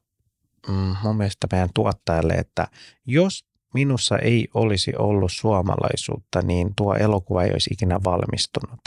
mm, 0.69 0.97
mun 1.03 1.17
mielestä 1.17 1.47
meidän 1.53 1.71
tuottajalle, 1.75 2.33
että 2.33 2.69
jos 3.07 3.45
minussa 3.77 4.19
ei 4.19 4.49
olisi 4.55 4.93
ollut 4.99 5.33
suomalaisuutta, 5.33 6.43
niin 6.43 6.75
tuo 6.77 6.95
elokuva 6.95 7.43
ei 7.43 7.53
olisi 7.53 7.71
ikinä 7.73 7.99
valmistunut. 8.05 8.81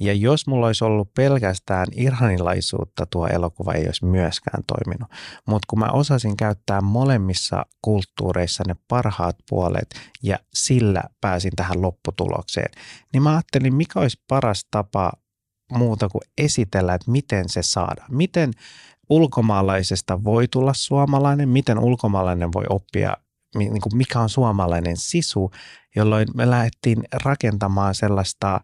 Ja 0.00 0.12
jos 0.12 0.46
mulla 0.46 0.66
olisi 0.66 0.84
ollut 0.84 1.14
pelkästään 1.14 1.86
iranilaisuutta, 1.96 3.06
tuo 3.06 3.26
elokuva 3.26 3.72
ei 3.72 3.86
olisi 3.86 4.04
myöskään 4.04 4.62
toiminut. 4.66 5.10
Mutta 5.46 5.66
kun 5.70 5.78
mä 5.78 5.86
osasin 5.92 6.36
käyttää 6.36 6.80
molemmissa 6.80 7.66
kulttuureissa 7.82 8.64
ne 8.66 8.76
parhaat 8.88 9.36
puolet 9.48 9.88
ja 10.22 10.38
sillä 10.54 11.02
pääsin 11.20 11.52
tähän 11.56 11.82
lopputulokseen, 11.82 12.70
niin 13.12 13.22
mä 13.22 13.30
ajattelin, 13.30 13.74
mikä 13.74 14.00
olisi 14.00 14.22
paras 14.28 14.66
tapa 14.70 15.12
muuta 15.72 16.08
kuin 16.08 16.22
esitellä, 16.38 16.94
että 16.94 17.10
miten 17.10 17.48
se 17.48 17.62
saadaan. 17.62 18.14
Miten 18.14 18.50
ulkomaalaisesta 19.10 20.24
voi 20.24 20.48
tulla 20.48 20.74
suomalainen, 20.74 21.48
miten 21.48 21.78
ulkomaalainen 21.78 22.52
voi 22.52 22.64
oppia 22.68 23.16
niin 23.54 23.80
kuin 23.80 23.96
mikä 23.96 24.20
on 24.20 24.28
suomalainen 24.28 24.96
sisu, 24.96 25.50
jolloin 25.96 26.28
me 26.34 26.50
lähdettiin 26.50 27.04
rakentamaan 27.24 27.94
sellaista 27.94 28.60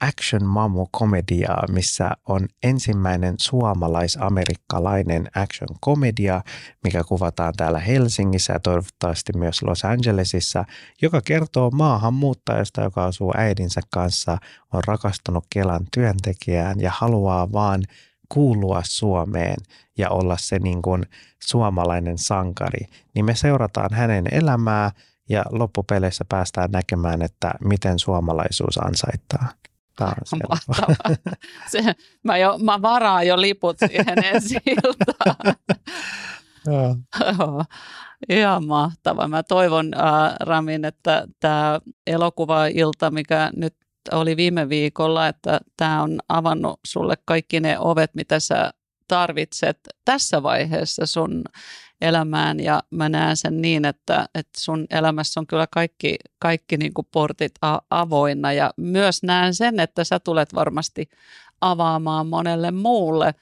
action 0.00 0.44
mamu 0.44 0.86
komediaa, 0.90 1.64
missä 1.68 2.10
on 2.28 2.48
ensimmäinen 2.62 3.34
suomalais-amerikkalainen 3.38 5.30
action 5.34 5.76
komedia, 5.80 6.42
mikä 6.84 7.04
kuvataan 7.04 7.54
täällä 7.56 7.78
Helsingissä 7.78 8.52
ja 8.52 8.60
toivottavasti 8.60 9.32
myös 9.36 9.62
Los 9.62 9.84
Angelesissa, 9.84 10.64
joka 11.02 11.20
kertoo 11.20 11.70
maahanmuuttajasta, 11.70 12.82
joka 12.82 13.04
asuu 13.04 13.32
äidinsä 13.36 13.80
kanssa, 13.90 14.38
on 14.72 14.82
rakastunut 14.86 15.46
Kelan 15.50 15.86
työntekijään 15.94 16.80
ja 16.80 16.90
haluaa 16.94 17.52
vaan 17.52 17.82
kuulua 18.28 18.82
Suomeen 18.84 19.56
ja 19.98 20.10
olla 20.10 20.36
se 20.38 20.58
niin 20.58 20.82
kuin 20.82 21.02
suomalainen 21.42 22.18
sankari, 22.18 22.86
niin 23.14 23.24
me 23.24 23.34
seurataan 23.34 23.94
hänen 23.94 24.24
elämää 24.32 24.90
ja 25.28 25.44
loppupeleissä 25.50 26.24
päästään 26.28 26.70
näkemään, 26.70 27.22
että 27.22 27.54
miten 27.60 27.98
suomalaisuus 27.98 28.78
ansaittaa. 28.78 29.48
Tämä 29.96 30.12
on 30.32 30.58
Se, 31.72 31.94
mä, 32.22 32.36
jo, 32.36 32.58
mä 32.58 32.82
varaan 32.82 33.26
jo 33.26 33.40
liput 33.40 33.76
siihen 33.78 34.24
ensi 34.34 34.58
Ihan 38.28 38.66
mahtava. 38.66 39.28
Mä 39.28 39.42
toivon, 39.42 39.94
äh, 39.94 40.34
Ramin, 40.40 40.84
että 40.84 41.26
tämä 41.40 41.80
elokuva-ilta, 42.06 43.10
mikä 43.10 43.50
nyt 43.56 43.74
oli 44.12 44.36
viime 44.36 44.68
viikolla, 44.68 45.28
että 45.28 45.60
tämä 45.76 46.02
on 46.02 46.18
avannut 46.28 46.80
sulle 46.86 47.14
kaikki 47.24 47.60
ne 47.60 47.78
ovet, 47.78 48.14
mitä 48.14 48.40
sä 48.40 48.70
tarvitset 49.08 49.78
tässä 50.04 50.42
vaiheessa 50.42 51.06
sun 51.06 51.44
elämään 52.00 52.60
ja 52.60 52.82
mä 52.90 53.08
näen 53.08 53.36
sen 53.36 53.60
niin, 53.60 53.84
että, 53.84 54.26
että 54.34 54.60
sun 54.60 54.86
elämässä 54.90 55.40
on 55.40 55.46
kyllä 55.46 55.66
kaikki, 55.70 56.16
kaikki 56.38 56.76
niin 56.76 56.94
kuin 56.94 57.08
portit 57.12 57.54
avoinna 57.90 58.52
ja 58.52 58.70
myös 58.76 59.22
näen 59.22 59.54
sen, 59.54 59.80
että 59.80 60.04
sä 60.04 60.20
tulet 60.20 60.54
varmasti 60.54 61.08
avaamaan 61.60 62.26
monelle 62.26 62.70
muulle 62.70 63.34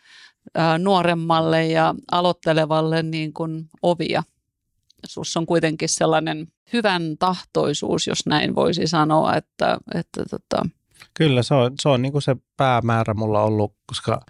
ää, 0.55 0.79
nuoremmalle 0.79 1.67
ja 1.67 1.95
aloittelevalle 2.13 3.03
niin 3.03 3.33
kuin 3.33 3.69
ovia. 3.83 4.23
Sus 5.07 5.37
on 5.37 5.47
kuitenkin 5.47 5.89
sellainen 5.89 6.47
hyvän 6.73 7.03
tahtoisuus, 7.19 8.07
jos 8.07 8.27
näin 8.27 8.55
voisi 8.55 8.87
sanoa, 8.87 9.37
että, 9.37 9.79
että 9.95 10.25
tota... 10.31 10.69
Kyllä, 11.15 11.43
se 11.43 11.55
on, 11.55 11.73
se 11.81 11.89
on 11.89 12.03
niin 12.03 12.13
kuin 12.13 12.23
se 12.23 12.37
päämäärä 12.57 13.15
mulla 13.15 13.43
ollut, 13.43 13.75
koska 13.87 14.21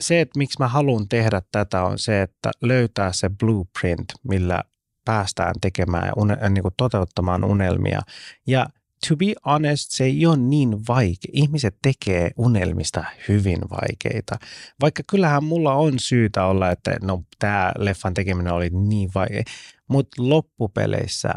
se, 0.00 0.20
että 0.20 0.38
miksi 0.38 0.58
mä 0.58 0.68
haluan 0.68 1.08
tehdä 1.08 1.42
tätä, 1.52 1.82
on 1.82 1.98
se, 1.98 2.22
että 2.22 2.50
löytää 2.62 3.12
se 3.12 3.30
blueprint, 3.40 4.12
millä 4.28 4.62
päästään 5.04 5.54
tekemään 5.60 6.06
ja 6.06 6.12
une, 6.16 6.48
niin 6.48 6.62
kuin 6.62 6.74
toteuttamaan 6.76 7.44
unelmia. 7.44 8.00
Ja 8.46 8.66
to 9.08 9.16
be 9.16 9.34
honest, 9.46 9.90
se 9.90 10.04
ei 10.04 10.26
ole 10.26 10.36
niin 10.36 10.86
vaikea. 10.88 11.30
Ihmiset 11.32 11.76
tekee 11.82 12.30
unelmista 12.36 13.04
hyvin 13.28 13.58
vaikeita. 13.70 14.38
Vaikka 14.80 15.02
kyllähän 15.10 15.44
mulla 15.44 15.74
on 15.74 15.98
syytä 15.98 16.44
olla, 16.44 16.70
että 16.70 16.96
no 17.02 17.22
tämä 17.38 17.72
leffan 17.78 18.14
tekeminen 18.14 18.52
oli 18.52 18.70
niin 18.72 19.10
vaikea. 19.14 19.42
Mutta 19.88 20.28
loppupeleissä 20.28 21.34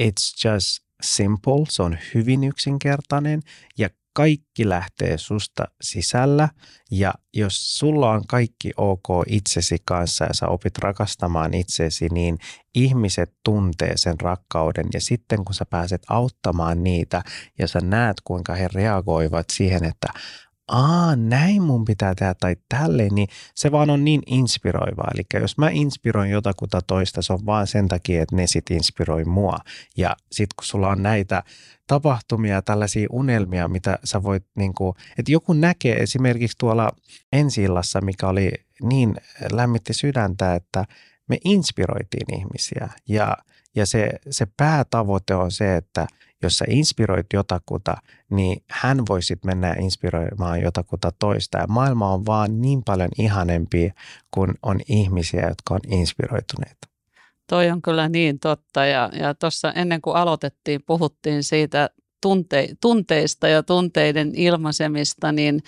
it's 0.00 0.50
just 0.50 0.84
simple, 1.02 1.64
se 1.68 1.82
on 1.82 1.98
hyvin 2.14 2.44
yksinkertainen 2.44 3.40
ja 3.78 3.88
kaikki 4.12 4.68
lähtee 4.68 5.18
susta 5.18 5.64
sisällä. 5.80 6.48
Ja 6.90 7.14
jos 7.34 7.78
sulla 7.78 8.10
on 8.10 8.26
kaikki 8.26 8.70
ok 8.76 9.08
itsesi 9.26 9.76
kanssa 9.84 10.24
ja 10.24 10.34
sä 10.34 10.48
opit 10.48 10.78
rakastamaan 10.78 11.54
itsesi, 11.54 12.08
niin 12.08 12.38
ihmiset 12.74 13.34
tuntee 13.44 13.92
sen 13.96 14.20
rakkauden. 14.20 14.86
Ja 14.94 15.00
sitten 15.00 15.44
kun 15.44 15.54
sä 15.54 15.64
pääset 15.66 16.02
auttamaan 16.08 16.82
niitä 16.84 17.22
ja 17.58 17.68
sä 17.68 17.80
näet 17.80 18.16
kuinka 18.24 18.54
he 18.54 18.68
reagoivat 18.74 19.46
siihen, 19.52 19.84
että 19.84 20.08
aa, 20.68 21.16
näin 21.16 21.62
mun 21.62 21.84
pitää 21.84 22.14
tehdä 22.14 22.34
tai 22.34 22.56
tälleen, 22.68 23.14
niin 23.14 23.28
se 23.54 23.72
vaan 23.72 23.90
on 23.90 24.04
niin 24.04 24.22
inspiroivaa. 24.26 25.10
Eli 25.14 25.40
jos 25.40 25.58
mä 25.58 25.70
inspiroin 25.70 26.30
jotakuta 26.30 26.80
toista, 26.82 27.22
se 27.22 27.32
on 27.32 27.46
vaan 27.46 27.66
sen 27.66 27.88
takia, 27.88 28.22
että 28.22 28.36
ne 28.36 28.46
sit 28.46 28.70
inspiroi 28.70 29.24
mua. 29.24 29.58
Ja 29.96 30.16
sit 30.32 30.54
kun 30.54 30.64
sulla 30.64 30.88
on 30.88 31.02
näitä 31.02 31.42
tapahtumia, 31.86 32.62
tällaisia 32.62 33.08
unelmia, 33.10 33.68
mitä 33.68 33.98
sä 34.04 34.22
voit, 34.22 34.44
niin 34.56 34.74
kuin, 34.74 34.94
että 35.18 35.32
joku 35.32 35.52
näkee 35.52 35.96
esimerkiksi 35.96 36.58
tuolla 36.58 36.90
ensi 37.32 37.62
mikä 38.02 38.28
oli 38.28 38.52
niin 38.82 39.16
lämmitti 39.52 39.92
sydäntä, 39.92 40.54
että 40.54 40.84
me 41.28 41.38
inspiroitiin 41.44 42.34
ihmisiä 42.34 42.88
ja, 43.08 43.36
ja 43.76 43.86
se, 43.86 44.10
se 44.30 44.46
päätavoite 44.56 45.34
on 45.34 45.50
se, 45.50 45.76
että– 45.76 46.06
jos 46.42 46.58
sä 46.58 46.64
inspiroit 46.68 47.26
jotakuta, 47.32 47.96
niin 48.30 48.62
hän 48.70 49.02
voi 49.08 49.22
sitten 49.22 49.48
mennä 49.50 49.74
inspiroimaan 49.80 50.60
jotakuta 50.60 51.12
toista. 51.18 51.58
Ja 51.58 51.66
maailma 51.66 52.12
on 52.12 52.26
vaan 52.26 52.60
niin 52.60 52.82
paljon 52.84 53.10
ihanempi, 53.18 53.92
kun 54.30 54.54
on 54.62 54.80
ihmisiä, 54.88 55.48
jotka 55.48 55.74
on 55.74 55.80
inspiroituneita. 55.88 56.88
Toi 57.48 57.70
on 57.70 57.82
kyllä 57.82 58.08
niin 58.08 58.38
totta 58.38 58.86
ja, 58.86 59.10
ja 59.12 59.34
tuossa 59.34 59.72
ennen 59.72 60.02
kuin 60.02 60.16
aloitettiin, 60.16 60.80
puhuttiin 60.86 61.42
siitä 61.42 61.90
tunte, 62.20 62.68
tunteista 62.80 63.48
ja 63.48 63.62
tunteiden 63.62 64.32
ilmaisemista, 64.34 65.32
niin, 65.32 65.62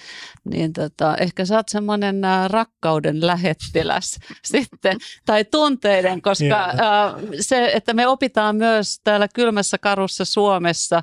niin 0.44 0.72
tota, 0.72 1.16
ehkä 1.16 1.44
sä 1.44 1.56
oot 1.56 1.68
semmoinen 1.68 2.22
rakkauden 2.46 3.26
lähettiläs 3.26 4.18
sitten, 4.44 4.98
tai 5.26 5.44
tunteiden, 5.44 6.22
koska 6.22 6.44
yeah. 6.44 6.68
ä, 6.68 7.14
se, 7.40 7.70
että 7.74 7.94
me 7.94 8.06
opitaan 8.06 8.56
myös 8.56 9.00
täällä 9.04 9.28
kylmässä 9.34 9.78
karussa 9.78 10.24
Suomessa 10.24 11.02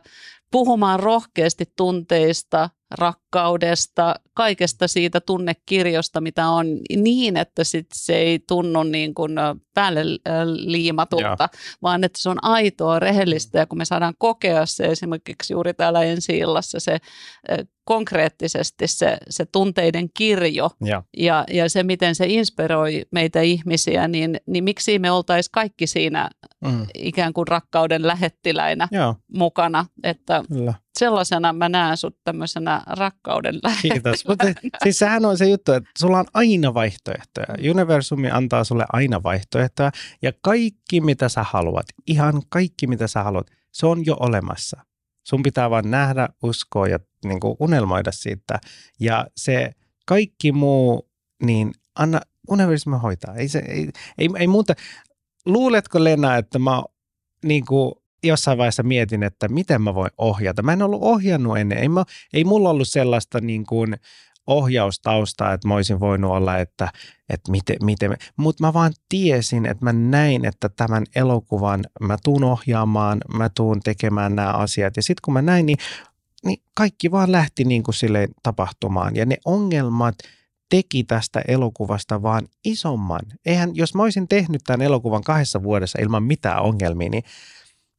puhumaan 0.51 0.99
rohkeasti 0.99 1.65
tunteista, 1.75 2.69
rakkaudesta, 2.91 3.26
rakkaudesta, 3.37 4.15
kaikesta 4.33 4.87
siitä 4.87 5.21
tunnekirjosta, 5.21 6.21
mitä 6.21 6.47
on 6.47 6.65
niin, 6.95 7.37
että 7.37 7.63
sit 7.63 7.87
se 7.93 8.15
ei 8.15 8.39
tunnu 8.47 8.83
niin 8.83 9.13
kuin 9.13 9.31
päälle 9.73 10.01
liimatulta, 10.45 11.25
Joo. 11.25 11.47
vaan 11.81 12.03
että 12.03 12.21
se 12.21 12.29
on 12.29 12.43
aitoa, 12.43 12.99
rehellistä 12.99 13.59
ja 13.59 13.65
kun 13.65 13.77
me 13.77 13.85
saadaan 13.85 14.13
kokea 14.17 14.65
se 14.65 14.85
esimerkiksi 14.85 15.53
juuri 15.53 15.73
täällä 15.73 16.03
ensi 16.03 16.37
illassa 16.37 16.79
se 16.79 16.99
konkreettisesti 17.87 18.87
se, 18.87 19.17
se 19.29 19.45
tunteiden 19.45 20.09
kirjo 20.13 20.69
ja. 20.85 21.03
Ja, 21.17 21.45
ja 21.53 21.69
se, 21.69 21.83
miten 21.83 22.15
se 22.15 22.25
inspiroi 22.25 23.05
meitä 23.11 23.41
ihmisiä, 23.41 24.07
niin, 24.07 24.39
niin 24.47 24.63
miksi 24.63 24.99
me 24.99 25.11
oltaisiin 25.11 25.51
kaikki 25.51 25.87
siinä 25.87 26.29
mm. 26.65 26.85
ikään 26.93 27.33
kuin 27.33 27.47
rakkauden 27.47 28.07
lähettiläinä 28.07 28.87
Joo. 28.91 29.15
mukana. 29.33 29.85
Että 30.03 30.43
Kyllä. 30.47 30.73
sellaisena 30.99 31.53
mä 31.53 31.69
näen 31.69 31.97
sut 31.97 32.17
tämmöisenä 32.23 32.81
rakkauden 32.87 33.26
Kiitos. 33.81 34.27
Mutta 34.27 34.45
siis 34.83 34.99
sehän 34.99 35.25
on 35.25 35.37
se 35.37 35.49
juttu, 35.49 35.71
että 35.71 35.89
sulla 35.99 36.19
on 36.19 36.25
aina 36.33 36.73
vaihtoehtoja. 36.73 37.71
Universumi 37.71 38.31
antaa 38.31 38.63
sulle 38.63 38.85
aina 38.93 39.23
vaihtoehtoja 39.23 39.91
ja 40.21 40.31
kaikki 40.41 41.01
mitä 41.01 41.29
sä 41.29 41.43
haluat, 41.43 41.85
ihan 42.07 42.41
kaikki 42.49 42.87
mitä 42.87 43.07
sä 43.07 43.23
haluat, 43.23 43.47
se 43.71 43.85
on 43.85 44.05
jo 44.05 44.17
olemassa. 44.19 44.85
Sun 45.27 45.43
pitää 45.43 45.69
vaan 45.69 45.91
nähdä, 45.91 46.29
uskoa 46.43 46.87
ja 46.87 46.99
niin 47.25 47.39
kuin 47.39 47.55
unelmoida 47.59 48.11
siitä. 48.11 48.59
Ja 48.99 49.27
se 49.37 49.71
kaikki 50.05 50.51
muu, 50.51 51.09
niin 51.43 51.71
anna 51.95 52.21
universumi 52.49 52.97
hoitaa. 52.97 53.35
Ei, 53.35 53.47
se, 53.47 53.59
ei, 53.67 53.89
ei, 54.17 54.29
ei 54.39 54.47
muuta. 54.47 54.73
Luuletko 55.45 56.03
Lena, 56.03 56.35
että 56.35 56.59
mä 56.59 56.83
niin 57.45 57.65
kuin 57.65 57.91
jossain 58.23 58.57
vaiheessa 58.57 58.83
mietin, 58.83 59.23
että 59.23 59.47
miten 59.47 59.81
mä 59.81 59.95
voin 59.95 60.11
ohjata. 60.17 60.63
Mä 60.63 60.73
en 60.73 60.81
ollut 60.81 61.03
ohjannut 61.03 61.57
ennen. 61.57 61.77
Ei, 61.77 61.89
mä, 61.89 62.03
ei 62.33 62.43
mulla 62.43 62.69
ollut 62.69 62.87
sellaista 62.87 63.41
niin 63.41 63.65
kuin 63.65 63.97
ohjaustaustaa, 64.47 65.53
että 65.53 65.67
mä 65.67 65.73
olisin 65.75 65.99
voinut 65.99 66.31
olla, 66.31 66.57
että, 66.57 66.91
että 67.29 67.51
miten, 67.51 67.77
miten. 67.83 68.17
Mutta 68.37 68.63
mä 68.63 68.73
vaan 68.73 68.93
tiesin, 69.09 69.65
että 69.65 69.85
mä 69.85 69.93
näin, 69.93 70.45
että 70.45 70.69
tämän 70.69 71.03
elokuvan 71.15 71.83
mä 72.01 72.17
tuun 72.23 72.43
ohjaamaan, 72.43 73.17
mä 73.33 73.49
tuun 73.49 73.79
tekemään 73.79 74.35
nämä 74.35 74.51
asiat. 74.51 74.97
Ja 74.97 75.03
sitten 75.03 75.21
kun 75.25 75.33
mä 75.33 75.41
näin, 75.41 75.65
niin, 75.65 75.77
niin 76.45 76.61
kaikki 76.73 77.11
vaan 77.11 77.31
lähti 77.31 77.63
niin 77.63 77.83
kuin 77.83 77.95
silleen 77.95 78.29
tapahtumaan. 78.43 79.15
Ja 79.15 79.25
ne 79.25 79.37
ongelmat 79.45 80.15
teki 80.69 81.03
tästä 81.03 81.41
elokuvasta 81.47 82.21
vaan 82.21 82.47
isomman. 82.65 83.21
Eihän, 83.45 83.75
jos 83.75 83.95
mä 83.95 84.03
olisin 84.03 84.27
tehnyt 84.27 84.61
tämän 84.65 84.81
elokuvan 84.81 85.23
kahdessa 85.23 85.63
vuodessa 85.63 85.99
ilman 86.01 86.23
mitään 86.23 86.61
ongelmia, 86.61 87.09
niin 87.09 87.23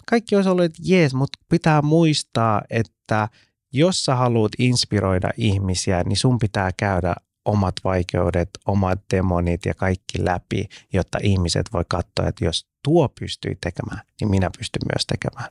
kaikki 0.09 0.37
olisi 0.37 0.49
ollut, 0.49 0.65
että 0.65 0.83
jees, 0.85 1.15
mutta 1.15 1.39
pitää 1.49 1.83
muistaa, 1.83 2.63
että– 2.71 3.29
jos 3.73 4.05
sä 4.05 4.15
haluat 4.15 4.53
inspiroida 4.59 5.31
ihmisiä, 5.37 6.03
niin 6.03 6.17
sun 6.17 6.39
pitää 6.39 6.71
käydä 6.77 7.15
omat 7.45 7.75
vaikeudet, 7.85 8.51
omat 8.67 9.01
demonit 9.15 9.67
ja 9.67 9.75
kaikki 9.75 10.25
läpi, 10.25 10.69
jotta 10.93 11.19
ihmiset 11.23 11.67
voi 11.73 11.85
katsoa, 11.89 12.29
että 12.29 12.45
jos 12.45 12.67
tuo 12.85 13.09
pystyy 13.21 13.59
tekemään, 13.61 14.01
niin 14.21 14.31
minä 14.31 14.51
pystyn 14.59 14.83
myös 14.95 15.07
tekemään. 15.07 15.49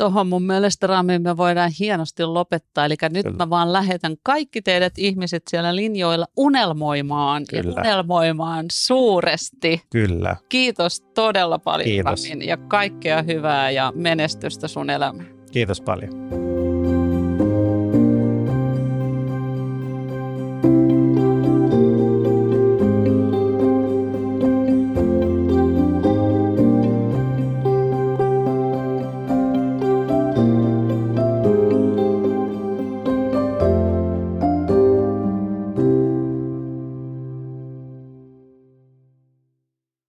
Tuohon 0.00 0.26
mun 0.26 0.42
mielestä 0.42 0.86
Rami 0.86 1.18
me 1.18 1.36
voidaan 1.36 1.70
hienosti 1.78 2.24
lopettaa. 2.24 2.84
Eli 2.84 2.94
nyt 3.12 3.26
Kyllä. 3.26 3.36
mä 3.38 3.50
vaan 3.50 3.72
lähetän 3.72 4.16
kaikki 4.22 4.62
teidät 4.62 4.92
ihmiset 4.98 5.42
siellä 5.50 5.76
linjoilla 5.76 6.26
unelmoimaan 6.36 7.44
Kyllä. 7.50 7.62
ja 7.76 7.80
unelmoimaan 7.80 8.66
suuresti. 8.72 9.82
Kyllä. 9.90 10.36
Kiitos 10.48 11.00
todella 11.00 11.58
paljon 11.58 11.84
Kiitos. 11.84 12.28
Ramin 12.28 12.48
ja 12.48 12.56
kaikkea 12.56 13.22
hyvää 13.22 13.70
ja 13.70 13.92
menestystä 13.96 14.68
sun 14.68 14.90
elämään. 14.90 15.28
Kiitos 15.52 15.80
paljon. 15.80 16.39